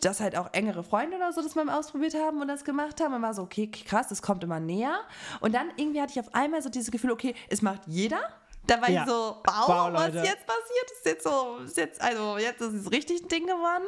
dass 0.00 0.20
halt 0.20 0.36
auch 0.36 0.48
engere 0.52 0.82
Freunde 0.84 1.16
oder 1.16 1.32
so 1.32 1.40
das 1.42 1.54
mal 1.54 1.68
ausprobiert 1.70 2.14
haben 2.14 2.40
und 2.40 2.48
das 2.48 2.64
gemacht 2.64 3.00
haben. 3.00 3.14
Und 3.14 3.22
war 3.22 3.32
so, 3.34 3.42
okay, 3.42 3.70
krass, 3.70 4.08
das 4.08 4.20
kommt 4.22 4.44
immer 4.44 4.60
näher. 4.60 4.98
Und 5.40 5.54
dann 5.54 5.68
irgendwie 5.76 6.00
hatte 6.00 6.12
ich 6.12 6.20
auf 6.20 6.34
einmal 6.34 6.60
so 6.62 6.68
dieses 6.68 6.90
Gefühl, 6.90 7.10
okay, 7.12 7.34
es 7.48 7.62
macht 7.62 7.82
jeder. 7.86 8.20
Da 8.66 8.80
war 8.80 8.90
Ja. 8.90 9.02
ich 9.02 9.08
so, 9.08 9.12
wow, 9.44 9.68
Wow, 9.68 9.92
was 9.92 10.06
Leute. 10.14 10.26
jetzt 10.26 10.46
passiert, 10.46 10.90
ist 10.92 11.06
jetzt 11.06 11.24
so, 11.24 11.58
ist 11.64 11.76
jetzt, 11.76 12.00
also 12.00 12.38
jetzt 12.38 12.60
ist 12.60 12.72
es 12.74 12.90
richtig 12.90 13.22
ein 13.22 13.28
Ding 13.28 13.46
geworden. 13.46 13.84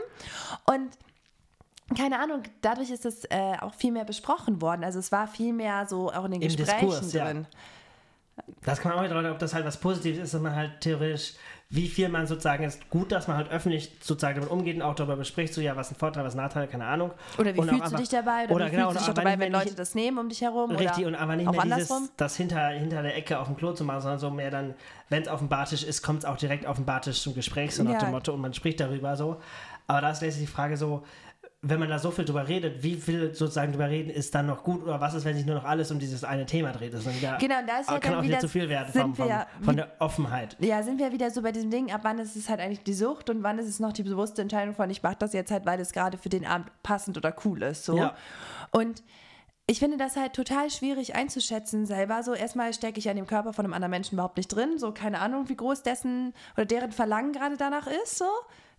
Und 0.66 0.90
keine 1.96 2.18
Ahnung, 2.18 2.42
dadurch 2.62 2.90
ist 2.90 3.06
es 3.06 3.24
äh, 3.26 3.54
auch 3.60 3.74
viel 3.74 3.92
mehr 3.92 4.04
besprochen 4.04 4.60
worden. 4.60 4.84
Also 4.84 4.98
es 4.98 5.12
war 5.12 5.28
viel 5.28 5.52
mehr 5.52 5.86
so 5.86 6.10
auch 6.12 6.24
in 6.24 6.32
den 6.32 6.42
Im 6.42 6.48
Gesprächen 6.56 6.88
Diskurs, 6.90 7.12
ja. 7.12 7.24
drin. 7.26 7.46
Das 8.64 8.80
kann 8.80 8.94
man 8.94 9.06
auch 9.06 9.10
Leute, 9.10 9.30
ob 9.30 9.38
das 9.38 9.54
halt 9.54 9.64
was 9.64 9.78
Positives 9.78 10.18
ist, 10.24 10.34
dass 10.34 10.40
man 10.42 10.54
halt 10.54 10.80
theoretisch, 10.80 11.34
wie 11.68 11.88
viel 11.88 12.08
man 12.08 12.28
sozusagen 12.28 12.62
ist 12.62 12.88
gut, 12.90 13.10
dass 13.10 13.26
man 13.26 13.36
halt 13.36 13.50
öffentlich 13.50 13.90
sozusagen 14.00 14.36
damit 14.36 14.50
umgeht 14.50 14.76
und 14.76 14.82
auch 14.82 14.94
darüber 14.94 15.16
bespricht, 15.16 15.52
so 15.52 15.60
ja, 15.60 15.74
was 15.74 15.90
ein 15.90 15.96
Vorteil, 15.96 16.22
was 16.24 16.34
ein 16.34 16.36
Nachteil, 16.36 16.68
keine 16.68 16.84
Ahnung. 16.86 17.10
Oder 17.38 17.54
wie 17.54 17.58
Und 17.58 17.68
fühlst 17.68 17.80
du 17.80 17.84
einfach- 17.86 17.98
dich 17.98 18.08
dabei? 18.08 18.44
Oder, 18.44 18.54
oder 18.54 18.66
wie 18.66 18.70
genau, 18.70 18.90
fühlst 18.90 19.08
du 19.08 19.12
dich 19.12 19.14
dabei, 19.24 19.38
wenn 19.40 19.52
Leute 19.52 19.68
ich- 19.70 19.74
das 19.74 19.94
nehmen 19.96 20.18
um 20.18 20.28
dich 20.28 20.42
herum? 20.42 20.70
Richtig, 20.70 20.98
oder 21.04 21.08
und 21.08 21.14
aber 21.16 21.34
nicht 21.34 21.50
mehr 21.50 21.60
andersrum? 21.60 21.98
dieses, 22.02 22.16
das 22.16 22.36
hinter, 22.36 22.68
hinter 22.68 23.02
der 23.02 23.16
Ecke 23.16 23.40
auf 23.40 23.48
dem 23.48 23.56
Klo 23.56 23.72
zu 23.72 23.82
machen, 23.84 24.00
sondern 24.00 24.20
so 24.20 24.30
mehr 24.30 24.52
dann, 24.52 24.74
wenn 25.08 25.22
es 25.22 25.28
auf 25.28 25.40
dem 25.40 25.48
Bartisch 25.48 25.82
ist, 25.82 26.02
kommt 26.02 26.20
es 26.20 26.24
auch 26.24 26.36
direkt 26.36 26.66
auf 26.66 26.76
dem 26.76 26.84
Bartisch 26.84 27.20
zum 27.20 27.34
Gespräch, 27.34 27.74
so 27.74 27.82
nach 27.82 27.94
Ja. 27.94 27.98
dem 27.98 28.12
Motto, 28.12 28.32
und 28.32 28.40
man 28.40 28.54
spricht 28.54 28.78
darüber 28.78 29.16
so. 29.16 29.40
Aber 29.88 30.00
da 30.00 30.10
ist 30.10 30.22
letztlich 30.22 30.46
die 30.46 30.52
Frage 30.52 30.76
so, 30.76 31.02
wenn 31.68 31.80
man 31.80 31.88
da 31.88 31.98
so 31.98 32.10
viel 32.10 32.24
drüber 32.24 32.48
redet, 32.48 32.82
wie 32.82 32.94
viel 32.94 33.34
sozusagen 33.34 33.72
drüber 33.72 33.88
reden 33.88 34.10
ist 34.10 34.34
dann 34.34 34.46
noch 34.46 34.62
gut 34.62 34.82
oder 34.82 35.00
was 35.00 35.14
ist, 35.14 35.24
wenn 35.24 35.36
sich 35.36 35.46
nur 35.46 35.56
noch 35.56 35.64
alles 35.64 35.90
um 35.90 35.98
dieses 35.98 36.24
eine 36.24 36.46
Thema 36.46 36.72
dreht? 36.72 36.94
Das 36.94 37.06
ist 37.06 37.16
wieder, 37.16 37.38
Genau, 37.38 37.56
da 37.66 37.78
ist 37.78 37.88
halt 37.88 38.02
kann 38.02 38.12
dann 38.12 38.20
auch 38.20 38.24
wieder 38.24 38.38
zu 38.38 38.48
viel 38.48 38.68
werden 38.68 38.92
vom, 38.92 39.14
vom, 39.14 39.26
wir 39.26 39.30
ja- 39.34 39.46
von 39.62 39.76
der 39.76 39.90
Offenheit. 39.98 40.56
Ja, 40.60 40.82
sind 40.82 40.98
wir 40.98 41.12
wieder 41.12 41.30
so 41.30 41.42
bei 41.42 41.52
diesem 41.52 41.70
Ding, 41.70 41.92
ab 41.92 42.00
wann 42.04 42.18
ist 42.18 42.36
es 42.36 42.48
halt 42.48 42.60
eigentlich 42.60 42.82
die 42.82 42.94
Sucht 42.94 43.30
und 43.30 43.42
wann 43.42 43.58
ist 43.58 43.68
es 43.68 43.80
noch 43.80 43.92
die 43.92 44.02
bewusste 44.02 44.42
Entscheidung 44.42 44.74
von, 44.74 44.88
ich 44.90 45.02
mache 45.02 45.16
das 45.18 45.32
jetzt 45.32 45.50
halt, 45.50 45.66
weil 45.66 45.80
es 45.80 45.92
gerade 45.92 46.18
für 46.18 46.28
den 46.28 46.46
Abend 46.46 46.70
passend 46.82 47.16
oder 47.16 47.34
cool 47.44 47.62
ist. 47.62 47.84
So. 47.84 47.96
Ja. 47.96 48.14
Und 48.70 49.02
ich 49.68 49.80
finde 49.80 49.96
das 49.96 50.16
halt 50.16 50.32
total 50.32 50.70
schwierig 50.70 51.16
einzuschätzen 51.16 51.86
selber. 51.86 52.22
So, 52.22 52.34
erstmal 52.34 52.72
stecke 52.72 52.98
ich 52.98 53.06
ja 53.06 53.10
in 53.10 53.16
dem 53.16 53.26
Körper 53.26 53.52
von 53.52 53.64
einem 53.64 53.74
anderen 53.74 53.90
Menschen 53.90 54.14
überhaupt 54.14 54.36
nicht 54.36 54.48
drin. 54.48 54.78
So, 54.78 54.92
keine 54.92 55.20
Ahnung, 55.20 55.48
wie 55.48 55.56
groß 55.56 55.82
dessen 55.82 56.34
oder 56.56 56.66
deren 56.66 56.92
Verlangen 56.92 57.32
gerade 57.32 57.56
danach 57.56 57.88
ist. 57.88 58.18
So. 58.18 58.26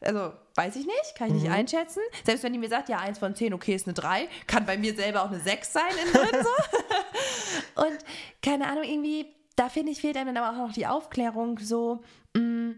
Also, 0.02 0.34
weiß 0.56 0.76
ich 0.76 0.86
nicht, 0.86 1.16
kann 1.16 1.28
ich 1.28 1.42
nicht 1.42 1.52
einschätzen. 1.52 2.02
Selbst 2.24 2.44
wenn 2.44 2.54
die 2.54 2.60
mir 2.60 2.70
sagt, 2.70 2.88
ja, 2.90 3.00
eins 3.00 3.18
von 3.18 3.36
zehn, 3.36 3.54
okay, 3.54 3.74
ist 3.74 3.88
eine 3.88 3.96
drei, 3.96 4.28
kann 4.46 4.66
bei 4.66 4.78
mir 4.78 4.96
selber 4.96 5.24
auch 5.24 5.32
eine 5.32 5.40
sechs 5.40 5.74
sein 5.74 5.92
innen 6.02 6.14
drin. 6.14 6.44
So. 6.44 7.82
Und 7.84 7.98
keine 8.44 8.68
Ahnung, 8.68 8.84
irgendwie, 8.84 9.34
da 9.56 9.70
finde 9.70 9.92
ich, 9.92 10.02
fehlt 10.02 10.16
einem 10.18 10.36
dann 10.36 10.44
aber 10.44 10.56
auch 10.56 10.68
noch 10.68 10.74
die 10.74 10.86
Aufklärung, 10.86 11.58
so, 11.58 12.02
mh, 12.36 12.76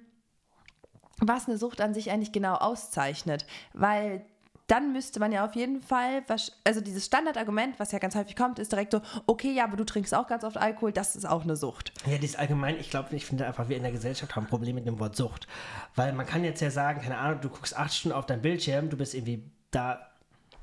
was 1.20 1.48
eine 1.48 1.58
Sucht 1.58 1.82
an 1.82 1.94
sich 1.94 2.12
eigentlich 2.12 2.32
genau 2.32 2.56
auszeichnet. 2.56 3.46
Weil 3.74 4.26
dann 4.70 4.94
müsste 4.94 5.20
man 5.20 5.32
ja 5.32 5.44
auf 5.44 5.56
jeden 5.56 5.82
Fall, 5.82 6.24
also 6.64 6.80
dieses 6.80 7.06
Standardargument, 7.06 7.80
was 7.80 7.92
ja 7.92 8.00
ganz 8.00 8.16
häufig 8.16 8.36
kommt, 8.36 8.60
ist 8.60 8.72
direkt 8.72 8.92
so, 8.92 9.02
okay, 9.26 9.52
ja, 9.52 9.64
aber 9.64 9.78
du 9.78 9.84
trinkst 9.84 10.14
auch 10.14 10.28
ganz 10.28 10.44
oft 10.44 10.58
Alkohol, 10.58 10.92
das 10.92 11.16
ist 11.16 11.26
auch 11.26 11.44
eine 11.44 11.56
Sucht. 11.56 11.92
Ja, 12.06 12.16
das 12.16 12.26
ist 12.26 12.40
allgemein, 12.40 12.80
ich 12.80 12.92
glaube, 12.92 13.16
ich 13.16 13.26
finde 13.26 13.48
einfach, 13.48 13.68
wir 13.68 13.78
in 13.78 13.84
der 13.84 13.92
Gesellschaft 13.92 14.36
haben 14.36 14.44
ein 14.44 14.50
Problem 14.50 14.76
mit 14.76 14.86
dem 14.86 15.00
Wort 15.00 15.16
Sucht. 15.16 15.48
Weil 15.96 16.14
man 16.14 16.26
kann 16.26 16.44
jetzt 16.44 16.62
ja 16.62 16.70
sagen, 16.70 17.02
keine 17.02 17.18
Ahnung, 17.18 17.42
du 17.42 17.50
guckst 17.50 17.76
acht 17.76 17.94
Stunden 17.94 18.16
auf 18.16 18.28
dein 18.28 18.42
Bildschirm, 18.42 18.90
du 18.90 18.98
bist 18.98 19.16
irgendwie 19.16 19.44
da 19.72 20.09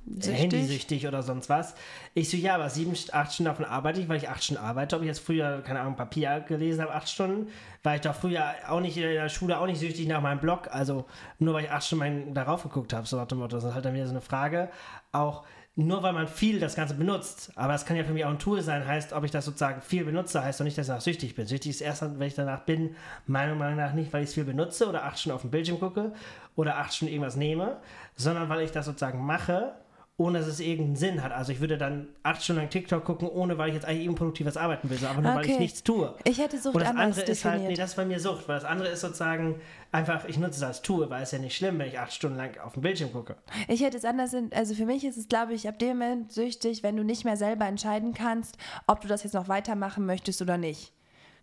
Süchtig. 0.08 0.38
handysüchtig 0.38 1.06
oder 1.06 1.22
sonst 1.22 1.48
was. 1.48 1.74
Ich 2.14 2.30
so, 2.30 2.36
ja, 2.36 2.54
aber 2.54 2.70
sieben, 2.70 2.94
acht 3.12 3.32
Stunden 3.32 3.50
davon 3.50 3.64
arbeite 3.64 4.00
ich, 4.00 4.08
weil 4.08 4.18
ich 4.18 4.28
acht 4.28 4.42
Stunden 4.44 4.62
arbeite. 4.62 4.96
Ob 4.96 5.02
ich 5.02 5.08
jetzt 5.08 5.18
früher, 5.18 5.62
keine 5.62 5.80
Ahnung, 5.80 5.96
Papier 5.96 6.44
gelesen 6.46 6.82
habe, 6.82 6.94
acht 6.94 7.08
Stunden, 7.08 7.48
war 7.82 7.96
ich 7.96 8.02
doch 8.02 8.14
früher 8.14 8.44
auch 8.68 8.80
nicht 8.80 8.96
in 8.96 9.02
der 9.02 9.28
Schule 9.28 9.58
auch 9.58 9.66
nicht 9.66 9.80
süchtig 9.80 10.06
nach 10.06 10.20
meinem 10.20 10.40
Blog. 10.40 10.68
Also 10.70 11.06
nur 11.38 11.54
weil 11.54 11.64
ich 11.64 11.70
acht 11.70 11.84
Stunden 11.84 12.04
mein, 12.04 12.34
darauf 12.34 12.62
geguckt 12.62 12.92
habe, 12.92 13.06
so 13.06 13.16
nach 13.16 13.26
dem 13.26 13.38
Motto. 13.38 13.56
Das 13.56 13.64
ist 13.64 13.74
halt 13.74 13.84
dann 13.84 13.94
wieder 13.94 14.06
so 14.06 14.12
eine 14.12 14.20
Frage. 14.20 14.70
Auch 15.12 15.44
nur 15.78 16.02
weil 16.02 16.14
man 16.14 16.26
viel 16.26 16.58
das 16.58 16.74
Ganze 16.74 16.94
benutzt, 16.94 17.52
aber 17.54 17.74
das 17.74 17.84
kann 17.84 17.98
ja 17.98 18.04
für 18.04 18.14
mich 18.14 18.24
auch 18.24 18.30
ein 18.30 18.38
Tool 18.38 18.62
sein, 18.62 18.86
heißt, 18.86 19.12
ob 19.12 19.24
ich 19.24 19.30
das 19.30 19.44
sozusagen 19.44 19.82
viel 19.82 20.06
benutze, 20.06 20.42
heißt 20.42 20.58
doch 20.58 20.64
nicht, 20.64 20.78
dass 20.78 20.86
ich 20.86 20.88
danach 20.88 21.02
süchtig 21.02 21.34
bin. 21.34 21.46
Süchtig 21.46 21.70
ist 21.70 21.82
erst, 21.82 22.00
wenn 22.00 22.26
ich 22.26 22.34
danach 22.34 22.60
bin, 22.60 22.96
meiner 23.26 23.54
Meinung 23.54 23.76
nach 23.76 23.92
nicht, 23.92 24.10
weil 24.14 24.22
ich 24.22 24.30
es 24.30 24.34
viel 24.34 24.44
benutze 24.44 24.88
oder 24.88 25.04
acht 25.04 25.18
Stunden 25.18 25.34
auf 25.34 25.42
dem 25.42 25.50
Bildschirm 25.50 25.78
gucke 25.78 26.12
oder 26.54 26.78
acht 26.78 26.94
Stunden 26.94 27.12
irgendwas 27.12 27.36
nehme, 27.36 27.76
sondern 28.14 28.48
weil 28.48 28.62
ich 28.62 28.72
das 28.72 28.86
sozusagen 28.86 29.24
mache, 29.26 29.74
ohne 30.18 30.38
dass 30.38 30.48
es 30.48 30.61
irgendeinen 30.61 30.96
Sinn 30.96 31.22
hat. 31.22 31.31
Also 31.33 31.52
ich 31.52 31.61
würde 31.61 31.76
dann 31.76 32.09
acht 32.22 32.42
Stunden 32.42 32.62
lang 32.62 32.70
TikTok 32.70 33.05
gucken, 33.05 33.29
ohne 33.29 33.59
weil 33.59 33.68
ich 33.68 33.74
jetzt 33.74 33.85
eigentlich 33.85 34.07
eben 34.07 34.14
produktives 34.14 34.57
arbeiten 34.57 34.88
will, 34.88 34.96
sondern 34.96 35.18
einfach 35.18 35.31
nur, 35.31 35.35
weil 35.40 35.44
ich 35.46 35.52
Okay. 35.52 35.62
nichts 35.62 35.83
tue. 35.83 36.14
Ich 36.24 36.38
hätte 36.38 36.57
Sucht 36.59 36.74
Und 36.74 36.81
das 36.81 36.88
anders 36.90 37.18
andere 37.18 37.31
ist 37.33 37.44
halt, 37.44 37.55
definiert. 37.57 37.70
nee, 37.72 37.76
das 37.76 37.90
ist 37.90 37.96
bei 37.96 38.05
mir 38.07 38.18
Sucht, 38.18 38.48
weil 38.48 38.55
das 38.57 38.64
andere 38.64 38.88
ist 38.88 39.02
sozusagen 39.02 39.61
einfach, 39.92 40.24
ich 40.26 40.38
nutze 40.38 40.57
es 40.57 40.62
als 40.62 40.81
Tool, 40.81 41.11
weil 41.11 41.22
es 41.22 41.33
ja 41.33 41.38
nicht 41.38 41.55
schlimm, 41.55 41.79
wenn 41.79 41.88
ich 41.88 41.98
acht 41.98 42.14
Stunden 42.14 42.38
lang 42.38 42.57
auf 42.64 42.72
dem 42.72 42.83
Bildschirm 42.83 43.12
gucke. 43.12 43.37
Ich 43.68 43.83
hätte 43.83 43.98
es 43.98 44.07
anders, 44.07 44.33
in, 44.33 44.50
also 44.55 44.74
für 44.74 44.87
mich 44.87 45.05
ist 45.05 45.18
es, 45.18 45.29
glaube 45.29 45.52
ich, 45.52 45.68
ab 45.68 45.79
dem 45.79 45.98
Moment 45.98 46.33
süchtig, 46.33 46.83
wenn 46.83 46.96
du 46.96 47.05
nicht 47.05 47.26
mehr 47.26 47.37
selber 47.37 47.66
entscheiden 47.66 48.14
kannst, 48.14 48.57
ob 48.87 49.02
du 49.02 49.09
das 49.09 49.22
jetzt 49.22 49.35
noch 49.35 49.48
weitermachen 49.48 50.07
möchtest 50.07 50.40
oder 50.40 50.57
nicht. 50.57 50.92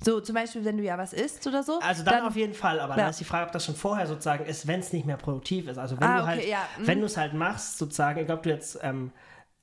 So, 0.04 0.20
zum 0.22 0.36
Beispiel, 0.36 0.66
wenn 0.66 0.78
du 0.78 0.84
ja 0.84 0.98
was 0.98 1.14
isst 1.14 1.46
oder 1.48 1.64
so. 1.64 1.80
Also 1.80 2.04
dann, 2.04 2.24
auf 2.26 2.36
jeden 2.36 2.54
Fall, 2.54 2.80
aber 2.80 2.94
Ja. 2.94 3.02
dann 3.04 3.10
ist 3.12 3.20
die 3.20 3.24
Frage, 3.26 3.46
ob 3.48 3.52
das 3.52 3.66
schon 3.66 3.76
vorher 3.76 4.06
sozusagen 4.08 4.46
ist, 4.46 4.68
wenn 4.68 4.80
es 4.82 4.92
nicht 4.94 5.06
mehr 5.06 5.18
produktiv 5.18 5.68
ist. 5.68 5.78
Also 5.78 6.00
wenn 6.00 6.08
Ah, 6.08 6.16
du 6.18 6.22
okay, 6.24 6.28
halt, 6.32 6.48
ja, 6.48 6.60
mhm. 6.78 6.88
wenn 6.88 7.00
du 7.00 7.06
es 7.06 7.18
halt 7.18 7.34
machst, 7.34 7.78
sozusagen, 7.78 8.20
egal 8.20 8.38
ob 8.38 8.44
du 8.44 8.50
jetzt 8.50 8.80
ähm, 8.82 9.12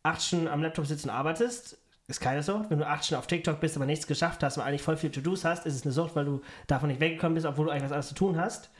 acht 0.02 0.22
Stunden 0.22 0.48
am 0.48 0.62
Laptop 0.62 0.86
sitzt 0.86 1.04
und 1.04 1.10
arbeitest, 1.10 1.76
ist 2.08 2.20
keine 2.20 2.42
Sucht. 2.42 2.70
Wenn 2.70 2.78
du 2.78 2.86
acht 2.86 3.04
Stunden 3.04 3.20
auf 3.20 3.26
TikTok 3.26 3.60
bist, 3.60 3.76
aber 3.76 3.86
nichts 3.86 4.06
geschafft 4.06 4.42
hast 4.42 4.56
und 4.56 4.64
eigentlich 4.64 4.82
voll 4.82 4.96
viel 4.96 5.10
To-Dos 5.10 5.44
hast, 5.44 5.66
ist 5.66 5.74
es 5.74 5.82
eine 5.84 5.92
Sucht, 5.92 6.16
weil 6.16 6.24
du 6.24 6.40
davon 6.66 6.88
nicht 6.88 7.00
weggekommen 7.00 7.34
bist, 7.34 7.46
obwohl 7.46 7.66
du 7.66 7.70
eigentlich 7.70 7.84
was 7.84 7.92
anderes 7.92 8.08
zu 8.08 8.14
tun 8.14 8.36
hast. 8.40 8.70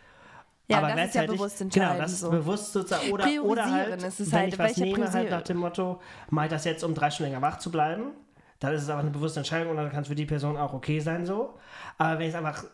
ja, 0.68 0.78
aber 0.78 0.92
das 0.94 1.08
ist 1.08 1.14
ja 1.14 1.26
bewusst 1.26 1.60
entscheiden. 1.60 1.88
Genau, 1.90 2.00
das 2.02 2.12
ist 2.12 2.20
so. 2.20 2.30
bewusst 2.30 2.72
sozusagen. 2.72 3.10
Oder, 3.12 3.26
oder 3.42 3.70
halt, 3.70 4.02
wenn 4.02 4.32
halt, 4.32 4.52
ich 4.52 4.58
was 4.58 4.76
nehme, 4.78 5.12
halt 5.12 5.30
nach 5.30 5.42
dem 5.42 5.58
Motto, 5.58 6.00
mache 6.30 6.46
ich 6.46 6.50
das 6.50 6.64
jetzt, 6.64 6.82
um 6.84 6.94
drei 6.94 7.10
Stunden 7.10 7.32
länger 7.32 7.42
wach 7.42 7.58
zu 7.58 7.70
bleiben, 7.70 8.12
dann 8.60 8.74
ist 8.74 8.82
es 8.82 8.88
aber 8.90 9.00
eine 9.00 9.10
bewusste 9.10 9.40
Entscheidung 9.40 9.70
und 9.70 9.76
dann 9.76 9.90
kann 9.90 10.02
es 10.02 10.08
für 10.08 10.14
die 10.14 10.26
Person 10.26 10.56
auch 10.56 10.72
okay 10.72 11.00
sein 11.00 11.26
so. 11.26 11.58
Aber 11.98 12.18
wenn 12.18 12.28
ich 12.28 12.34
es 12.34 12.34
einfach 12.36 12.64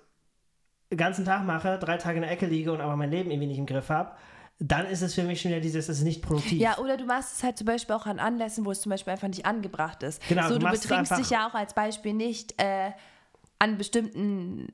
den 0.90 0.99
ganzen 0.99 1.25
Tag 1.25 1.44
mache, 1.44 1.79
drei 1.79 1.96
Tage 1.96 2.16
in 2.16 2.22
der 2.22 2.31
Ecke 2.31 2.46
liege 2.46 2.72
und 2.72 2.81
aber 2.81 2.96
mein 2.96 3.11
Leben 3.11 3.31
irgendwie 3.31 3.49
nicht 3.49 3.59
im 3.59 3.66
Griff 3.66 3.88
habe, 3.88 4.12
dann 4.59 4.87
ist 4.87 5.03
es 5.03 5.14
für 5.14 5.22
mich 5.22 5.40
schon 5.40 5.51
wieder 5.51 5.61
dieses, 5.61 5.88
es 5.88 5.99
ist 5.99 6.05
nicht 6.05 6.22
produktiv. 6.22 6.61
Ja, 6.61 6.79
oder 6.79 6.96
du 6.96 7.05
machst 7.05 7.35
es 7.37 7.42
halt 7.42 7.59
zum 7.59 7.66
Beispiel 7.66 7.94
auch 7.94 8.07
an 8.07 8.18
Anlässen, 8.18 8.64
wo 8.64 8.70
es 8.70 8.81
zum 8.81 8.90
Beispiel 8.90 9.12
einfach 9.12 9.29
nicht 9.29 9.44
angebracht 9.44 10.03
ist. 10.03 10.27
Genau, 10.29 10.49
so, 10.49 10.55
du 10.59 10.64
du, 10.66 10.70
betrinkst 10.72 10.90
einfach- 11.12 11.16
dich 11.16 11.31
ja 11.31 11.49
auch 11.49 11.55
als 11.55 11.75
Beispiel 11.75 12.14
nicht 12.14 12.61
äh, 12.61 12.92
an 13.59 13.77
bestimmten 13.79 14.68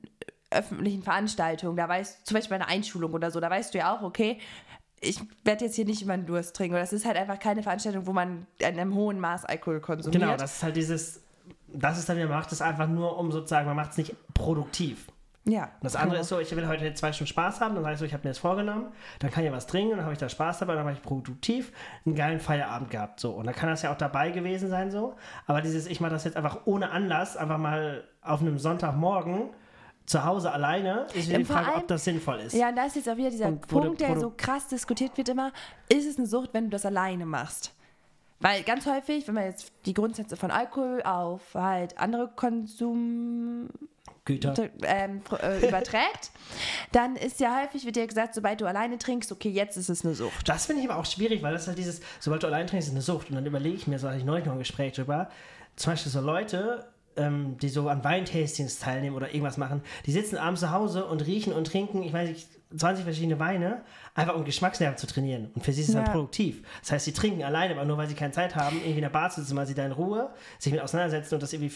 öffentlichen 0.51 1.03
Veranstaltungen. 1.03 1.75
Da 1.75 1.89
weißt 1.89 2.25
zum 2.25 2.35
Beispiel 2.35 2.57
bei 2.57 2.63
einer 2.63 2.71
Einschulung 2.73 3.11
oder 3.13 3.31
so, 3.31 3.39
da 3.39 3.49
weißt 3.49 3.73
du 3.73 3.79
ja 3.79 3.95
auch, 3.95 4.03
okay, 4.03 4.39
ich 5.03 5.21
werde 5.43 5.65
jetzt 5.65 5.75
hier 5.75 5.85
nicht 5.85 6.01
immer 6.01 6.13
einen 6.13 6.25
Durst 6.25 6.55
trinken. 6.55 6.75
Das 6.75 6.93
ist 6.93 7.05
halt 7.05 7.17
einfach 7.17 7.39
keine 7.39 7.61
Veranstaltung, 7.63 8.07
wo 8.07 8.13
man 8.13 8.47
in 8.59 8.65
einem 8.65 8.95
hohen 8.95 9.19
Maß 9.19 9.45
Alkohol 9.45 9.79
konsumiert. 9.81 10.21
Genau, 10.21 10.37
das 10.37 10.55
ist 10.55 10.63
halt 10.63 10.75
dieses, 10.75 11.21
das 11.67 11.99
ist 11.99 12.09
dann, 12.09 12.17
man 12.17 12.29
macht 12.29 12.51
es 12.51 12.61
einfach 12.61 12.87
nur, 12.87 13.17
um 13.17 13.31
sozusagen, 13.31 13.67
man 13.67 13.75
macht 13.75 13.91
es 13.91 13.97
nicht 13.97 14.15
produktiv. 14.33 15.07
ja. 15.45 15.63
Und 15.63 15.83
das 15.83 15.95
andere 15.95 16.21
ist 16.21 16.29
so, 16.29 16.39
ich 16.39 16.55
will 16.55 16.67
heute 16.67 16.93
zwei 16.93 17.11
Stunden 17.11 17.29
Spaß 17.29 17.59
haben, 17.61 17.75
dann 17.75 17.83
sage 17.83 17.93
ich 17.93 17.99
so, 17.99 18.05
ich 18.05 18.13
habe 18.13 18.23
mir 18.23 18.31
das 18.31 18.39
vorgenommen, 18.39 18.87
dann 19.19 19.31
kann 19.31 19.43
ich 19.43 19.51
was 19.51 19.67
trinken, 19.67 19.97
dann 19.97 20.03
habe 20.05 20.13
ich 20.13 20.19
da 20.19 20.29
Spaß 20.29 20.59
dabei, 20.59 20.75
dann 20.75 20.85
habe 20.85 20.93
ich 20.93 21.01
produktiv 21.01 21.71
einen 22.05 22.15
geilen 22.15 22.39
Feierabend 22.39 22.89
gehabt. 22.89 23.19
So. 23.19 23.31
Und 23.31 23.45
dann 23.45 23.55
kann 23.55 23.69
das 23.69 23.81
ja 23.81 23.91
auch 23.91 23.97
dabei 23.97 24.31
gewesen 24.31 24.69
sein, 24.69 24.91
so. 24.91 25.15
Aber 25.47 25.61
dieses, 25.61 25.87
ich 25.87 25.99
mache 25.99 26.11
das 26.11 26.23
jetzt 26.23 26.37
einfach 26.37 26.61
ohne 26.65 26.91
Anlass, 26.91 27.37
einfach 27.37 27.57
mal 27.57 28.03
auf 28.21 28.41
einem 28.41 28.57
Sonntagmorgen 28.57 29.49
zu 30.05 30.23
Hause 30.25 30.51
alleine, 30.51 31.05
ist 31.13 31.27
wieder 31.27 31.31
Ja, 31.33 31.37
die 31.39 31.45
Frage, 31.45 31.67
allem- 31.71 31.81
ob 31.81 31.87
das 31.87 32.03
sinnvoll 32.03 32.39
ist. 32.41 32.53
Ja, 32.53 32.69
und 32.69 32.75
da 32.75 32.85
ist 32.85 32.95
jetzt 32.95 33.09
auch 33.09 33.17
wieder 33.17 33.29
dieser 33.29 33.47
Und 33.47 33.67
Punkt, 33.67 34.01
der 34.01 34.19
so 34.19 34.33
krass 34.35 34.67
diskutiert 34.67 35.17
wird 35.17 35.29
immer, 35.29 35.51
ist 35.89 36.05
es 36.05 36.17
eine 36.17 36.27
Sucht, 36.27 36.49
wenn 36.53 36.65
du 36.65 36.69
das 36.71 36.85
alleine 36.85 37.25
machst? 37.25 37.71
Weil 38.39 38.63
ganz 38.63 38.85
häufig, 38.85 39.25
wenn 39.27 39.35
man 39.35 39.45
jetzt 39.45 39.71
die 39.85 39.93
Grundsätze 39.93 40.35
von 40.35 40.51
Alkohol 40.51 41.01
auf 41.03 41.41
halt 41.53 41.97
andere 41.97 42.29
Konsummittel 42.35 43.69
Güter. 44.25 44.53
ähm, 44.83 45.21
äh, 45.41 45.65
überträgt, 45.67 46.31
dann 46.91 47.15
ist 47.15 47.39
ja 47.39 47.61
häufig, 47.61 47.85
wird 47.85 47.95
dir 47.95 48.07
gesagt, 48.07 48.33
sobald 48.35 48.59
du 48.61 48.65
alleine 48.65 48.97
trinkst, 48.97 49.31
okay, 49.31 49.49
jetzt 49.49 49.77
ist 49.77 49.89
es 49.89 50.03
eine 50.05 50.13
Sucht. 50.15 50.47
Das 50.49 50.65
finde 50.65 50.81
ich 50.81 50.89
aber 50.89 50.99
auch 50.99 51.05
schwierig, 51.05 51.41
weil 51.41 51.53
das 51.53 51.67
halt 51.67 51.77
dieses, 51.77 52.01
sobald 52.19 52.43
du 52.43 52.47
allein 52.47 52.67
trinkst, 52.67 52.87
ist 52.89 52.93
eine 52.93 53.01
Sucht. 53.01 53.29
Und 53.29 53.35
dann 53.35 53.45
überlege 53.45 53.75
ich 53.75 53.87
mir, 53.87 53.99
so 53.99 54.07
hatte 54.09 54.17
ich 54.17 54.25
neulich 54.25 54.45
noch 54.45 54.53
ein 54.53 54.59
Gespräch 54.59 54.93
drüber, 54.93 55.29
zum 55.75 55.93
Beispiel 55.93 56.11
so 56.11 56.21
Leute, 56.21 56.85
ähm, 57.17 57.57
die 57.57 57.69
so 57.69 57.89
an 57.89 58.03
Weintastings 58.03 58.79
teilnehmen 58.79 59.15
oder 59.15 59.29
irgendwas 59.29 59.57
machen, 59.57 59.81
die 60.05 60.11
sitzen 60.11 60.37
abends 60.37 60.61
zu 60.61 60.71
Hause 60.71 61.05
und 61.05 61.25
riechen 61.25 61.53
und 61.53 61.67
trinken, 61.67 62.03
ich 62.03 62.13
weiß 62.13 62.29
nicht, 62.29 62.47
20 62.75 63.03
verschiedene 63.03 63.39
Weine, 63.39 63.83
einfach 64.15 64.35
um 64.35 64.45
Geschmacksnerven 64.45 64.97
zu 64.97 65.07
trainieren. 65.07 65.51
Und 65.55 65.63
für 65.63 65.73
sie 65.73 65.81
ist 65.81 65.89
es 65.89 65.95
Ja. 65.95 66.03
dann 66.03 66.11
produktiv. 66.11 66.61
Das 66.81 66.91
heißt, 66.91 67.05
sie 67.05 67.13
trinken 67.13 67.43
alleine, 67.43 67.73
aber 67.73 67.85
nur 67.85 67.97
weil 67.97 68.07
sie 68.07 68.13
keine 68.15 68.31
Zeit 68.31 68.55
haben, 68.55 68.77
irgendwie 68.77 68.97
in 68.97 69.01
der 69.01 69.09
Bar 69.09 69.29
zu 69.31 69.41
sitzen, 69.41 69.55
weil 69.55 69.65
sie 69.65 69.73
da 69.73 69.85
in 69.85 69.91
Ruhe 69.91 70.29
sich 70.59 70.71
mit 70.71 70.81
auseinandersetzen 70.81 71.33
und 71.35 71.41
das 71.43 71.51
irgendwie 71.53 71.71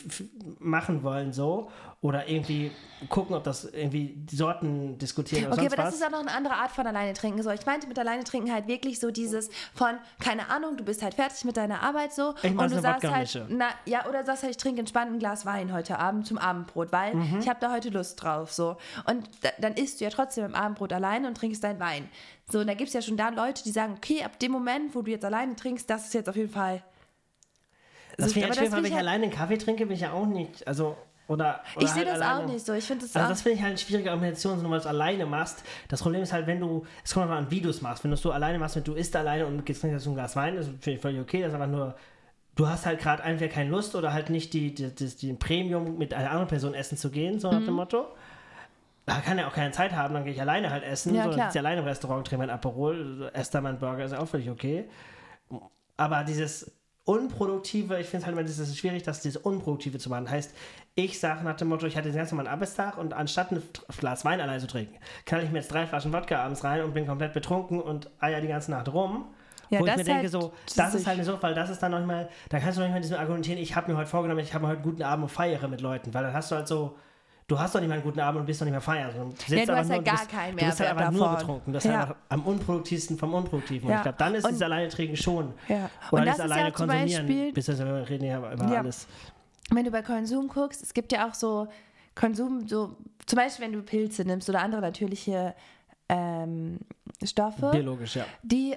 machen 0.59 1.03
wollen 1.03 1.33
so. 1.33 1.69
Oder 2.01 2.27
irgendwie 2.29 2.77
gucken, 3.09 3.35
ob 3.35 3.43
das 3.43 3.63
irgendwie 3.65 4.13
die 4.15 4.35
Sorten 4.35 4.97
diskutieren 4.97 5.45
oder 5.45 5.53
Okay, 5.53 5.61
sonst 5.61 5.73
aber 5.73 5.83
das 5.83 5.93
was. 5.93 5.99
ist 5.99 6.05
auch 6.05 6.11
noch 6.11 6.19
eine 6.21 6.31
andere 6.31 6.55
Art 6.55 6.71
von 6.71 6.85
alleine 6.87 7.13
trinken. 7.13 7.43
So, 7.43 7.51
ich 7.51 7.63
meinte 7.65 7.87
mit 7.87 7.97
alleine 7.99 8.23
trinken 8.23 8.51
halt 8.51 8.67
wirklich 8.67 8.99
so 8.99 9.11
dieses 9.11 9.49
von, 9.75 9.97
keine 10.19 10.49
Ahnung, 10.49 10.77
du 10.77 10.83
bist 10.83 11.03
halt 11.03 11.13
fertig 11.13 11.43
mit 11.45 11.57
deiner 11.57 11.81
Arbeit 11.83 12.11
so 12.13 12.33
Ich 12.41 12.51
und 12.57 12.71
du 12.71 12.81
sagst 12.81 13.07
halt, 13.07 13.45
na, 13.49 13.67
ja, 13.85 14.07
oder 14.07 14.25
sagst 14.25 14.41
halt, 14.43 14.51
ich 14.51 14.57
trinke 14.57 14.79
entspannt 14.79 15.11
ein 15.11 15.19
Glas 15.19 15.45
Wein 15.45 15.73
heute 15.73 15.99
Abend 15.99 16.25
zum 16.25 16.37
Abendbrot, 16.39 16.91
weil 16.91 17.13
Mhm. 17.15 17.39
ich 17.39 17.47
habe 17.47 17.59
da 17.59 17.71
heute 17.71 17.89
Lust 17.89 18.21
drauf 18.23 18.51
so. 18.51 18.77
Und 19.05 19.29
da, 19.41 19.49
dann 19.59 19.73
isst 19.73 19.99
du 19.99 20.05
ja 20.05 20.09
trotzdem 20.09 20.45
im 20.45 20.55
Abendbrot 20.55 20.91
alleine 20.91 21.27
und 21.27 21.35
trinkst 21.35 21.63
deinen 21.63 21.79
Wein. 21.79 22.09
So, 22.49 22.59
und 22.59 22.67
da 22.67 22.73
gibt 22.73 22.87
es 22.87 22.93
ja 22.93 23.01
schon 23.01 23.17
da 23.17 23.29
Leute, 23.29 23.63
die 23.63 23.71
sagen, 23.71 23.93
okay, 23.97 24.23
ab 24.23 24.39
dem 24.39 24.51
Moment, 24.51 24.95
wo 24.95 25.01
du 25.01 25.11
jetzt 25.11 25.25
alleine 25.25 25.55
trinkst, 25.55 25.89
das 25.89 26.05
ist 26.07 26.13
jetzt 26.13 26.29
auf 26.29 26.35
jeden 26.35 26.49
Fall. 26.51 26.81
Das 28.17 28.31
So, 28.31 28.35
weil 28.35 28.49
will 28.49 28.71
wenn 28.71 28.85
ich 28.85 28.91
halt- 28.93 29.01
alleine 29.01 29.23
einen 29.25 29.31
Kaffee 29.33 29.57
trinke, 29.57 29.85
bin 29.85 29.95
ich 29.95 30.01
ja 30.01 30.11
auch 30.13 30.25
nicht, 30.25 30.65
also, 30.67 30.97
oder, 31.27 31.61
oder 31.75 31.83
Ich 31.83 31.89
sehe 31.89 32.05
halt 32.05 32.07
das 32.15 32.21
alleine. 32.21 32.45
auch 32.47 32.53
nicht 32.53 32.65
so. 32.65 32.73
Ich 32.73 32.85
finde 32.85 33.05
das 33.05 33.15
Also 33.15 33.25
auch. 33.25 33.29
das 33.29 33.41
finde 33.41 33.55
ich 33.57 33.61
halt 33.61 33.71
eine 33.71 33.77
schwierige 33.77 34.09
Argumentation, 34.11 34.63
weil 34.63 34.69
du 34.71 34.75
es 34.77 34.85
alleine 34.85 35.25
machst. 35.25 35.61
Das 35.89 36.01
Problem 36.01 36.21
ist 36.23 36.31
halt, 36.31 36.47
wenn 36.47 36.59
du, 36.61 36.85
es 37.03 37.13
kommt 37.13 37.27
mal 37.29 37.37
an, 37.37 37.51
wie 37.51 37.59
du 37.61 37.69
es 37.69 37.81
machst. 37.81 38.03
Wenn 38.03 38.11
du 38.11 38.15
es 38.15 38.21
so 38.21 38.31
alleine 38.31 38.57
machst, 38.59 38.75
wenn 38.77 38.83
du 38.85 38.93
isst 38.93 39.15
alleine 39.15 39.45
und 39.45 39.63
trinkst 39.65 39.83
dazu 39.83 40.09
ein 40.11 40.15
Glas 40.15 40.35
Wein, 40.37 40.55
das 40.55 40.67
finde 40.67 40.91
ich 40.91 40.99
völlig 40.99 41.19
okay. 41.19 41.41
Das 41.41 41.49
ist 41.49 41.53
einfach 41.55 41.67
nur, 41.67 41.95
du 42.55 42.67
hast 42.67 42.85
halt 42.85 42.99
gerade 43.01 43.23
entweder 43.23 43.53
keine 43.53 43.69
Lust 43.69 43.93
oder 43.93 44.13
halt 44.13 44.29
nicht 44.29 44.53
die, 44.53 44.73
die, 44.73 44.95
die, 44.95 45.09
den 45.27 45.37
Premium 45.37 45.97
mit 45.97 46.13
einer 46.13 46.29
anderen 46.31 46.47
Person 46.47 46.73
essen 46.73 46.97
zu 46.97 47.11
gehen, 47.11 47.39
so 47.39 47.51
nach 47.51 47.59
Mhm. 47.59 47.65
dem 47.65 47.73
Motto. 47.75 48.07
Da 49.07 49.21
kann 49.21 49.37
er 49.37 49.47
auch 49.47 49.53
keine 49.53 49.71
Zeit 49.71 49.93
haben, 49.93 50.13
dann 50.13 50.25
gehe 50.25 50.33
ich 50.33 50.41
alleine 50.41 50.69
halt 50.69 50.83
essen. 50.83 51.15
Ja, 51.15 51.23
so, 51.23 51.29
dann 51.29 51.39
sitze 51.39 51.59
ich 51.59 51.65
alleine 51.65 51.79
im 51.79 51.87
Restaurant, 51.87 52.27
trinke 52.27 52.45
mein 52.45 52.49
Aperol, 52.49 53.31
esse 53.33 53.53
da 53.53 53.61
meinen 53.61 53.79
Burger, 53.79 54.03
ist 54.03 54.11
ja 54.11 54.19
auch 54.19 54.27
völlig 54.27 54.49
okay. 54.49 54.89
Aber 55.95 56.25
dieses 56.25 56.69
Unproduktive, 57.05 58.01
ich 58.01 58.07
finde 58.07 58.17
es 58.17 58.25
halt 58.25 58.37
immer 58.37 58.45
ist 58.45 58.77
schwierig, 58.77 59.03
das 59.03 59.21
dieses 59.21 59.41
Unproduktive 59.41 59.97
zu 59.97 60.09
machen. 60.09 60.29
Heißt, 60.29 60.53
ich 60.93 61.21
sage 61.21 61.45
nach 61.45 61.55
dem 61.55 61.69
Motto, 61.69 61.85
ich 61.85 61.95
hatte 61.95 62.09
den 62.09 62.17
ganzen 62.17 62.35
normalen 62.35 62.53
Arbeitstag 62.53 62.97
und 62.97 63.13
anstatt 63.13 63.53
ein 63.53 63.63
Glas 63.97 64.25
Wein 64.25 64.41
allein 64.41 64.59
zu 64.59 64.67
trinken, 64.67 64.97
kann 65.25 65.41
ich 65.41 65.49
mir 65.51 65.59
jetzt 65.59 65.71
drei 65.71 65.87
Flaschen 65.87 66.11
Wodka 66.11 66.43
abends 66.43 66.65
rein 66.65 66.83
und 66.83 66.93
bin 66.93 67.07
komplett 67.07 67.31
betrunken 67.31 67.79
und 67.79 68.11
eier 68.19 68.41
die 68.41 68.49
ganze 68.49 68.71
Nacht 68.71 68.91
rum. 68.91 69.27
Ja, 69.69 69.79
wo 69.79 69.85
ich 69.85 69.93
mir 69.93 70.01
ist 70.01 70.07
denke, 70.07 70.21
halt 70.23 70.31
so, 70.31 70.51
das 70.75 70.95
ist 70.95 71.07
halt 71.07 71.15
eine 71.15 71.23
Sucht, 71.23 71.41
weil 71.43 71.53
das 71.53 71.69
ist 71.69 71.81
dann 71.81 71.91
noch 71.91 72.05
mal, 72.05 72.27
da 72.49 72.59
kannst 72.59 72.77
du 72.77 72.81
noch 72.81 72.87
nicht 72.87 72.95
mal 72.95 73.01
diesen 73.01 73.15
argumentieren, 73.15 73.57
ich 73.57 73.73
habe 73.73 73.89
mir 73.89 73.97
heute 73.97 74.09
vorgenommen, 74.09 74.41
ich 74.41 74.53
habe 74.53 74.65
mir 74.65 74.71
heute 74.71 74.81
einen 74.81 74.91
guten 74.91 75.03
Abend 75.03 75.23
und 75.23 75.29
feiere 75.29 75.69
mit 75.69 75.79
Leuten, 75.79 76.13
weil 76.13 76.23
dann 76.23 76.33
hast 76.33 76.51
du 76.51 76.55
halt 76.57 76.67
so, 76.67 76.97
du 77.47 77.57
hast 77.57 77.73
doch 77.73 77.79
nicht 77.79 77.87
mal 77.87 77.95
einen 77.95 78.03
guten 78.03 78.19
Abend 78.19 78.41
und 78.41 78.45
bist 78.45 78.59
doch 78.59 78.65
nicht 78.65 78.73
mehr 78.73 78.81
feiern. 78.81 79.11
sitzt 79.37 79.49
du 79.51 79.55
einfach 79.57 79.77
hast 79.77 79.87
nur 79.87 79.93
ja 79.95 79.97
und 79.99 80.05
gar 80.05 80.17
bist, 80.17 80.29
keinen 80.29 80.57
Du 80.57 80.65
bist 80.65 80.79
halt 80.81 80.89
einfach 80.89 81.11
nur 81.11 81.19
davon. 81.21 81.37
betrunken. 81.39 81.73
Das 81.73 81.85
ist 81.85 81.91
Ja. 81.91 82.01
einfach 82.01 82.15
am 82.29 82.41
unproduktivsten 82.45 83.17
vom 83.17 83.33
Unproduktiven. 83.33 83.85
Und 83.87 83.91
Ja. 83.91 83.97
ich 83.97 84.03
glaube, 84.03 84.17
dann 84.17 84.35
ist 84.35 84.43
Und- 84.43 84.49
dieses 84.51 84.61
alleine 84.63 84.89
trinken 84.89 85.15
schon. 85.15 85.53
Ja. 85.69 85.89
Oder 86.11 86.21
Und 86.21 86.25
das 86.27 86.35
dieses 86.35 86.35
ist 86.35 86.37
ja 86.39 86.43
alleine 86.43 86.73
zum 86.73 86.87
konsumieren. 86.87 87.25
Beispiel- 87.25 87.53
Bis 87.53 87.65
das, 87.67 87.79
wir 87.79 88.09
reden 88.09 88.25
ja 88.25 88.37
über 88.53 88.65
Ja. 88.71 88.79
alles. 88.79 89.07
wenn 89.71 89.85
du 89.85 89.91
bei 89.91 90.01
Konsum 90.01 90.47
guckst, 90.49 90.81
es 90.83 90.93
gibt 90.93 91.11
ja 91.11 91.27
auch 91.27 91.33
so 91.33 91.67
Konsum, 92.15 92.67
so 92.67 92.95
zum 93.25 93.37
Beispiel, 93.37 93.65
wenn 93.65 93.73
du 93.73 93.81
Pilze 93.81 94.23
nimmst 94.23 94.49
oder 94.49 94.61
andere 94.61 94.81
natürliche 94.81 95.53
ähm, 96.09 96.79
Stoffe, 97.23 97.69
Biologisch, 97.71 98.15
ja. 98.15 98.23
die 98.43 98.75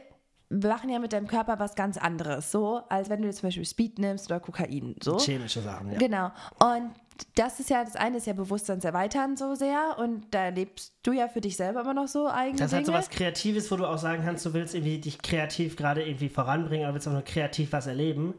machen 0.50 0.90
ja 0.90 0.98
mit 0.98 1.12
deinem 1.12 1.28
Körper 1.28 1.58
was 1.58 1.74
ganz 1.76 1.96
anderes, 1.96 2.50
so 2.50 2.82
als 2.88 3.08
wenn 3.08 3.22
du 3.22 3.28
jetzt 3.28 3.38
zum 3.38 3.46
Beispiel 3.48 3.64
Speed 3.64 3.98
nimmst 3.98 4.26
oder 4.30 4.40
Kokain, 4.40 4.96
so. 5.02 5.16
Chemische 5.18 5.60
Sachen, 5.62 5.92
ja. 5.92 5.98
Genau. 5.98 6.32
Und 6.58 6.90
das 7.36 7.60
ist 7.60 7.70
ja, 7.70 7.84
das 7.84 7.96
eine 7.96 8.16
ist 8.16 8.26
ja 8.26 8.32
Bewusstseinserweitern 8.32 9.36
so 9.36 9.54
sehr 9.54 9.96
und 9.98 10.24
da 10.32 10.48
lebst 10.48 10.92
du 11.02 11.12
ja 11.12 11.28
für 11.28 11.40
dich 11.40 11.56
selber 11.56 11.82
immer 11.82 11.94
noch 11.94 12.08
so 12.08 12.28
eigene 12.28 12.58
Das 12.58 12.68
ist 12.68 12.76
halt 12.76 12.86
so 12.86 12.92
was 12.92 13.10
Kreatives, 13.10 13.70
wo 13.70 13.76
du 13.76 13.86
auch 13.86 13.98
sagen 13.98 14.22
kannst, 14.24 14.44
du 14.44 14.52
willst 14.54 14.74
irgendwie 14.74 14.98
dich 14.98 15.20
kreativ 15.22 15.76
gerade 15.76 16.02
irgendwie 16.02 16.28
voranbringen, 16.28 16.84
aber 16.86 16.94
willst 16.94 17.06
auch 17.06 17.12
nur 17.12 17.22
kreativ 17.22 17.72
was 17.72 17.86
erleben. 17.86 18.34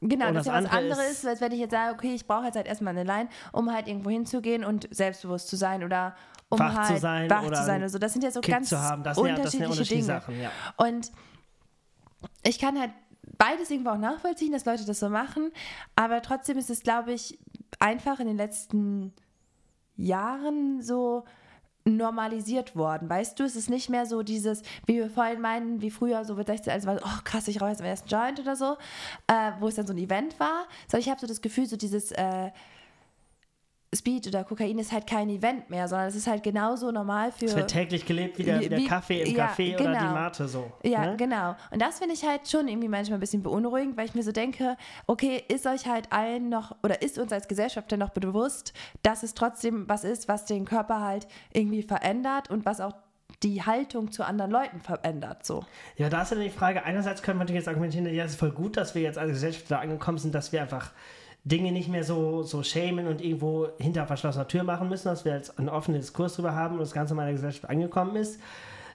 Genau, 0.00 0.28
Und 0.28 0.34
das 0.34 0.46
ist 0.46 0.52
das 0.52 0.54
ja 0.64 0.64
was 0.64 0.70
andere 0.72 0.92
anderes, 0.94 1.12
ist- 1.12 1.26
als 1.26 1.40
wenn 1.40 1.52
ich 1.52 1.60
jetzt 1.60 1.70
sage, 1.70 1.94
okay, 1.94 2.12
ich 2.14 2.26
brauche 2.26 2.46
jetzt 2.46 2.56
halt 2.56 2.66
erstmal 2.66 2.96
eine 2.96 3.04
Line, 3.04 3.28
um 3.52 3.72
halt 3.72 3.86
irgendwo 3.86 4.10
hinzugehen 4.10 4.64
und 4.64 4.88
selbstbest 4.90 5.46
zu 5.46 5.54
sein 5.56 5.84
oder 5.84 6.16
um 6.48 6.58
Wach 6.58 6.72
zu 6.72 6.78
halt 6.94 7.00
sein 7.00 7.30
wach 7.30 7.44
zu 7.52 7.64
sein 7.64 7.80
oder 7.82 7.88
so. 7.88 7.98
Das 7.98 8.12
sind 8.12 8.24
ja 8.24 8.30
so 8.32 8.40
Kick 8.40 8.52
ganz 8.54 8.68
zu 8.68 8.78
haben, 8.80 9.04
das 9.04 9.16
sind 9.16 9.26
ja, 9.26 9.32
das 9.36 9.54
unterschiedliche 9.54 9.70
unterschiedliche 9.70 9.94
Dinge. 10.06 10.20
Sachen, 10.20 10.40
ja. 10.40 10.50
Und 10.76 11.12
ich 12.42 12.58
kann 12.58 12.78
halt 12.78 12.92
beides 13.38 13.70
irgendwo 13.70 13.90
auch 13.90 13.98
nachvollziehen, 13.98 14.52
dass 14.52 14.64
Leute 14.64 14.84
das 14.84 15.00
so 15.00 15.08
machen, 15.08 15.52
aber 15.96 16.22
trotzdem 16.22 16.58
ist 16.58 16.70
es, 16.70 16.82
glaube 16.82 17.12
ich, 17.12 17.38
einfach 17.78 18.20
in 18.20 18.26
den 18.26 18.36
letzten 18.36 19.12
Jahren 19.96 20.82
so 20.82 21.24
normalisiert 21.84 22.76
worden. 22.76 23.08
Weißt 23.08 23.38
du, 23.38 23.44
es 23.44 23.56
ist 23.56 23.68
nicht 23.68 23.88
mehr 23.88 24.06
so 24.06 24.22
dieses, 24.22 24.62
wie 24.86 24.96
wir 24.96 25.10
vorhin 25.10 25.40
meinen, 25.40 25.80
wie 25.80 25.90
früher 25.90 26.24
so 26.24 26.34
mit 26.34 26.46
16, 26.46 26.72
also 26.72 26.86
war 26.86 26.98
so, 26.98 27.04
oh 27.04 27.20
krass, 27.24 27.48
ich 27.48 27.60
rauche 27.60 27.70
jetzt 27.70 27.80
meinen 27.80 27.90
ersten 27.90 28.08
Joint 28.08 28.40
oder 28.40 28.54
so, 28.54 28.76
äh, 29.26 29.52
wo 29.58 29.68
es 29.68 29.74
dann 29.74 29.86
so 29.86 29.92
ein 29.92 29.98
Event 29.98 30.38
war. 30.38 30.66
Sondern 30.86 31.00
ich 31.00 31.10
habe 31.10 31.20
so 31.20 31.26
das 31.26 31.40
Gefühl, 31.40 31.66
so 31.66 31.76
dieses 31.76 32.12
äh, 32.12 32.50
Speed 33.94 34.26
oder 34.28 34.44
Kokain 34.44 34.78
ist 34.78 34.90
halt 34.90 35.06
kein 35.06 35.28
Event 35.28 35.68
mehr, 35.68 35.86
sondern 35.86 36.08
es 36.08 36.14
ist 36.14 36.26
halt 36.26 36.42
genauso 36.42 36.90
normal 36.90 37.30
für. 37.30 37.44
Es 37.44 37.54
wird 37.54 37.70
täglich 37.70 38.06
gelebt 38.06 38.38
wie 38.38 38.44
der, 38.44 38.60
wie 38.60 38.68
der 38.68 38.84
Kaffee 38.84 39.22
im 39.22 39.36
ja, 39.36 39.48
Café 39.48 39.74
oder 39.74 39.92
die 39.92 39.98
genau. 39.98 40.12
Mate 40.14 40.48
so. 40.48 40.72
Ja, 40.82 41.06
ne? 41.06 41.16
genau. 41.18 41.56
Und 41.70 41.82
das 41.82 41.98
finde 41.98 42.14
ich 42.14 42.24
halt 42.24 42.48
schon 42.48 42.68
irgendwie 42.68 42.88
manchmal 42.88 43.18
ein 43.18 43.20
bisschen 43.20 43.42
beunruhigend, 43.42 43.98
weil 43.98 44.06
ich 44.06 44.14
mir 44.14 44.22
so 44.22 44.32
denke, 44.32 44.78
okay, 45.06 45.44
ist 45.48 45.66
euch 45.66 45.86
halt 45.86 46.10
allen 46.10 46.48
noch 46.48 46.74
oder 46.82 47.02
ist 47.02 47.18
uns 47.18 47.32
als 47.32 47.48
Gesellschaft 47.48 47.92
denn 47.92 47.98
noch 47.98 48.10
bewusst, 48.10 48.72
dass 49.02 49.22
es 49.22 49.34
trotzdem 49.34 49.86
was 49.88 50.04
ist, 50.04 50.26
was 50.26 50.46
den 50.46 50.64
Körper 50.64 51.00
halt 51.00 51.26
irgendwie 51.52 51.82
verändert 51.82 52.50
und 52.50 52.64
was 52.64 52.80
auch 52.80 52.94
die 53.42 53.62
Haltung 53.62 54.10
zu 54.10 54.24
anderen 54.24 54.50
Leuten 54.50 54.80
verändert, 54.80 55.44
so. 55.44 55.64
Ja, 55.96 56.08
da 56.08 56.22
ist 56.22 56.30
ja 56.30 56.38
die 56.38 56.50
Frage, 56.50 56.84
einerseits 56.84 57.22
können 57.22 57.38
wir 57.38 57.44
natürlich 57.44 57.60
jetzt 57.60 57.68
argumentieren, 57.68 58.06
ja, 58.06 58.24
es 58.24 58.32
ist 58.32 58.38
voll 58.38 58.52
gut, 58.52 58.76
dass 58.76 58.94
wir 58.94 59.02
jetzt 59.02 59.18
als 59.18 59.32
Gesellschaft 59.32 59.70
da 59.70 59.80
angekommen 59.80 60.18
sind, 60.18 60.34
dass 60.34 60.52
wir 60.52 60.62
einfach 60.62 60.92
Dinge 61.44 61.72
nicht 61.72 61.88
mehr 61.88 62.04
so, 62.04 62.42
so 62.42 62.62
schämen 62.62 63.08
und 63.08 63.20
irgendwo 63.20 63.68
hinter 63.78 64.06
verschlossener 64.06 64.46
Tür 64.46 64.62
machen 64.62 64.88
müssen, 64.88 65.08
dass 65.08 65.24
wir 65.24 65.34
jetzt 65.34 65.58
einen 65.58 65.68
offenen 65.68 66.00
Diskurs 66.00 66.34
darüber 66.36 66.54
haben 66.54 66.74
und 66.74 66.80
das 66.80 66.92
Ganze 66.92 67.14
in 67.14 67.16
meiner 67.16 67.32
Gesellschaft 67.32 67.68
angekommen 67.68 68.16
ist, 68.16 68.40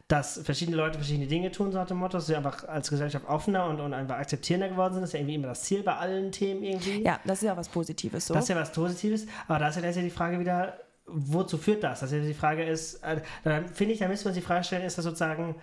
dass 0.08 0.40
verschiedene 0.42 0.78
Leute 0.78 0.98
verschiedene 0.98 1.28
Dinge 1.28 1.52
tun, 1.52 1.74
so 1.74 1.78
nach 1.78 1.88
dem 1.88 1.98
Motto, 1.98 2.18
dass 2.18 2.30
wir 2.30 2.38
einfach 2.38 2.66
als 2.66 2.90
Gesellschaft 2.90 3.28
offener 3.28 3.66
und, 3.66 3.82
und 3.82 3.94
einfach 3.94 4.16
akzeptierender 4.16 4.70
geworden 4.70 4.94
sind. 4.94 5.02
Das 5.02 5.10
ist 5.10 5.14
ja 5.14 5.20
irgendwie 5.20 5.36
immer 5.36 5.48
das 5.50 5.64
Ziel 5.64 5.84
bei 5.84 5.98
allen 5.98 6.32
Themen 6.32 6.64
irgendwie. 6.64 7.04
Ja, 7.04 7.20
das 7.26 7.40
ist 7.40 7.48
ja 7.48 7.58
was 7.58 7.68
Positives 7.68 8.28
so. 8.28 8.34
Das 8.34 8.44
ist 8.44 8.50
ja 8.50 8.56
was 8.56 8.72
Positives, 8.72 9.28
aber 9.50 9.60
da 9.60 9.68
ist 9.68 9.76
ja, 9.76 9.82
da 9.82 9.90
ist 9.90 9.98
ja 9.98 10.02
die 10.02 10.10
Frage 10.10 10.40
wieder, 10.40 10.80
wozu 11.08 11.58
führt 11.58 11.84
das? 11.84 12.00
Dass 12.00 12.14
ja 12.14 12.20
die 12.20 12.34
Frage 12.34 12.64
ist, 12.64 13.04
äh, 13.04 13.22
dann 13.44 13.68
finde 13.68 13.94
ich, 13.94 14.00
da 14.00 14.08
müssen 14.08 14.24
wir 14.24 14.30
uns 14.30 14.38
die 14.38 14.46
Frage 14.46 14.64
stellen, 14.64 14.84
ist 14.84 14.98
das 14.98 15.04
sozusagen, 15.04 15.56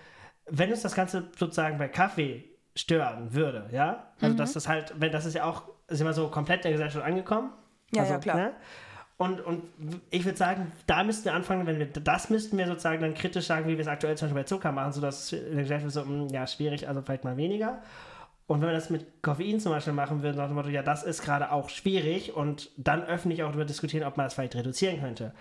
wenn 0.46 0.70
uns 0.70 0.82
das 0.82 0.94
Ganze 0.94 1.30
sozusagen 1.38 1.78
bei 1.78 1.88
Kaffee 1.88 2.44
stören 2.76 3.32
würde, 3.32 3.68
ja? 3.72 4.12
Also, 4.20 4.36
dass 4.36 4.52
das 4.52 4.68
halt, 4.68 4.94
wenn 4.98 5.12
das 5.12 5.24
ist 5.24 5.34
ja 5.34 5.44
auch, 5.44 5.62
sind 5.88 6.06
wir 6.06 6.12
so 6.12 6.28
komplett 6.28 6.64
der 6.64 6.72
Gesellschaft 6.72 7.04
angekommen. 7.04 7.52
Ja, 7.92 8.02
also, 8.02 8.14
ja, 8.14 8.18
klar. 8.18 8.36
Ne? 8.36 8.52
Und, 9.16 9.40
und 9.40 9.62
ich 10.10 10.24
würde 10.24 10.36
sagen, 10.36 10.72
da 10.86 11.04
müssten 11.04 11.26
wir 11.26 11.34
anfangen, 11.34 11.66
wenn 11.66 11.78
wir 11.78 11.86
das 11.86 12.30
müssten 12.30 12.58
wir 12.58 12.66
sozusagen 12.66 13.00
dann 13.00 13.14
kritisch 13.14 13.46
sagen, 13.46 13.66
wie 13.68 13.74
wir 13.74 13.80
es 13.80 13.86
aktuell 13.86 14.16
zum 14.16 14.26
Beispiel 14.26 14.42
bei 14.42 14.46
Zucker 14.46 14.72
machen, 14.72 14.92
sodass 14.92 15.32
in 15.32 15.52
der 15.52 15.62
Gesellschaft 15.62 15.92
so, 15.92 16.04
mh, 16.04 16.32
ja, 16.32 16.46
schwierig, 16.46 16.88
also 16.88 17.00
vielleicht 17.00 17.22
mal 17.22 17.36
weniger. 17.36 17.80
Und 18.46 18.60
wenn 18.60 18.68
wir 18.68 18.74
das 18.74 18.90
mit 18.90 19.22
Koffein 19.22 19.60
zum 19.60 19.72
Beispiel 19.72 19.92
machen 19.92 20.22
würden, 20.22 20.36
nach 20.36 20.48
dem 20.48 20.56
Motto, 20.56 20.68
ja, 20.68 20.82
das 20.82 21.04
ist 21.04 21.22
gerade 21.22 21.52
auch 21.52 21.68
schwierig 21.68 22.34
und 22.34 22.70
dann 22.76 23.04
öffentlich 23.04 23.42
auch 23.42 23.48
darüber 23.48 23.64
diskutieren, 23.64 24.04
ob 24.04 24.16
man 24.16 24.26
das 24.26 24.34
vielleicht 24.34 24.56
reduzieren 24.56 25.00
könnte. 25.00 25.32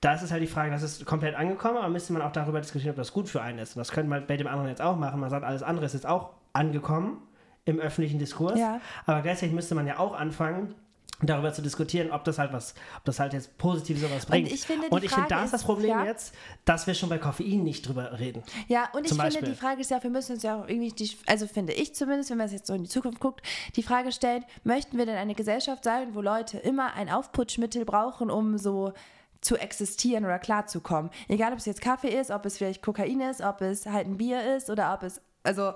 Da 0.00 0.14
ist 0.14 0.32
halt 0.32 0.42
die 0.42 0.48
Frage, 0.48 0.70
das 0.70 0.82
ist 0.82 1.06
komplett 1.06 1.34
angekommen, 1.34 1.76
aber 1.76 1.88
müsste 1.88 2.12
man 2.12 2.22
auch 2.22 2.32
darüber 2.32 2.60
diskutieren, 2.60 2.90
ob 2.90 2.96
das 2.96 3.12
gut 3.12 3.28
für 3.28 3.40
einen 3.40 3.58
ist. 3.58 3.76
Und 3.76 3.80
das 3.80 3.92
könnte 3.92 4.10
man 4.10 4.26
bei 4.26 4.36
dem 4.36 4.46
anderen 4.46 4.68
jetzt 4.68 4.82
auch 4.82 4.96
machen. 4.96 5.20
Man 5.20 5.30
sagt, 5.30 5.44
alles 5.44 5.62
andere 5.62 5.86
ist 5.86 5.92
jetzt 5.92 6.06
auch 6.06 6.30
angekommen 6.52 7.18
im 7.64 7.80
öffentlichen 7.80 8.18
Diskurs. 8.18 8.58
Ja. 8.58 8.80
Aber 9.06 9.22
gleichzeitig 9.22 9.54
müsste 9.54 9.74
man 9.74 9.86
ja 9.86 9.98
auch 9.98 10.14
anfangen, 10.14 10.74
darüber 11.22 11.52
zu 11.52 11.62
diskutieren, 11.62 12.10
ob 12.10 12.24
das 12.24 12.38
halt 12.38 12.52
was, 12.52 12.74
ob 12.96 13.04
das 13.04 13.20
halt 13.20 13.32
jetzt 13.32 13.56
positiv 13.56 14.00
sowas 14.00 14.26
bringt. 14.26 14.50
ich 14.50 14.62
finde, 14.62 14.88
und 14.88 15.04
ich 15.04 15.10
finde, 15.10 15.28
da 15.28 15.44
ist 15.44 15.52
das 15.52 15.62
Problem 15.62 15.90
ja. 15.90 16.04
jetzt, 16.04 16.34
dass 16.64 16.86
wir 16.86 16.94
schon 16.94 17.08
bei 17.08 17.18
Koffein 17.18 17.62
nicht 17.62 17.86
drüber 17.86 18.18
reden. 18.18 18.42
Ja, 18.68 18.88
und 18.92 19.04
ich 19.04 19.08
finde, 19.08 19.24
Beispiel. 19.24 19.48
die 19.48 19.54
Frage 19.54 19.80
ist 19.80 19.90
ja, 19.90 20.02
wir 20.02 20.10
müssen 20.10 20.32
uns 20.32 20.42
ja 20.42 20.60
auch 20.60 20.68
irgendwie, 20.68 20.90
die, 20.90 21.10
also 21.26 21.46
finde 21.46 21.72
ich 21.72 21.94
zumindest, 21.94 22.30
wenn 22.30 22.38
man 22.38 22.46
es 22.46 22.52
jetzt 22.52 22.66
so 22.66 22.74
in 22.74 22.82
die 22.82 22.88
Zukunft 22.88 23.20
guckt, 23.20 23.42
die 23.76 23.82
Frage 23.82 24.12
stellen, 24.12 24.44
möchten 24.64 24.98
wir 24.98 25.06
denn 25.06 25.16
eine 25.16 25.34
Gesellschaft 25.34 25.84
sein, 25.84 26.14
wo 26.14 26.20
Leute 26.20 26.58
immer 26.58 26.94
ein 26.94 27.08
Aufputschmittel 27.08 27.84
brauchen, 27.84 28.30
um 28.30 28.58
so 28.58 28.92
zu 29.40 29.56
existieren 29.56 30.24
oder 30.24 30.38
klarzukommen? 30.38 31.10
Egal, 31.28 31.52
ob 31.52 31.58
es 31.58 31.66
jetzt 31.66 31.80
Kaffee 31.80 32.08
ist, 32.08 32.30
ob 32.30 32.44
es 32.44 32.58
vielleicht 32.58 32.82
Kokain 32.82 33.20
ist, 33.20 33.40
ob 33.40 33.60
es 33.60 33.86
halt 33.86 34.06
ein 34.06 34.16
Bier 34.16 34.56
ist 34.56 34.68
oder 34.68 34.92
ob 34.92 35.04
es, 35.04 35.20
also 35.44 35.74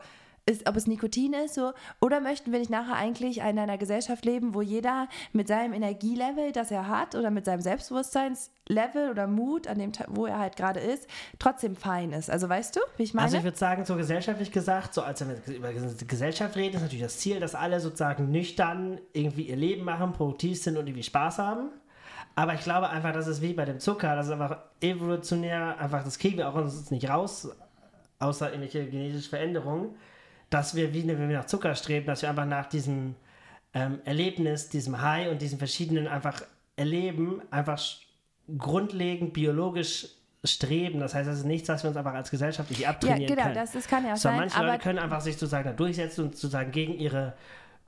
ist, 0.48 0.68
ob 0.68 0.76
es 0.76 0.86
Nikotin 0.86 1.34
ist, 1.34 1.54
so, 1.54 1.72
oder 2.00 2.20
möchten 2.20 2.52
wir 2.52 2.58
nicht 2.58 2.70
nachher 2.70 2.96
eigentlich 2.96 3.38
in 3.38 3.58
einer 3.58 3.78
Gesellschaft 3.78 4.24
leben, 4.24 4.54
wo 4.54 4.62
jeder 4.62 5.08
mit 5.32 5.48
seinem 5.48 5.72
Energielevel, 5.72 6.52
das 6.52 6.70
er 6.70 6.88
hat, 6.88 7.14
oder 7.14 7.30
mit 7.30 7.44
seinem 7.44 7.60
Selbstbewusstseinslevel 7.60 9.10
oder 9.10 9.26
Mut, 9.26 9.66
an 9.66 9.78
dem, 9.78 9.92
wo 10.08 10.26
er 10.26 10.38
halt 10.38 10.56
gerade 10.56 10.80
ist, 10.80 11.08
trotzdem 11.38 11.76
fein 11.76 12.12
ist. 12.12 12.30
Also 12.30 12.48
weißt 12.48 12.76
du, 12.76 12.80
wie 12.96 13.02
ich 13.02 13.14
meine? 13.14 13.26
Also 13.26 13.36
ich 13.38 13.44
würde 13.44 13.58
sagen, 13.58 13.84
so 13.84 13.96
gesellschaftlich 13.96 14.50
gesagt, 14.50 14.94
so 14.94 15.02
als 15.02 15.26
wir 15.26 15.54
über 15.54 15.72
Gesellschaft 15.72 16.56
reden, 16.56 16.76
ist 16.76 16.82
natürlich 16.82 17.04
das 17.04 17.18
Ziel, 17.18 17.40
dass 17.40 17.54
alle 17.54 17.80
sozusagen 17.80 18.30
nüchtern 18.30 19.00
irgendwie 19.12 19.42
ihr 19.42 19.56
Leben 19.56 19.84
machen, 19.84 20.12
produktiv 20.12 20.62
sind 20.62 20.76
und 20.76 20.86
irgendwie 20.86 21.02
Spaß 21.02 21.38
haben. 21.38 21.70
Aber 22.34 22.54
ich 22.54 22.60
glaube 22.60 22.88
einfach, 22.88 23.12
das 23.12 23.26
ist 23.26 23.42
wie 23.42 23.52
bei 23.52 23.64
dem 23.64 23.80
Zucker, 23.80 24.14
das 24.14 24.26
ist 24.26 24.32
einfach 24.32 24.58
evolutionär, 24.80 25.76
einfach, 25.78 26.04
das 26.04 26.18
kriegen 26.18 26.38
wir 26.38 26.48
auch 26.48 26.54
uns 26.54 26.90
nicht 26.90 27.10
raus, 27.10 27.48
außer 28.20 28.50
irgendwelche 28.50 28.86
genetische 28.86 29.28
Veränderungen, 29.28 29.96
dass 30.50 30.74
wir, 30.74 30.94
wie 30.94 31.06
wenn 31.06 31.28
wir 31.28 31.38
nach 31.38 31.46
Zucker 31.46 31.74
streben, 31.74 32.06
dass 32.06 32.22
wir 32.22 32.30
einfach 32.30 32.46
nach 32.46 32.66
diesem 32.66 33.14
ähm, 33.74 34.00
Erlebnis, 34.04 34.68
diesem 34.68 35.00
High 35.00 35.30
und 35.30 35.42
diesen 35.42 35.58
verschiedenen 35.58 36.08
einfach 36.08 36.42
Erleben, 36.76 37.42
einfach 37.50 37.82
grundlegend 38.56 39.32
biologisch 39.32 40.08
streben. 40.44 41.00
Das 41.00 41.14
heißt, 41.14 41.28
das 41.28 41.38
ist 41.38 41.44
nichts, 41.44 41.68
was 41.68 41.82
wir 41.82 41.88
uns 41.88 41.96
einfach 41.96 42.14
als 42.14 42.30
Gesellschaft 42.30 42.70
nicht 42.70 42.86
abtrainieren 42.86 43.22
ja, 43.22 43.28
genau, 43.28 43.42
können. 43.42 43.54
Das, 43.54 43.72
das 43.72 43.88
kann 43.88 44.06
ja 44.06 44.16
so, 44.16 44.22
sein. 44.22 44.36
Manche 44.36 44.62
Leute 44.62 44.78
können 44.78 44.98
einfach 44.98 45.20
sich 45.20 45.34
sozusagen 45.34 45.64
da 45.64 45.72
durchsetzen 45.72 46.24
und 46.24 46.36
sozusagen 46.36 46.70
gegen 46.70 46.94
ihre 46.94 47.34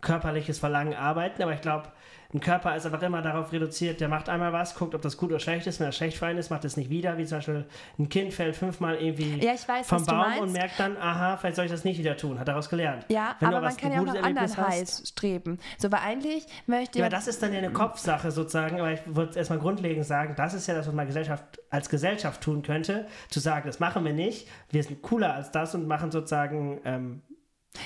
körperliches 0.01 0.59
Verlangen 0.59 0.94
arbeiten, 0.94 1.42
aber 1.42 1.53
ich 1.53 1.61
glaube, 1.61 1.88
ein 2.32 2.40
Körper 2.40 2.76
ist 2.76 2.86
einfach 2.86 3.03
immer 3.03 3.22
darauf 3.22 3.53
reduziert, 3.53 4.01
der 4.01 4.09
macht 4.09 4.28
einmal 4.28 4.53
was, 4.53 4.76
guckt, 4.76 4.94
ob 4.94 5.03
das 5.03 5.16
gut 5.16 5.30
oder 5.30 5.40
schlecht 5.40 5.66
ist. 5.66 5.80
Wenn 5.80 5.88
er 5.88 5.92
schlecht 5.92 6.16
für 6.16 6.26
einen 6.26 6.38
ist, 6.38 6.48
macht 6.48 6.64
es 6.64 6.76
nicht 6.76 6.88
wieder. 6.88 7.18
Wie 7.18 7.26
zum 7.26 7.38
Beispiel 7.38 7.66
ein 7.98 8.09
Kind 8.09 8.32
fällt 8.32 8.55
fünfmal 8.55 8.96
irgendwie 8.96 9.44
ja, 9.44 9.53
weiß, 9.53 9.88
vom 9.88 10.05
Baum 10.07 10.38
und 10.38 10.53
merkt 10.53 10.78
dann, 10.78 10.96
aha, 10.96 11.36
vielleicht 11.36 11.57
soll 11.57 11.64
ich 11.64 11.72
das 11.72 11.82
nicht 11.82 11.98
wieder 11.98 12.16
tun. 12.16 12.38
Hat 12.38 12.46
daraus 12.46 12.68
gelernt. 12.68 13.05
Ja, 13.09 13.34
Wenn 13.40 13.48
aber 13.48 13.61
man 13.61 13.76
kann 13.76 13.92
ja 13.92 14.01
auch 14.01 14.05
nach 14.05 14.22
anderen 14.22 14.57
Highs 14.57 15.09
streben. 15.09 15.59
So, 15.78 15.90
weil 15.90 16.01
eigentlich 16.01 16.46
möchte 16.66 17.01
Ja, 17.01 17.07
aber 17.07 17.16
das 17.16 17.26
ist 17.26 17.42
dann 17.42 17.53
ja 17.53 17.59
eine 17.59 17.72
Kopfsache 17.72 18.30
sozusagen. 18.30 18.78
Aber 18.78 18.92
ich 18.92 19.01
würde 19.07 19.36
erstmal 19.36 19.59
grundlegend 19.59 20.07
sagen, 20.07 20.34
das 20.36 20.55
ist 20.55 20.68
ja 20.68 20.74
das, 20.74 20.86
was 20.86 20.94
man 20.94 21.09
Gesellschaft, 21.09 21.61
als 21.68 21.88
Gesellschaft 21.88 22.40
tun 22.42 22.62
könnte. 22.62 23.09
Zu 23.28 23.40
sagen, 23.40 23.66
das 23.66 23.80
machen 23.80 24.05
wir 24.05 24.12
nicht. 24.12 24.46
Wir 24.70 24.84
sind 24.84 25.03
cooler 25.03 25.34
als 25.34 25.51
das 25.51 25.74
und 25.74 25.88
machen 25.88 26.12
sozusagen 26.12 26.80
ähm, 26.84 27.22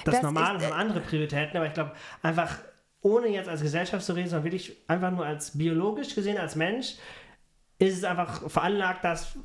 das, 0.04 0.14
das 0.14 0.22
Normale, 0.22 0.60
haben 0.60 0.72
äh, 0.72 0.74
andere 0.74 1.00
Prioritäten. 1.00 1.56
Aber 1.56 1.66
ich 1.66 1.74
glaube, 1.74 1.92
einfach 2.22 2.58
ohne 3.00 3.28
jetzt 3.28 3.48
als 3.48 3.60
Gesellschaft 3.60 4.04
zu 4.04 4.14
reden, 4.14 4.28
sondern 4.28 4.44
wirklich 4.44 4.76
einfach 4.88 5.10
nur 5.10 5.26
als 5.26 5.56
biologisch 5.56 6.14
gesehen, 6.14 6.38
als 6.38 6.56
Mensch, 6.56 6.94
ist 7.78 7.98
es 7.98 8.04
einfach 8.04 8.48
veranlagt, 8.50 9.04
dass 9.04 9.36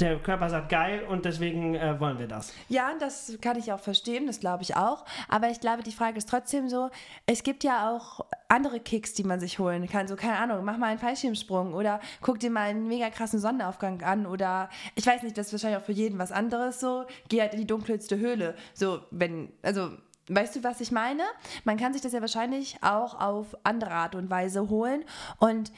der 0.00 0.18
Körper 0.18 0.48
sagt 0.48 0.68
geil 0.68 1.04
und 1.08 1.24
deswegen 1.24 1.74
äh, 1.74 1.98
wollen 2.00 2.18
wir 2.18 2.26
das. 2.26 2.52
Ja, 2.68 2.92
das 2.98 3.38
kann 3.40 3.58
ich 3.58 3.72
auch 3.72 3.80
verstehen, 3.80 4.26
das 4.26 4.40
glaube 4.40 4.62
ich 4.62 4.76
auch. 4.76 5.04
Aber 5.28 5.50
ich 5.50 5.60
glaube, 5.60 5.82
die 5.82 5.92
Frage 5.92 6.18
ist 6.18 6.28
trotzdem 6.28 6.68
so, 6.68 6.90
es 7.26 7.42
gibt 7.42 7.64
ja 7.64 7.90
auch 7.90 8.24
andere 8.48 8.80
Kicks, 8.80 9.14
die 9.14 9.24
man 9.24 9.40
sich 9.40 9.58
holen 9.58 9.88
kann. 9.88 10.08
So, 10.08 10.16
keine 10.16 10.38
Ahnung, 10.38 10.64
mach 10.64 10.78
mal 10.78 10.86
einen 10.86 10.98
Fallschirmsprung 10.98 11.74
oder 11.74 12.00
guck 12.20 12.38
dir 12.38 12.50
mal 12.50 12.68
einen 12.68 12.88
mega 12.88 13.10
krassen 13.10 13.38
Sonnenaufgang 13.38 14.02
an 14.02 14.26
oder 14.26 14.68
ich 14.94 15.06
weiß 15.06 15.22
nicht, 15.22 15.36
das 15.36 15.46
ist 15.46 15.52
wahrscheinlich 15.52 15.80
auch 15.80 15.86
für 15.86 15.92
jeden 15.92 16.18
was 16.18 16.32
anderes 16.32 16.80
so. 16.80 17.04
Geh 17.28 17.40
halt 17.40 17.52
in 17.54 17.60
die 17.60 17.66
dunkelste 17.66 18.18
Höhle. 18.18 18.54
So, 18.74 19.00
wenn, 19.10 19.52
also 19.62 19.90
Weißt 20.32 20.54
du, 20.54 20.62
was 20.62 20.80
ich 20.80 20.92
meine? 20.92 21.24
Man 21.64 21.76
kann 21.76 21.92
sich 21.92 22.02
das 22.02 22.12
ja 22.12 22.20
wahrscheinlich 22.20 22.76
auch 22.82 23.20
auf 23.20 23.56
andere 23.64 23.90
Art 23.90 24.14
und 24.14 24.30
Weise 24.30 24.68
holen. 24.68 25.04
Und 25.38 25.72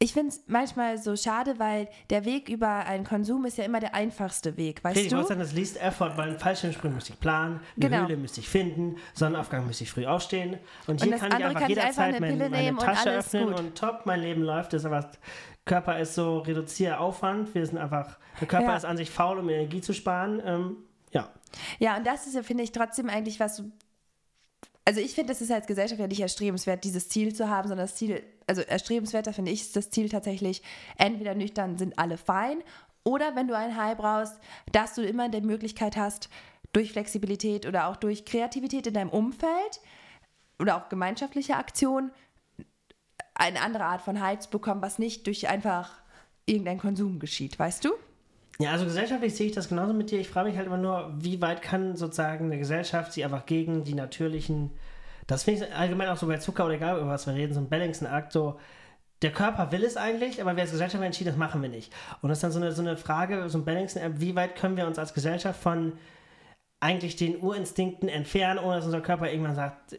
ich 0.00 0.12
finde 0.12 0.28
es 0.28 0.44
manchmal 0.46 0.96
so 0.98 1.16
schade, 1.16 1.58
weil 1.58 1.88
der 2.10 2.24
Weg 2.24 2.48
über 2.48 2.68
einen 2.68 3.04
Konsum 3.04 3.44
ist 3.46 3.58
ja 3.58 3.64
immer 3.64 3.80
der 3.80 3.94
einfachste 3.94 4.56
Weg, 4.56 4.84
weißt 4.84 4.96
okay, 4.96 5.08
du? 5.08 5.20
Ich 5.20 5.26
sagen, 5.26 5.40
das 5.40 5.52
Least 5.52 5.80
Effort, 5.82 6.12
weil 6.16 6.30
ein 6.30 6.38
Fallschirmsprung 6.38 6.94
müsste 6.94 7.14
ich 7.14 7.20
planen, 7.20 7.60
eine 7.76 7.90
genau. 7.90 8.02
Höhle 8.06 8.16
müsste 8.16 8.40
ich 8.40 8.48
finden, 8.48 8.96
Sonnenaufgang 9.14 9.66
müsste 9.66 9.84
ich 9.84 9.90
früh 9.90 10.06
aufstehen 10.06 10.58
und 10.86 11.02
hier 11.02 11.12
und 11.12 11.18
kann 11.18 11.32
ich 11.36 11.44
einfach 11.44 11.60
kann 11.60 11.68
jederzeit 11.68 12.14
einfach 12.14 12.20
meine, 12.20 12.48
meine 12.48 12.76
Tasche 12.76 13.10
öffnen 13.10 13.48
gut. 13.48 13.58
und 13.58 13.74
top, 13.76 14.02
mein 14.04 14.20
Leben 14.20 14.42
läuft. 14.42 14.72
Das 14.72 14.82
ist 14.82 14.86
aber, 14.86 15.10
Körper 15.64 15.98
ist 15.98 16.14
so 16.14 16.38
reduziert 16.38 16.96
Aufwand, 16.96 17.52
wir 17.54 17.66
sind 17.66 17.78
einfach, 17.78 18.18
der 18.40 18.46
Körper 18.46 18.68
ja. 18.68 18.76
ist 18.76 18.84
an 18.84 18.96
sich 18.96 19.10
faul, 19.10 19.38
um 19.38 19.48
Energie 19.48 19.80
zu 19.80 19.92
sparen. 19.92 20.40
Ähm, 20.44 20.76
ja. 21.10 21.28
Ja, 21.80 21.96
und 21.96 22.06
das 22.06 22.26
ist 22.28 22.34
ja, 22.34 22.44
finde 22.44 22.62
ich, 22.62 22.70
trotzdem 22.70 23.08
eigentlich 23.08 23.40
was 23.40 23.64
also 24.88 25.02
ich 25.02 25.14
finde, 25.14 25.34
das 25.34 25.42
ist 25.42 25.50
als 25.50 25.66
Gesellschaft 25.66 26.00
ja 26.00 26.06
nicht 26.06 26.20
erstrebenswert, 26.20 26.82
dieses 26.82 27.10
Ziel 27.10 27.34
zu 27.34 27.50
haben, 27.50 27.68
sondern 27.68 27.84
das 27.84 27.96
Ziel, 27.96 28.22
also 28.46 28.62
erstrebenswerter 28.62 29.34
finde 29.34 29.52
ich, 29.52 29.60
ist 29.60 29.76
das 29.76 29.90
Ziel 29.90 30.08
tatsächlich, 30.08 30.62
entweder 30.96 31.34
nüchtern 31.34 31.76
sind 31.76 31.98
alle 31.98 32.16
fein 32.16 32.62
oder 33.04 33.36
wenn 33.36 33.48
du 33.48 33.54
ein 33.54 33.76
High 33.76 33.98
brauchst, 33.98 34.40
dass 34.72 34.94
du 34.94 35.02
immer 35.02 35.28
die 35.28 35.42
Möglichkeit 35.42 35.98
hast, 35.98 36.30
durch 36.72 36.92
Flexibilität 36.92 37.66
oder 37.66 37.88
auch 37.88 37.96
durch 37.96 38.24
Kreativität 38.24 38.86
in 38.86 38.94
deinem 38.94 39.10
Umfeld 39.10 39.82
oder 40.58 40.78
auch 40.78 40.88
gemeinschaftliche 40.88 41.56
Aktion 41.56 42.10
eine 43.34 43.60
andere 43.60 43.84
Art 43.84 44.00
von 44.00 44.22
High 44.22 44.38
zu 44.38 44.48
bekommen, 44.48 44.80
was 44.80 44.98
nicht 44.98 45.26
durch 45.26 45.50
einfach 45.50 46.00
irgendein 46.46 46.78
Konsum 46.78 47.18
geschieht, 47.18 47.58
weißt 47.58 47.84
du? 47.84 47.90
Ja, 48.60 48.72
also 48.72 48.84
gesellschaftlich 48.86 49.36
sehe 49.36 49.46
ich 49.46 49.52
das 49.52 49.68
genauso 49.68 49.94
mit 49.94 50.10
dir. 50.10 50.18
Ich 50.18 50.28
frage 50.28 50.48
mich 50.48 50.56
halt 50.56 50.66
immer 50.66 50.78
nur, 50.78 51.14
wie 51.16 51.40
weit 51.40 51.62
kann 51.62 51.94
sozusagen 51.94 52.46
eine 52.46 52.58
Gesellschaft 52.58 53.12
sich 53.12 53.24
einfach 53.24 53.46
gegen 53.46 53.84
die 53.84 53.94
natürlichen, 53.94 54.72
das 55.28 55.44
finde 55.44 55.64
ich 55.64 55.74
allgemein 55.74 56.08
auch 56.08 56.16
so 56.16 56.26
bei 56.26 56.38
Zucker 56.38 56.64
oder 56.64 56.74
egal, 56.74 56.98
über 56.98 57.08
was 57.08 57.26
wir 57.26 57.34
reden, 57.34 57.54
so 57.54 57.60
ein 57.60 57.68
Balancing-Akt, 57.68 58.32
so 58.32 58.58
der 59.22 59.32
Körper 59.32 59.70
will 59.70 59.84
es 59.84 59.96
eigentlich, 59.96 60.40
aber 60.40 60.56
wir 60.56 60.62
als 60.62 60.72
Gesellschaft 60.72 61.02
entschieden, 61.04 61.30
das 61.30 61.36
machen 61.36 61.62
wir 61.62 61.68
nicht. 61.68 61.92
Und 62.20 62.30
das 62.30 62.38
ist 62.38 62.42
dann 62.42 62.52
so 62.52 62.58
eine, 62.60 62.72
so 62.72 62.82
eine 62.82 62.96
Frage, 62.96 63.48
so 63.48 63.58
ein 63.58 63.64
Balancing-App, 63.64 64.14
wie 64.20 64.34
weit 64.34 64.56
können 64.56 64.76
wir 64.76 64.86
uns 64.86 64.98
als 64.98 65.14
Gesellschaft 65.14 65.60
von 65.60 65.92
eigentlich 66.80 67.16
den 67.16 67.40
Urinstinkten 67.40 68.08
entfernen, 68.08 68.58
ohne 68.58 68.76
dass 68.76 68.86
unser 68.86 69.00
Körper 69.00 69.30
irgendwann 69.30 69.56
sagt, 69.56 69.96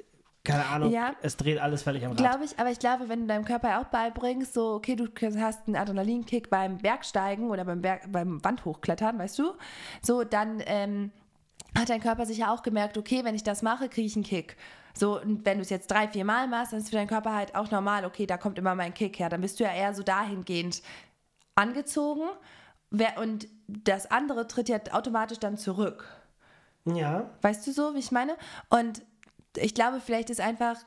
keine 0.49 0.65
Ahnung, 0.65 0.91
ja, 0.91 1.13
es 1.21 1.37
dreht 1.37 1.59
alles 1.59 1.83
völlig 1.83 2.03
am 2.05 2.11
Rad. 2.11 2.17
Glaube 2.17 2.45
ich, 2.45 2.57
aber 2.59 2.71
ich 2.71 2.79
glaube, 2.79 3.09
wenn 3.09 3.21
du 3.21 3.27
deinem 3.27 3.45
Körper 3.45 3.79
auch 3.79 3.85
beibringst, 3.85 4.53
so, 4.53 4.73
okay, 4.73 4.95
du 4.95 5.07
hast 5.39 5.67
einen 5.67 5.75
Adrenalinkick 5.75 6.49
beim 6.49 6.77
Bergsteigen 6.77 7.49
oder 7.49 7.65
beim, 7.65 7.81
Berg, 7.81 8.11
beim 8.11 8.43
Wandhochklettern, 8.43 9.17
weißt 9.19 9.39
du, 9.39 9.53
so, 10.01 10.23
dann 10.23 10.61
ähm, 10.65 11.11
hat 11.77 11.89
dein 11.89 12.01
Körper 12.01 12.25
sich 12.25 12.39
ja 12.39 12.53
auch 12.53 12.63
gemerkt, 12.63 12.97
okay, 12.97 13.23
wenn 13.23 13.35
ich 13.35 13.43
das 13.43 13.61
mache, 13.61 13.89
kriege 13.89 14.07
ich 14.07 14.15
einen 14.15 14.25
Kick. 14.25 14.57
So, 14.93 15.21
und 15.21 15.45
wenn 15.45 15.57
du 15.57 15.61
es 15.61 15.69
jetzt 15.69 15.89
drei, 15.89 16.07
vier 16.07 16.25
Mal 16.25 16.47
machst, 16.47 16.73
dann 16.73 16.79
ist 16.79 16.89
für 16.89 16.95
deinen 16.95 17.07
Körper 17.07 17.33
halt 17.33 17.55
auch 17.55 17.71
normal, 17.71 18.05
okay, 18.05 18.25
da 18.25 18.37
kommt 18.37 18.57
immer 18.57 18.75
mein 18.75 18.93
Kick 18.93 19.19
her. 19.19 19.29
Dann 19.29 19.41
bist 19.41 19.59
du 19.59 19.63
ja 19.63 19.73
eher 19.73 19.93
so 19.93 20.03
dahingehend 20.03 20.81
angezogen. 21.55 22.27
Und 23.17 23.47
das 23.67 24.09
andere 24.09 24.47
tritt 24.47 24.67
ja 24.67 24.79
automatisch 24.91 25.39
dann 25.39 25.57
zurück. 25.57 26.05
Ja. 26.85 27.29
Weißt 27.41 27.67
du 27.67 27.71
so, 27.71 27.93
wie 27.93 27.99
ich 27.99 28.11
meine? 28.11 28.35
Und 28.69 29.03
ich 29.57 29.73
glaube, 29.73 29.99
vielleicht 29.99 30.29
ist 30.29 30.41
einfach 30.41 30.77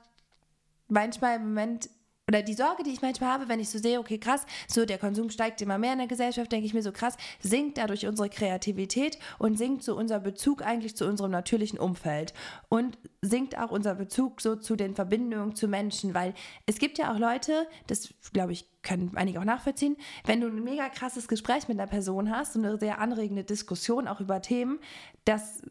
manchmal 0.89 1.37
im 1.37 1.49
Moment 1.49 1.89
oder 2.29 2.43
die 2.43 2.55
Sorge, 2.55 2.83
die 2.83 2.93
ich 2.93 3.03
manchmal 3.03 3.31
habe, 3.31 3.49
wenn 3.49 3.61
ich 3.61 3.69
so 3.69 3.79
sehe, 3.79 3.99
okay, 3.99 4.19
krass, 4.19 4.47
so 4.69 4.87
der 4.87 4.99
Konsum 4.99 5.29
steigt 5.29 5.61
immer 5.61 5.77
mehr 5.77 5.93
in 5.93 5.99
der 5.99 6.07
Gesellschaft, 6.07 6.53
denke 6.53 6.67
ich 6.67 6.75
mir 6.75 6.83
so 6.83 6.93
krass, 6.93 7.17
sinkt 7.41 7.79
dadurch 7.79 8.07
unsere 8.07 8.31
Kreativität 8.31 9.19
und 9.39 9.59
sinkt 9.59 9.83
so 9.83 9.97
unser 9.97 10.21
Bezug 10.21 10.63
eigentlich 10.63 10.97
zu 10.97 11.07
unserem 11.07 11.33
natürlichen 11.33 11.79
Umfeld 11.79 12.33
und 12.69 12.97
sinkt 13.21 13.59
auch 13.59 13.71
unser 13.71 13.97
Bezug 13.97 14.41
so 14.41 14.57
zu 14.57 14.77
den 14.77 14.95
Verbindungen 14.95 15.57
zu 15.57 15.67
Menschen, 15.67 16.15
weil 16.15 16.35
es 16.67 16.79
gibt 16.79 16.97
ja 16.99 17.13
auch 17.13 17.19
Leute, 17.19 17.67
das 17.89 18.15
glaube 18.33 18.53
ich, 18.53 18.67
können 18.83 19.13
einige 19.15 19.41
auch 19.41 19.45
nachvollziehen, 19.45 19.97
wenn 20.25 20.41
du 20.41 20.47
ein 20.47 20.63
mega 20.63 20.89
krasses 20.89 21.29
Gespräch 21.29 21.69
mit 21.69 21.79
einer 21.79 21.91
Person 21.91 22.31
hast 22.31 22.57
und 22.57 22.65
eine 22.65 22.79
sehr 22.79 23.01
anregende 23.01 23.45
Diskussion 23.45 24.09
auch 24.09 24.21
über 24.21 24.41
Themen, 24.43 24.79
das 25.25 25.63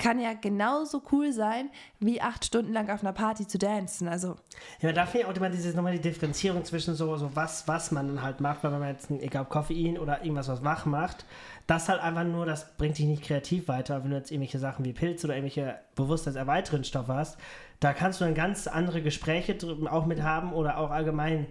kann 0.00 0.18
ja 0.18 0.32
genauso 0.32 1.02
cool 1.12 1.30
sein, 1.32 1.68
wie 1.98 2.22
acht 2.22 2.44
Stunden 2.44 2.72
lang 2.72 2.88
auf 2.88 3.02
einer 3.02 3.12
Party 3.12 3.46
zu 3.46 3.58
dancen. 3.58 4.08
Also. 4.08 4.36
Ja, 4.80 4.92
da 4.92 5.04
finde 5.04 5.26
ich 5.26 5.32
auch 5.32 5.36
immer 5.36 5.50
diese, 5.50 5.76
nochmal 5.76 5.92
die 5.92 6.00
Differenzierung 6.00 6.64
zwischen 6.64 6.94
so, 6.94 7.16
so 7.16 7.30
was, 7.34 7.68
was 7.68 7.90
man 7.90 8.08
dann 8.08 8.22
halt 8.22 8.40
macht, 8.40 8.64
weil 8.64 8.72
wenn 8.72 8.80
man 8.80 8.88
jetzt, 8.88 9.10
egal 9.10 9.42
ob 9.42 9.50
Koffein 9.50 9.98
oder 9.98 10.22
irgendwas, 10.22 10.48
was 10.48 10.64
wach 10.64 10.86
macht, 10.86 11.26
das 11.66 11.88
halt 11.88 12.00
einfach 12.00 12.24
nur, 12.24 12.46
das 12.46 12.76
bringt 12.78 12.98
dich 12.98 13.04
nicht 13.04 13.22
kreativ 13.22 13.68
weiter. 13.68 14.02
Wenn 14.02 14.10
du 14.10 14.16
jetzt 14.16 14.30
irgendwelche 14.30 14.58
Sachen 14.58 14.86
wie 14.86 14.94
Pilze 14.94 15.26
oder 15.26 15.36
irgendwelche 15.36 15.78
bewusstseinserweiternden 15.94 16.84
Stoffe 16.84 17.12
hast, 17.12 17.38
da 17.78 17.92
kannst 17.92 18.20
du 18.20 18.24
dann 18.24 18.34
ganz 18.34 18.66
andere 18.66 19.02
Gespräche 19.02 19.56
auch 19.90 20.06
mit 20.06 20.22
haben 20.22 20.54
oder 20.54 20.78
auch 20.78 20.90
allgemein 20.90 21.46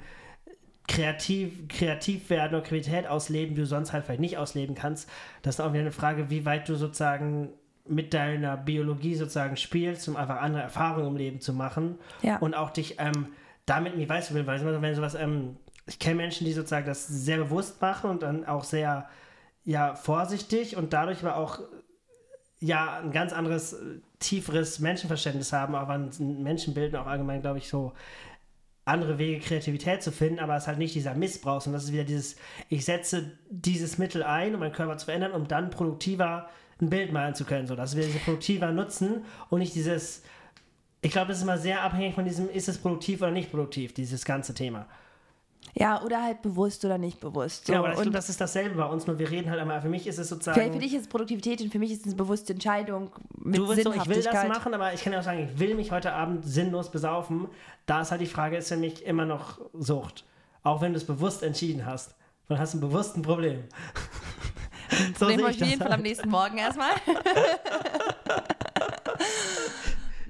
kreativ, 0.88 1.68
kreativ 1.68 2.32
werden 2.32 2.56
oder 2.56 2.64
Kreativität 2.64 3.08
ausleben, 3.08 3.54
die 3.54 3.62
du 3.62 3.68
sonst 3.68 3.93
halt 3.93 4.06
vielleicht 4.06 4.22
nicht 4.22 4.38
ausleben 4.39 4.74
kannst. 4.74 5.08
Das 5.43 5.56
ist 5.56 5.62
auch 5.62 5.72
wieder 5.72 5.82
eine 5.82 5.91
Frage, 5.91 6.32
wie 6.32 6.45
weit 6.45 6.68
du 6.68 6.76
sozusagen 6.76 7.54
mit 7.90 8.14
deiner 8.14 8.58
Biologie 8.58 9.16
sozusagen 9.16 9.58
spielst, 9.58 10.08
um 10.08 10.16
einfach 10.16 10.42
andere 10.42 10.64
Erfahrungen 10.64 11.08
im 11.08 11.18
Leben 11.18 11.42
zu 11.42 11.54
machen 11.54 11.98
ja. 12.22 12.38
und 12.38 12.54
auch 12.54 12.70
dich 12.70 12.96
ähm, 13.00 13.28
damit 13.66 13.98
nicht 13.98 14.10
weißt 14.10 14.32
du, 14.32 14.48
weil 14.48 14.82
wenn 14.82 14.96
sowas, 14.96 15.16
ähm, 15.16 15.58
ich 15.86 16.00
kenne 16.00 16.16
Menschen, 16.16 16.46
die 16.46 16.54
sozusagen 16.54 16.86
das 16.86 17.08
sehr 17.08 17.38
bewusst 17.38 17.82
machen 17.82 18.10
und 18.10 18.24
dann 18.24 18.46
auch 18.46 18.64
sehr 18.64 19.08
ja, 19.64 19.96
vorsichtig 19.96 20.76
und 20.76 20.94
dadurch 20.94 21.24
aber 21.24 21.36
auch 21.36 21.60
ja 22.60 23.00
ein 23.00 23.12
ganz 23.12 23.34
anderes, 23.34 23.76
tieferes 24.20 24.80
Menschenverständnis 24.80 25.54
haben, 25.54 25.76
aber 25.76 25.94
ein 25.94 26.44
Menschenbild 26.44 26.96
auch 26.96 27.08
allgemein, 27.08 27.42
glaube 27.42 27.60
ich, 27.60 27.70
so 27.70 27.94
andere 28.86 29.20
Wege, 29.20 29.40
Kreativität 29.40 30.02
zu 30.02 30.12
finden, 30.12 30.40
aber 30.40 30.56
es 30.56 30.64
ist 30.64 30.68
halt 30.68 30.80
nicht 30.80 30.96
dieser 30.96 31.14
Missbrauch, 31.14 31.62
sondern 31.62 31.78
das 31.80 31.86
ist 31.86 31.94
wieder 31.94 32.04
dieses, 32.04 32.36
ich 32.70 32.86
setze 32.86 33.38
dieses 33.50 33.98
Mittel 33.98 34.24
ein, 34.24 34.56
um 34.56 34.60
meinen 34.60 34.74
Körper 34.74 34.98
zu 34.98 35.06
verändern, 35.06 35.34
um 35.34 35.48
dann 35.48 35.70
produktiver 35.70 36.50
ein 36.82 36.89
Bild 36.89 37.11
malen 37.11 37.36
zu 37.36 37.45
können, 37.45 37.67
so 37.67 37.75
dass 37.75 37.95
wir 37.95 38.05
diese 38.05 38.19
produktiver 38.19 38.71
nutzen 38.71 39.23
und 39.49 39.59
nicht 39.59 39.75
dieses. 39.75 40.23
Ich 41.01 41.11
glaube, 41.11 41.30
das 41.30 41.38
ist 41.38 41.43
immer 41.43 41.57
sehr 41.57 41.82
abhängig 41.82 42.15
von 42.15 42.25
diesem, 42.25 42.49
ist 42.49 42.67
es 42.67 42.77
produktiv 42.77 43.21
oder 43.21 43.32
nicht 43.32 43.51
produktiv, 43.51 43.93
dieses 43.93 44.25
ganze 44.25 44.53
Thema. 44.53 44.86
Ja, 45.75 46.01
oder 46.01 46.23
halt 46.23 46.41
bewusst 46.41 46.84
oder 46.84 46.97
nicht 46.97 47.19
bewusst. 47.19 47.67
So. 47.67 47.73
Ja, 47.73 47.80
aber 47.80 47.91
ich 47.91 47.97
und 47.97 48.03
glaube, 48.03 48.17
das 48.17 48.30
ist 48.30 48.41
dasselbe 48.41 48.75
bei 48.75 48.86
uns, 48.86 49.05
nur 49.07 49.19
wir 49.19 49.30
reden 49.30 49.49
halt 49.49 49.59
einmal. 49.59 49.82
Für 49.82 49.89
mich 49.89 50.07
ist 50.07 50.17
es 50.17 50.30
sozusagen. 50.30 50.55
vielleicht 50.55 50.73
für 50.73 50.80
dich 50.80 50.93
ist 50.93 51.01
es 51.01 51.07
Produktivität 51.07 51.61
und 51.61 51.71
für 51.71 51.80
mich 51.80 51.91
ist 51.91 52.01
es 52.01 52.07
eine 52.07 52.15
bewusste 52.15 52.53
Entscheidung 52.53 53.11
mit 53.38 53.57
Du 53.57 53.67
willst 53.67 53.84
so, 53.84 53.93
ich 53.93 54.07
will 54.07 54.21
das 54.21 54.47
machen, 54.47 54.73
aber 54.73 54.93
ich 54.93 55.03
kann 55.03 55.13
ja 55.13 55.19
auch 55.19 55.23
sagen, 55.23 55.47
ich 55.51 55.59
will 55.59 55.75
mich 55.75 55.91
heute 55.91 56.13
Abend 56.13 56.45
sinnlos 56.45 56.91
besaufen. 56.91 57.47
Da 57.86 58.01
ist 58.01 58.11
halt 58.11 58.21
die 58.21 58.27
Frage, 58.27 58.57
ist 58.57 58.69
für 58.69 58.77
mich 58.77 59.05
immer 59.05 59.25
noch 59.25 59.59
Sucht. 59.73 60.25
Auch 60.63 60.82
wenn 60.82 60.93
du 60.93 60.97
es 60.97 61.05
bewusst 61.05 61.43
entschieden 61.43 61.86
hast. 61.86 62.15
Dann 62.47 62.57
hast 62.57 62.73
du 62.73 62.80
ein 62.80 62.82
bewusst 62.82 63.15
ein 63.15 63.21
Problem. 65.14 65.39
so 65.39 65.45
wir 65.45 65.50
ich 65.50 65.62
auf 65.62 65.68
jeden 65.68 65.80
Fall 65.80 65.89
halt. 65.89 65.97
am 66.00 66.02
nächsten 66.02 66.30
Morgen 66.30 66.58
erstmal. 66.58 66.91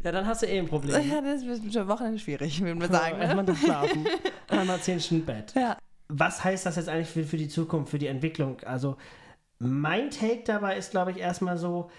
Ja, 0.03 0.13
dann 0.13 0.25
hast 0.25 0.41
du 0.41 0.45
eh 0.47 0.57
ein 0.57 0.67
Problem. 0.67 0.95
ja, 1.09 1.21
das 1.21 1.43
ist 1.43 1.73
schon 1.73 1.87
Wochenende 1.87 2.19
schwierig, 2.19 2.61
würden 2.61 2.79
wir 2.79 2.87
sagen. 2.87 3.19
Erstmal 3.19 3.43
Ne? 3.43 3.55
schlafen. 3.55 4.07
Einmal 4.47 4.79
zehn 4.79 4.99
Stunden 4.99 5.25
Bett. 5.25 5.53
Ja. 5.55 5.77
Was 6.07 6.43
heißt 6.43 6.65
das 6.65 6.77
jetzt 6.77 6.87
eigentlich 6.89 7.09
für, 7.09 7.23
für 7.25 7.37
die 7.37 7.49
Zukunft, 7.49 7.91
für 7.91 7.99
die 7.99 8.07
Entwicklung? 8.07 8.61
Also, 8.65 8.95
mein 9.59 10.09
Take 10.09 10.43
dabei 10.45 10.77
ist, 10.77 10.91
glaube 10.91 11.11
ich, 11.11 11.17
erstmal 11.17 11.57
so, 11.57 11.91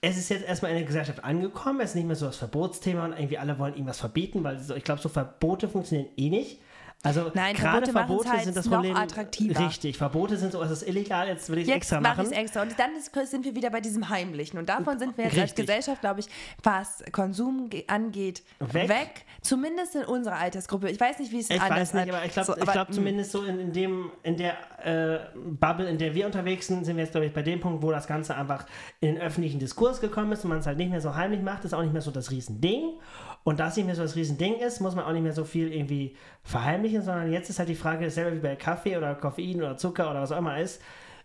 es 0.00 0.16
ist 0.16 0.30
jetzt 0.30 0.46
erstmal 0.46 0.70
in 0.72 0.78
der 0.78 0.86
Gesellschaft 0.86 1.22
angekommen, 1.22 1.80
es 1.80 1.90
ist 1.90 1.96
nicht 1.96 2.06
mehr 2.06 2.16
so 2.16 2.26
das 2.26 2.36
Verbotsthema 2.36 3.04
und 3.04 3.12
irgendwie 3.12 3.38
alle 3.38 3.58
wollen 3.58 3.74
irgendwas 3.74 4.00
verbieten, 4.00 4.42
weil 4.42 4.58
ich 4.76 4.84
glaube, 4.84 5.02
so 5.02 5.08
Verbote 5.08 5.68
funktionieren 5.68 6.08
eh 6.16 6.30
nicht. 6.30 6.60
Also 7.04 7.30
Nein, 7.34 7.54
gerade 7.54 7.86
Verbote 7.92 7.92
Verbote 7.92 8.30
halt 8.30 8.44
sind 8.44 8.56
das 8.56 8.64
noch 8.66 8.72
Problem. 8.76 8.96
attraktiver. 8.96 9.66
Richtig, 9.66 9.98
Verbote 9.98 10.36
sind 10.36 10.52
so, 10.52 10.62
es 10.62 10.70
ist 10.70 10.88
illegal, 10.88 11.28
jetzt 11.28 11.48
will 11.50 11.58
ich 11.58 11.64
es 11.64 11.68
Jetzt 11.68 11.76
extra 11.76 12.00
mache 12.00 12.16
machen. 12.22 12.26
ich 12.32 12.32
es 12.32 12.42
extra. 12.42 12.62
Und 12.62 12.78
dann 12.78 12.96
ist, 12.96 13.30
sind 13.30 13.44
wir 13.44 13.54
wieder 13.54 13.70
bei 13.70 13.80
diesem 13.80 14.08
Heimlichen. 14.08 14.58
Und 14.58 14.68
davon 14.68 14.98
sind 14.98 15.16
wir 15.16 15.24
jetzt 15.26 15.34
als 15.34 15.42
Richtig. 15.50 15.66
Gesellschaft, 15.66 16.00
glaube 16.00 16.20
ich, 16.20 16.26
was 16.62 17.04
Konsum 17.12 17.68
ge- 17.68 17.84
angeht, 17.88 18.42
Weg. 18.58 18.88
weg. 18.88 19.24
Zumindest 19.42 19.94
in 19.96 20.04
unserer 20.04 20.36
Altersgruppe. 20.36 20.90
Ich 20.90 20.98
weiß 20.98 21.18
nicht, 21.18 21.30
wie 21.30 21.40
es 21.40 21.50
Ich 21.50 21.60
anders 21.60 21.78
weiß 21.78 21.94
nicht, 21.94 22.06
ist. 22.08 22.14
aber 22.14 22.24
ich 22.24 22.32
glaube 22.32 22.46
So, 22.46 22.56
ich 22.56 22.72
glaub 22.72 22.92
zumindest 22.92 23.32
so 23.32 23.42
in, 23.44 23.60
in, 23.60 23.72
dem, 23.72 24.10
in 24.22 24.36
der 24.38 24.54
äh, 24.82 25.18
Bubble, 25.36 25.88
in 25.88 25.98
der 25.98 26.14
wir 26.14 26.24
unterwegs 26.24 26.66
sind, 26.68 26.84
sind 26.86 26.96
wir 26.96 27.04
jetzt, 27.04 27.12
glaube 27.12 27.26
ich, 27.26 27.32
bei 27.34 27.42
dem 27.42 27.60
Punkt, 27.60 27.82
wo 27.82 27.90
das 27.90 28.06
Ganze 28.06 28.34
einfach 28.34 28.64
in 29.00 29.14
den 29.14 29.22
öffentlichen 29.22 29.58
Diskurs 29.58 30.00
gekommen 30.00 30.32
ist 30.32 30.42
und 30.44 30.48
man 30.48 30.60
es 30.60 30.66
halt 30.66 30.78
nicht 30.78 30.90
mehr 30.90 31.02
so 31.02 31.14
heimlich 31.14 31.42
macht, 31.42 31.64
ist 31.66 31.74
auch 31.74 31.82
nicht 31.82 31.92
mehr 31.92 32.00
so 32.02 32.10
das 32.10 32.30
Riesending. 32.30 32.94
Und 33.42 33.60
da 33.60 33.68
es 33.68 33.76
nicht 33.76 33.84
mehr 33.84 33.94
so 33.94 34.00
das 34.00 34.16
Riesending 34.16 34.54
ist, 34.56 34.80
muss 34.80 34.94
man 34.94 35.04
auch 35.04 35.12
nicht 35.12 35.22
mehr 35.22 35.34
so 35.34 35.44
viel 35.44 35.70
irgendwie 35.70 36.16
verheimlichen, 36.42 36.93
sondern 37.02 37.32
jetzt 37.32 37.50
ist 37.50 37.58
halt 37.58 37.68
die 37.68 37.74
Frage, 37.74 38.04
dasselbe 38.04 38.36
wie 38.36 38.40
bei 38.40 38.56
Kaffee 38.56 38.96
oder 38.96 39.14
Koffein 39.14 39.56
oder 39.56 39.76
Zucker 39.76 40.10
oder 40.10 40.22
was 40.22 40.32
auch 40.32 40.38
immer 40.38 40.58
ist, 40.58 40.80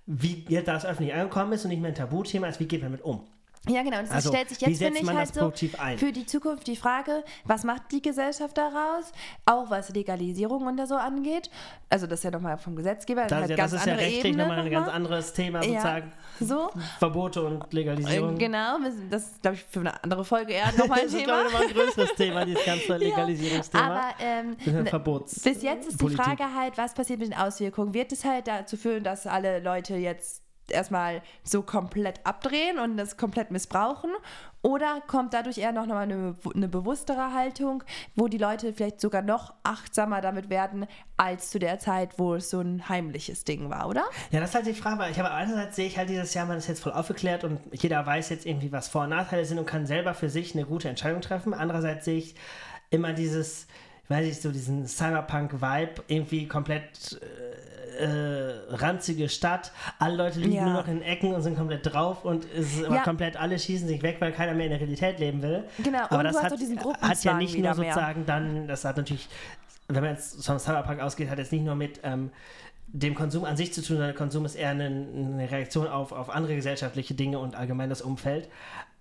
wie 0.05 0.45
jetzt 0.47 0.67
da 0.67 0.77
öffentlich 0.77 1.13
angekommen 1.13 1.53
ist 1.53 1.65
und 1.65 1.69
nicht 1.69 1.81
mehr 1.81 1.91
ein 1.91 1.95
Tabuthema 1.95 2.47
ist, 2.47 2.59
wie 2.59 2.67
geht 2.67 2.81
man 2.81 2.91
mit 2.91 3.01
um? 3.01 3.21
Ja, 3.67 3.83
genau. 3.83 3.97
Und 3.99 4.05
es 4.05 4.11
Also, 4.11 4.29
stellt 4.29 4.49
sich 4.49 4.61
jetzt, 4.61 4.77
finde 4.79 4.99
ich, 4.99 5.07
halt 5.07 5.35
das 5.35 5.35
so 5.35 5.51
ein? 5.79 5.97
für 5.97 6.11
die 6.13 6.25
Zukunft 6.25 6.65
die 6.65 6.77
Frage, 6.77 7.23
was 7.43 7.63
macht 7.65 7.91
die 7.91 8.01
Gesellschaft 8.01 8.57
daraus? 8.57 9.11
Auch 9.45 9.69
was 9.69 9.89
Legalisierung 9.89 10.65
und 10.65 10.87
so 10.87 10.95
angeht. 10.95 11.49
Also 11.89 12.07
das 12.07 12.19
ist 12.19 12.23
ja 12.23 12.31
nochmal 12.31 12.57
vom 12.57 12.75
Gesetzgeber. 12.75 13.25
Das, 13.27 13.39
halt 13.41 13.49
ja, 13.51 13.55
ganz 13.57 13.71
das 13.73 13.81
ist 13.81 13.85
ja 13.87 13.93
andere 13.93 14.07
rechtlich 14.07 14.25
Ebene 14.33 14.43
nochmal 14.47 14.59
ein 14.65 14.71
ganz 14.71 14.87
anderes 14.87 15.33
Thema, 15.33 15.59
Ja. 15.63 15.67
sozusagen 15.71 16.11
So, 16.39 16.69
Verbote 16.99 17.43
und 17.43 17.73
Legalisierung. 17.73 18.35
äh, 18.35 18.39
genau. 18.39 18.77
Das 19.09 19.23
ist, 19.23 19.41
glaube 19.41 19.55
ich, 19.57 19.63
für 19.65 19.81
eine 19.81 20.03
andere 20.03 20.23
Folge 20.23 20.53
eher 20.53 20.71
nochmal 20.77 20.99
ein 21.01 21.05
das 21.05 21.13
ist, 21.13 21.19
Thema. 21.19 21.25
glaube 21.25 21.47
ich, 21.47 21.51
nochmal 21.53 21.67
ein 21.67 21.73
größeres 21.73 22.13
Thema, 22.15 22.45
dieses 22.45 22.65
ganze 22.65 22.95
Legalisierungsthema. 22.97 23.85
Aber 23.89 24.13
ähm, 24.21 24.55
Das 24.63 24.73
ne- 24.73 24.85
Verbots 24.85 25.39
bis 25.41 25.61
jetzt 25.61 25.87
ist 25.89 25.99
die 25.99 26.05
Politik. 26.05 26.23
Frage 26.25 26.45
halt, 26.55 26.77
was 26.77 26.93
passiert 26.93 27.19
mit 27.19 27.29
den 27.33 27.37
Auswirkungen? 27.37 27.93
Wird 27.93 28.13
es 28.13 28.23
halt 28.23 28.47
dazu 28.47 28.77
führen, 28.77 29.03
dass 29.03 29.27
alle 29.27 29.59
Leute 29.59 29.95
jetzt 29.95 30.43
erstmal 30.71 31.21
so 31.43 31.61
komplett 31.61 32.25
abdrehen 32.25 32.79
und 32.79 32.97
das 32.97 33.17
komplett 33.17 33.51
missbrauchen? 33.51 34.11
Oder 34.61 35.01
kommt 35.07 35.33
dadurch 35.33 35.57
eher 35.57 35.71
noch 35.71 35.85
mal 35.85 35.99
eine, 35.99 36.35
eine 36.53 36.67
bewusstere 36.67 37.33
Haltung, 37.33 37.81
wo 38.15 38.27
die 38.27 38.37
Leute 38.37 38.73
vielleicht 38.73 38.99
sogar 38.99 39.21
noch 39.21 39.53
achtsamer 39.63 40.19
damit 40.19 40.49
werden, 40.49 40.85
als 41.15 41.49
zu 41.49 41.59
der 41.59 41.79
Zeit, 41.79 42.19
wo 42.19 42.35
es 42.35 42.49
so 42.49 42.59
ein 42.59 42.89
heimliches 42.89 43.45
Ding 43.45 43.69
war, 43.69 43.87
oder? 43.87 44.03
Ja, 44.31 44.41
das 44.41 44.49
ist 44.49 44.55
halt 44.55 44.67
die 44.67 44.73
Frage, 44.73 44.99
weil 44.99 45.11
ich 45.11 45.19
habe 45.19 45.31
einerseits 45.31 45.77
sehe 45.77 45.87
ich 45.87 45.97
halt 45.97 46.09
dieses 46.09 46.33
Jahr, 46.33 46.45
man 46.45 46.57
ist 46.57 46.67
jetzt 46.67 46.83
voll 46.83 46.91
aufgeklärt 46.91 47.45
und 47.45 47.59
jeder 47.71 48.05
weiß 48.05 48.29
jetzt 48.29 48.45
irgendwie, 48.45 48.71
was 48.73 48.89
Vor- 48.89 49.03
und 49.03 49.11
Nachteile 49.11 49.45
sind 49.45 49.59
und 49.59 49.65
kann 49.65 49.85
selber 49.85 50.13
für 50.13 50.29
sich 50.29 50.53
eine 50.53 50.65
gute 50.65 50.89
Entscheidung 50.89 51.21
treffen. 51.21 51.53
Andererseits 51.53 52.03
sehe 52.03 52.17
ich 52.17 52.35
immer 52.89 53.13
dieses, 53.13 53.67
weiß 54.09 54.25
nicht, 54.25 54.41
so 54.41 54.51
diesen 54.51 54.87
Cyberpunk-Vibe, 54.87 56.03
irgendwie 56.07 56.47
komplett 56.47 57.19
äh, 57.21 58.03
äh, 58.03 58.53
ranzige 58.69 59.27
Stadt. 59.29 59.71
Alle 59.99 60.15
Leute 60.15 60.39
liegen 60.39 60.53
Ja. 60.53 60.63
nur 60.65 60.73
noch 60.73 60.87
in 60.87 61.01
Ecken 61.01 61.33
und 61.33 61.41
sind 61.41 61.57
komplett 61.57 61.85
drauf 61.93 62.23
und 62.25 62.45
es 62.55 62.75
ist 62.77 62.89
Ja. 62.89 63.03
komplett 63.03 63.35
alle 63.37 63.59
schießen 63.59 63.87
sich 63.87 64.01
weg, 64.01 64.17
weil 64.19 64.31
keiner 64.31 64.53
mehr 64.53 64.65
in 64.67 64.71
der 64.71 64.79
Realität 64.79 65.19
leben 65.19 65.41
will. 65.41 65.63
Genau, 65.83 66.03
aber 66.05 66.19
und 66.19 66.23
das 66.23 66.33
du 66.35 66.41
hast 66.43 66.51
hat, 66.51 67.01
hat 67.01 67.23
ja 67.23 67.33
nicht 67.37 67.53
nur 67.55 67.61
mehr. 67.63 67.73
sozusagen 67.75 68.25
dann, 68.25 68.67
das 68.67 68.85
hat 68.85 68.95
natürlich, 68.97 69.27
wenn 69.89 70.01
man 70.03 70.13
jetzt 70.13 70.45
vom 70.45 70.59
Cyberpunk 70.59 71.01
ausgeht, 71.01 71.29
hat 71.29 71.39
jetzt 71.39 71.51
nicht 71.51 71.65
nur 71.65 71.75
mit 71.75 71.99
ähm, 72.03 72.31
dem 72.87 73.15
Konsum 73.15 73.43
an 73.43 73.57
sich 73.57 73.73
zu 73.73 73.81
tun, 73.83 73.97
sondern 73.97 74.15
Konsum 74.15 74.45
ist 74.45 74.55
eher 74.55 74.69
eine, 74.69 74.85
eine 74.85 75.51
Reaktion 75.51 75.87
auf, 75.87 76.11
auf 76.11 76.29
andere 76.29 76.55
gesellschaftliche 76.55 77.13
Dinge 77.15 77.37
und 77.37 77.55
allgemein 77.55 77.89
das 77.89 78.01
Umfeld. 78.01 78.47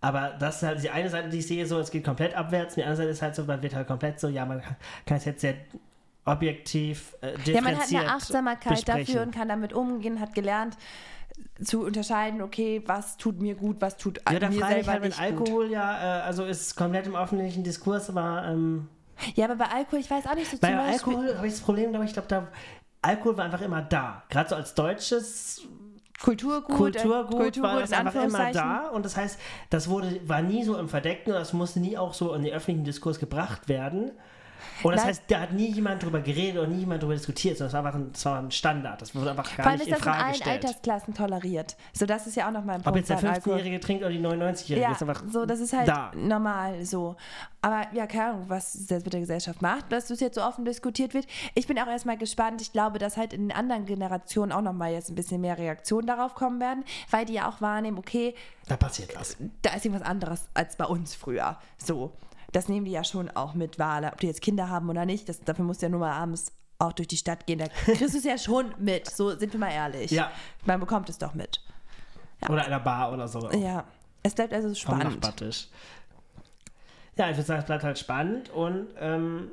Aber 0.00 0.36
das 0.38 0.56
ist 0.56 0.62
halt 0.62 0.82
die 0.82 0.90
eine 0.90 1.10
Seite, 1.10 1.28
die 1.28 1.38
ich 1.38 1.46
sehe, 1.46 1.66
so, 1.66 1.78
es 1.78 1.90
geht 1.90 2.04
komplett 2.04 2.34
abwärts. 2.34 2.74
Und 2.74 2.76
die 2.76 2.84
andere 2.84 2.96
Seite 2.98 3.10
ist 3.10 3.22
halt 3.22 3.34
so, 3.34 3.44
man 3.44 3.62
wird 3.62 3.74
halt 3.74 3.86
komplett 3.86 4.20
so, 4.20 4.28
ja, 4.28 4.44
man 4.46 4.60
kann, 4.60 4.76
kann 5.06 5.16
es 5.16 5.24
jetzt 5.24 5.40
sehr 5.40 5.54
objektiv, 6.24 7.16
äh, 7.20 7.32
differenziert 7.38 7.56
Ja, 7.56 7.62
man 7.62 7.76
hat 7.78 7.88
eine 7.88 8.10
Achtsamkeit 8.12 8.68
besprechen. 8.68 9.06
dafür 9.06 9.22
und 9.22 9.34
kann 9.34 9.48
damit 9.48 9.72
umgehen, 9.72 10.20
hat 10.20 10.34
gelernt 10.34 10.76
zu 11.62 11.84
unterscheiden, 11.84 12.42
okay, 12.42 12.82
was 12.86 13.16
tut 13.16 13.40
mir 13.40 13.54
gut, 13.54 13.80
was 13.80 13.96
tut 13.96 14.20
Ja, 14.30 14.32
mir 14.32 14.40
frage 14.40 14.54
ich 14.54 14.64
selber 14.64 14.92
halt 14.92 15.02
mit 15.02 15.10
nicht 15.10 15.20
Alkohol, 15.20 15.70
ja, 15.70 16.20
äh, 16.20 16.22
also 16.22 16.44
ist 16.44 16.76
komplett 16.76 17.06
im 17.06 17.16
öffentlichen 17.16 17.64
Diskurs, 17.64 18.10
aber 18.10 18.44
ähm. 18.46 18.88
Ja, 19.34 19.46
aber 19.46 19.56
bei 19.56 19.66
Alkohol, 19.66 20.00
ich 20.00 20.10
weiß 20.10 20.26
auch 20.26 20.34
nicht 20.34 20.50
so 20.50 20.58
bei. 20.58 20.76
Alkohol 20.76 21.36
habe 21.36 21.46
ich 21.46 21.54
das 21.54 21.62
Problem, 21.62 21.90
glaube 21.90 22.04
ich, 22.04 22.12
glaube, 22.12 22.28
da 22.28 22.46
Alkohol 23.02 23.36
war 23.36 23.44
einfach 23.44 23.60
immer 23.60 23.82
da. 23.82 24.22
Gerade 24.28 24.48
so 24.48 24.54
als 24.56 24.74
deutsches 24.74 25.62
Kulturgut, 26.20 26.76
Kulturgut, 26.76 27.30
Kulturgut 27.30 27.62
war 27.62 27.80
das 27.80 27.90
in 27.90 27.96
einfach 27.96 28.24
immer 28.24 28.52
da 28.52 28.88
und 28.88 29.04
das 29.04 29.16
heißt, 29.16 29.38
das 29.70 29.88
wurde, 29.88 30.20
war 30.28 30.42
nie 30.42 30.64
so 30.64 30.76
im 30.76 30.88
Verdeckten 30.88 31.32
oder 31.32 31.40
das 31.40 31.52
musste 31.52 31.78
nie 31.78 31.96
auch 31.96 32.12
so 32.12 32.34
in 32.34 32.42
den 32.42 32.52
öffentlichen 32.52 32.84
Diskurs 32.84 33.20
gebracht 33.20 33.68
werden. 33.68 34.12
Und 34.82 34.92
das 34.92 35.00
Nein. 35.02 35.08
heißt, 35.10 35.22
da 35.28 35.40
hat 35.40 35.52
nie 35.52 35.70
jemand 35.70 36.02
drüber 36.02 36.20
geredet 36.20 36.58
oder 36.58 36.68
nie 36.68 36.80
jemand 36.80 37.02
drüber 37.02 37.14
diskutiert, 37.14 37.58
sondern 37.58 37.68
es 37.68 37.72
war 37.74 37.84
einfach 37.86 37.98
ein, 38.00 38.12
das 38.12 38.24
war 38.24 38.38
ein 38.40 38.50
Standard. 38.50 39.02
Das 39.02 39.14
wurde 39.14 39.30
einfach 39.30 39.46
Vor 39.46 39.56
gar 39.64 39.66
allem 39.72 39.78
nicht 39.78 39.88
ist 39.88 39.88
in 39.88 39.92
das 39.92 39.98
in 40.00 40.04
Frage 40.04 40.24
allen 40.24 40.32
gestellt. 40.32 40.64
Altersklassen 40.64 41.14
toleriert. 41.14 41.76
So, 41.92 42.06
das 42.06 42.26
ist 42.26 42.36
ja 42.36 42.48
auch 42.48 42.52
noch 42.52 42.64
mal 42.64 42.74
ein 42.74 42.78
Ob 42.80 42.84
Punkt 42.84 42.98
jetzt 42.98 43.08
der 43.10 43.16
beim 43.16 43.34
Alkohol. 43.34 43.56
15-Jährige 43.58 43.80
trinkt 43.80 44.02
oder 44.04 44.12
die 44.12 44.20
99-Jährige, 44.20 44.80
Ja, 44.86 44.92
ist 44.92 45.02
einfach 45.02 45.22
so, 45.30 45.46
das 45.46 45.60
ist 45.60 45.72
halt 45.72 45.88
da. 45.88 46.10
normal 46.14 46.84
so. 46.84 47.16
Aber 47.60 47.86
ja, 47.92 48.06
keine 48.06 48.26
Ahnung, 48.34 48.44
was 48.48 48.86
das 48.86 49.04
mit 49.04 49.12
der 49.12 49.20
Gesellschaft 49.20 49.60
macht, 49.62 49.90
dass 49.90 50.06
das 50.06 50.20
jetzt 50.20 50.36
so 50.36 50.42
offen 50.42 50.64
diskutiert 50.64 51.12
wird. 51.14 51.26
Ich 51.54 51.66
bin 51.66 51.78
auch 51.78 51.88
erstmal 51.88 52.16
gespannt. 52.16 52.60
Ich 52.62 52.72
glaube, 52.72 52.98
dass 53.00 53.16
halt 53.16 53.32
in 53.32 53.48
den 53.48 53.56
anderen 53.56 53.84
Generationen 53.84 54.52
auch 54.52 54.62
nochmal 54.62 54.92
jetzt 54.92 55.08
ein 55.10 55.16
bisschen 55.16 55.40
mehr 55.40 55.58
Reaktionen 55.58 56.06
darauf 56.06 56.34
kommen 56.34 56.60
werden, 56.60 56.84
weil 57.10 57.24
die 57.24 57.32
ja 57.34 57.48
auch 57.48 57.60
wahrnehmen, 57.60 57.98
okay, 57.98 58.34
Da 58.68 58.76
passiert 58.76 59.10
was. 59.18 59.36
da 59.62 59.70
ist 59.74 59.84
irgendwas 59.84 60.06
anderes 60.08 60.42
als 60.54 60.76
bei 60.76 60.84
uns 60.84 61.14
früher. 61.16 61.56
So. 61.78 62.12
Das 62.52 62.68
nehmen 62.68 62.86
die 62.86 62.92
ja 62.92 63.04
schon 63.04 63.30
auch 63.30 63.54
mit 63.54 63.78
wahr, 63.78 64.02
ob 64.12 64.20
die 64.20 64.26
jetzt 64.26 64.40
Kinder 64.40 64.68
haben 64.68 64.88
oder 64.88 65.04
nicht. 65.04 65.28
Das, 65.28 65.40
dafür 65.40 65.64
musst 65.64 65.82
du 65.82 65.86
ja 65.86 65.90
nur 65.90 66.00
mal 66.00 66.12
abends 66.12 66.52
auch 66.78 66.92
durch 66.92 67.08
die 67.08 67.16
Stadt 67.16 67.46
gehen. 67.46 67.58
Da 67.58 67.68
kriegst 67.68 68.14
du 68.14 68.18
es 68.18 68.24
ja 68.24 68.38
schon 68.38 68.74
mit. 68.78 69.10
So 69.10 69.36
sind 69.36 69.52
wir 69.52 69.60
mal 69.60 69.70
ehrlich. 69.70 70.10
Ja. 70.10 70.30
Man 70.64 70.80
bekommt 70.80 71.08
es 71.08 71.18
doch 71.18 71.34
mit. 71.34 71.60
Oder 72.48 72.60
in 72.60 72.72
einer 72.72 72.80
Bar 72.80 73.12
oder 73.12 73.26
so. 73.28 73.50
Ja. 73.50 73.84
Es 74.22 74.34
bleibt 74.34 74.52
also 74.52 74.74
spannend. 74.74 75.24
Ja, 77.16 77.30
ich 77.30 77.36
würde 77.36 77.46
sagen, 77.46 77.60
es 77.60 77.66
bleibt 77.66 77.82
halt 77.82 77.98
spannend 77.98 78.50
und 78.50 78.88
ähm, 79.00 79.50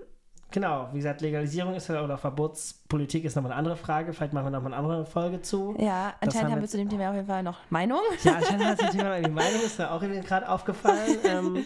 genau, 0.52 0.88
wie 0.92 0.98
gesagt, 0.98 1.22
Legalisierung 1.22 1.74
ist 1.74 1.90
halt 1.90 2.00
oder 2.00 2.18
Verbotspolitik 2.18 3.26
ist 3.26 3.36
nochmal 3.36 3.54
eine 3.54 3.60
andere 3.60 3.76
Frage. 3.76 4.14
Vielleicht 4.14 4.34
machen 4.34 4.46
wir 4.46 4.52
nochmal 4.52 4.74
eine 4.74 4.82
andere 4.84 5.06
Folge 5.06 5.42
zu. 5.42 5.76
Ja, 5.80 6.14
Das 6.20 6.28
anscheinend 6.28 6.46
haben 6.46 6.52
haben 6.52 6.62
wir 6.62 6.68
zu 6.68 6.78
dem 6.78 6.90
Thema 6.90 7.10
auf 7.10 7.16
jeden 7.16 7.28
Fall 7.28 7.42
noch 7.42 7.58
Meinung. 7.72 8.02
Ja, 8.24 8.36
anscheinend 8.36 8.66
hat 8.66 8.80
sich 8.80 8.90
Thema 8.92 9.20
die 9.20 9.32
Meinung 9.32 9.62
ist 9.62 9.80
mir 9.80 9.90
auch 9.90 10.00
gerade 10.00 10.48
aufgefallen. 10.48 11.18
ähm, 11.24 11.66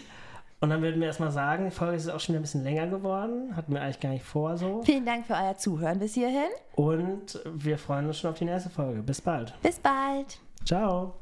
und 0.60 0.70
dann 0.70 0.82
würden 0.82 1.00
wir 1.00 1.06
erstmal 1.06 1.30
sagen, 1.30 1.64
die 1.64 1.70
Folge 1.70 1.96
ist 1.96 2.08
auch 2.08 2.20
schon 2.20 2.34
wieder 2.34 2.40
ein 2.40 2.42
bisschen 2.42 2.64
länger 2.64 2.86
geworden. 2.86 3.56
Hatten 3.56 3.72
wir 3.72 3.80
eigentlich 3.80 4.00
gar 4.00 4.10
nicht 4.10 4.24
vor 4.24 4.56
so. 4.58 4.82
Vielen 4.84 5.06
Dank 5.06 5.26
für 5.26 5.34
euer 5.34 5.56
Zuhören 5.56 5.98
bis 5.98 6.14
hierhin. 6.14 6.50
Und 6.74 7.40
wir 7.46 7.78
freuen 7.78 8.06
uns 8.06 8.18
schon 8.18 8.30
auf 8.30 8.38
die 8.38 8.44
nächste 8.44 8.68
Folge. 8.68 9.02
Bis 9.02 9.20
bald. 9.20 9.54
Bis 9.62 9.78
bald. 9.78 10.38
Ciao. 10.64 11.14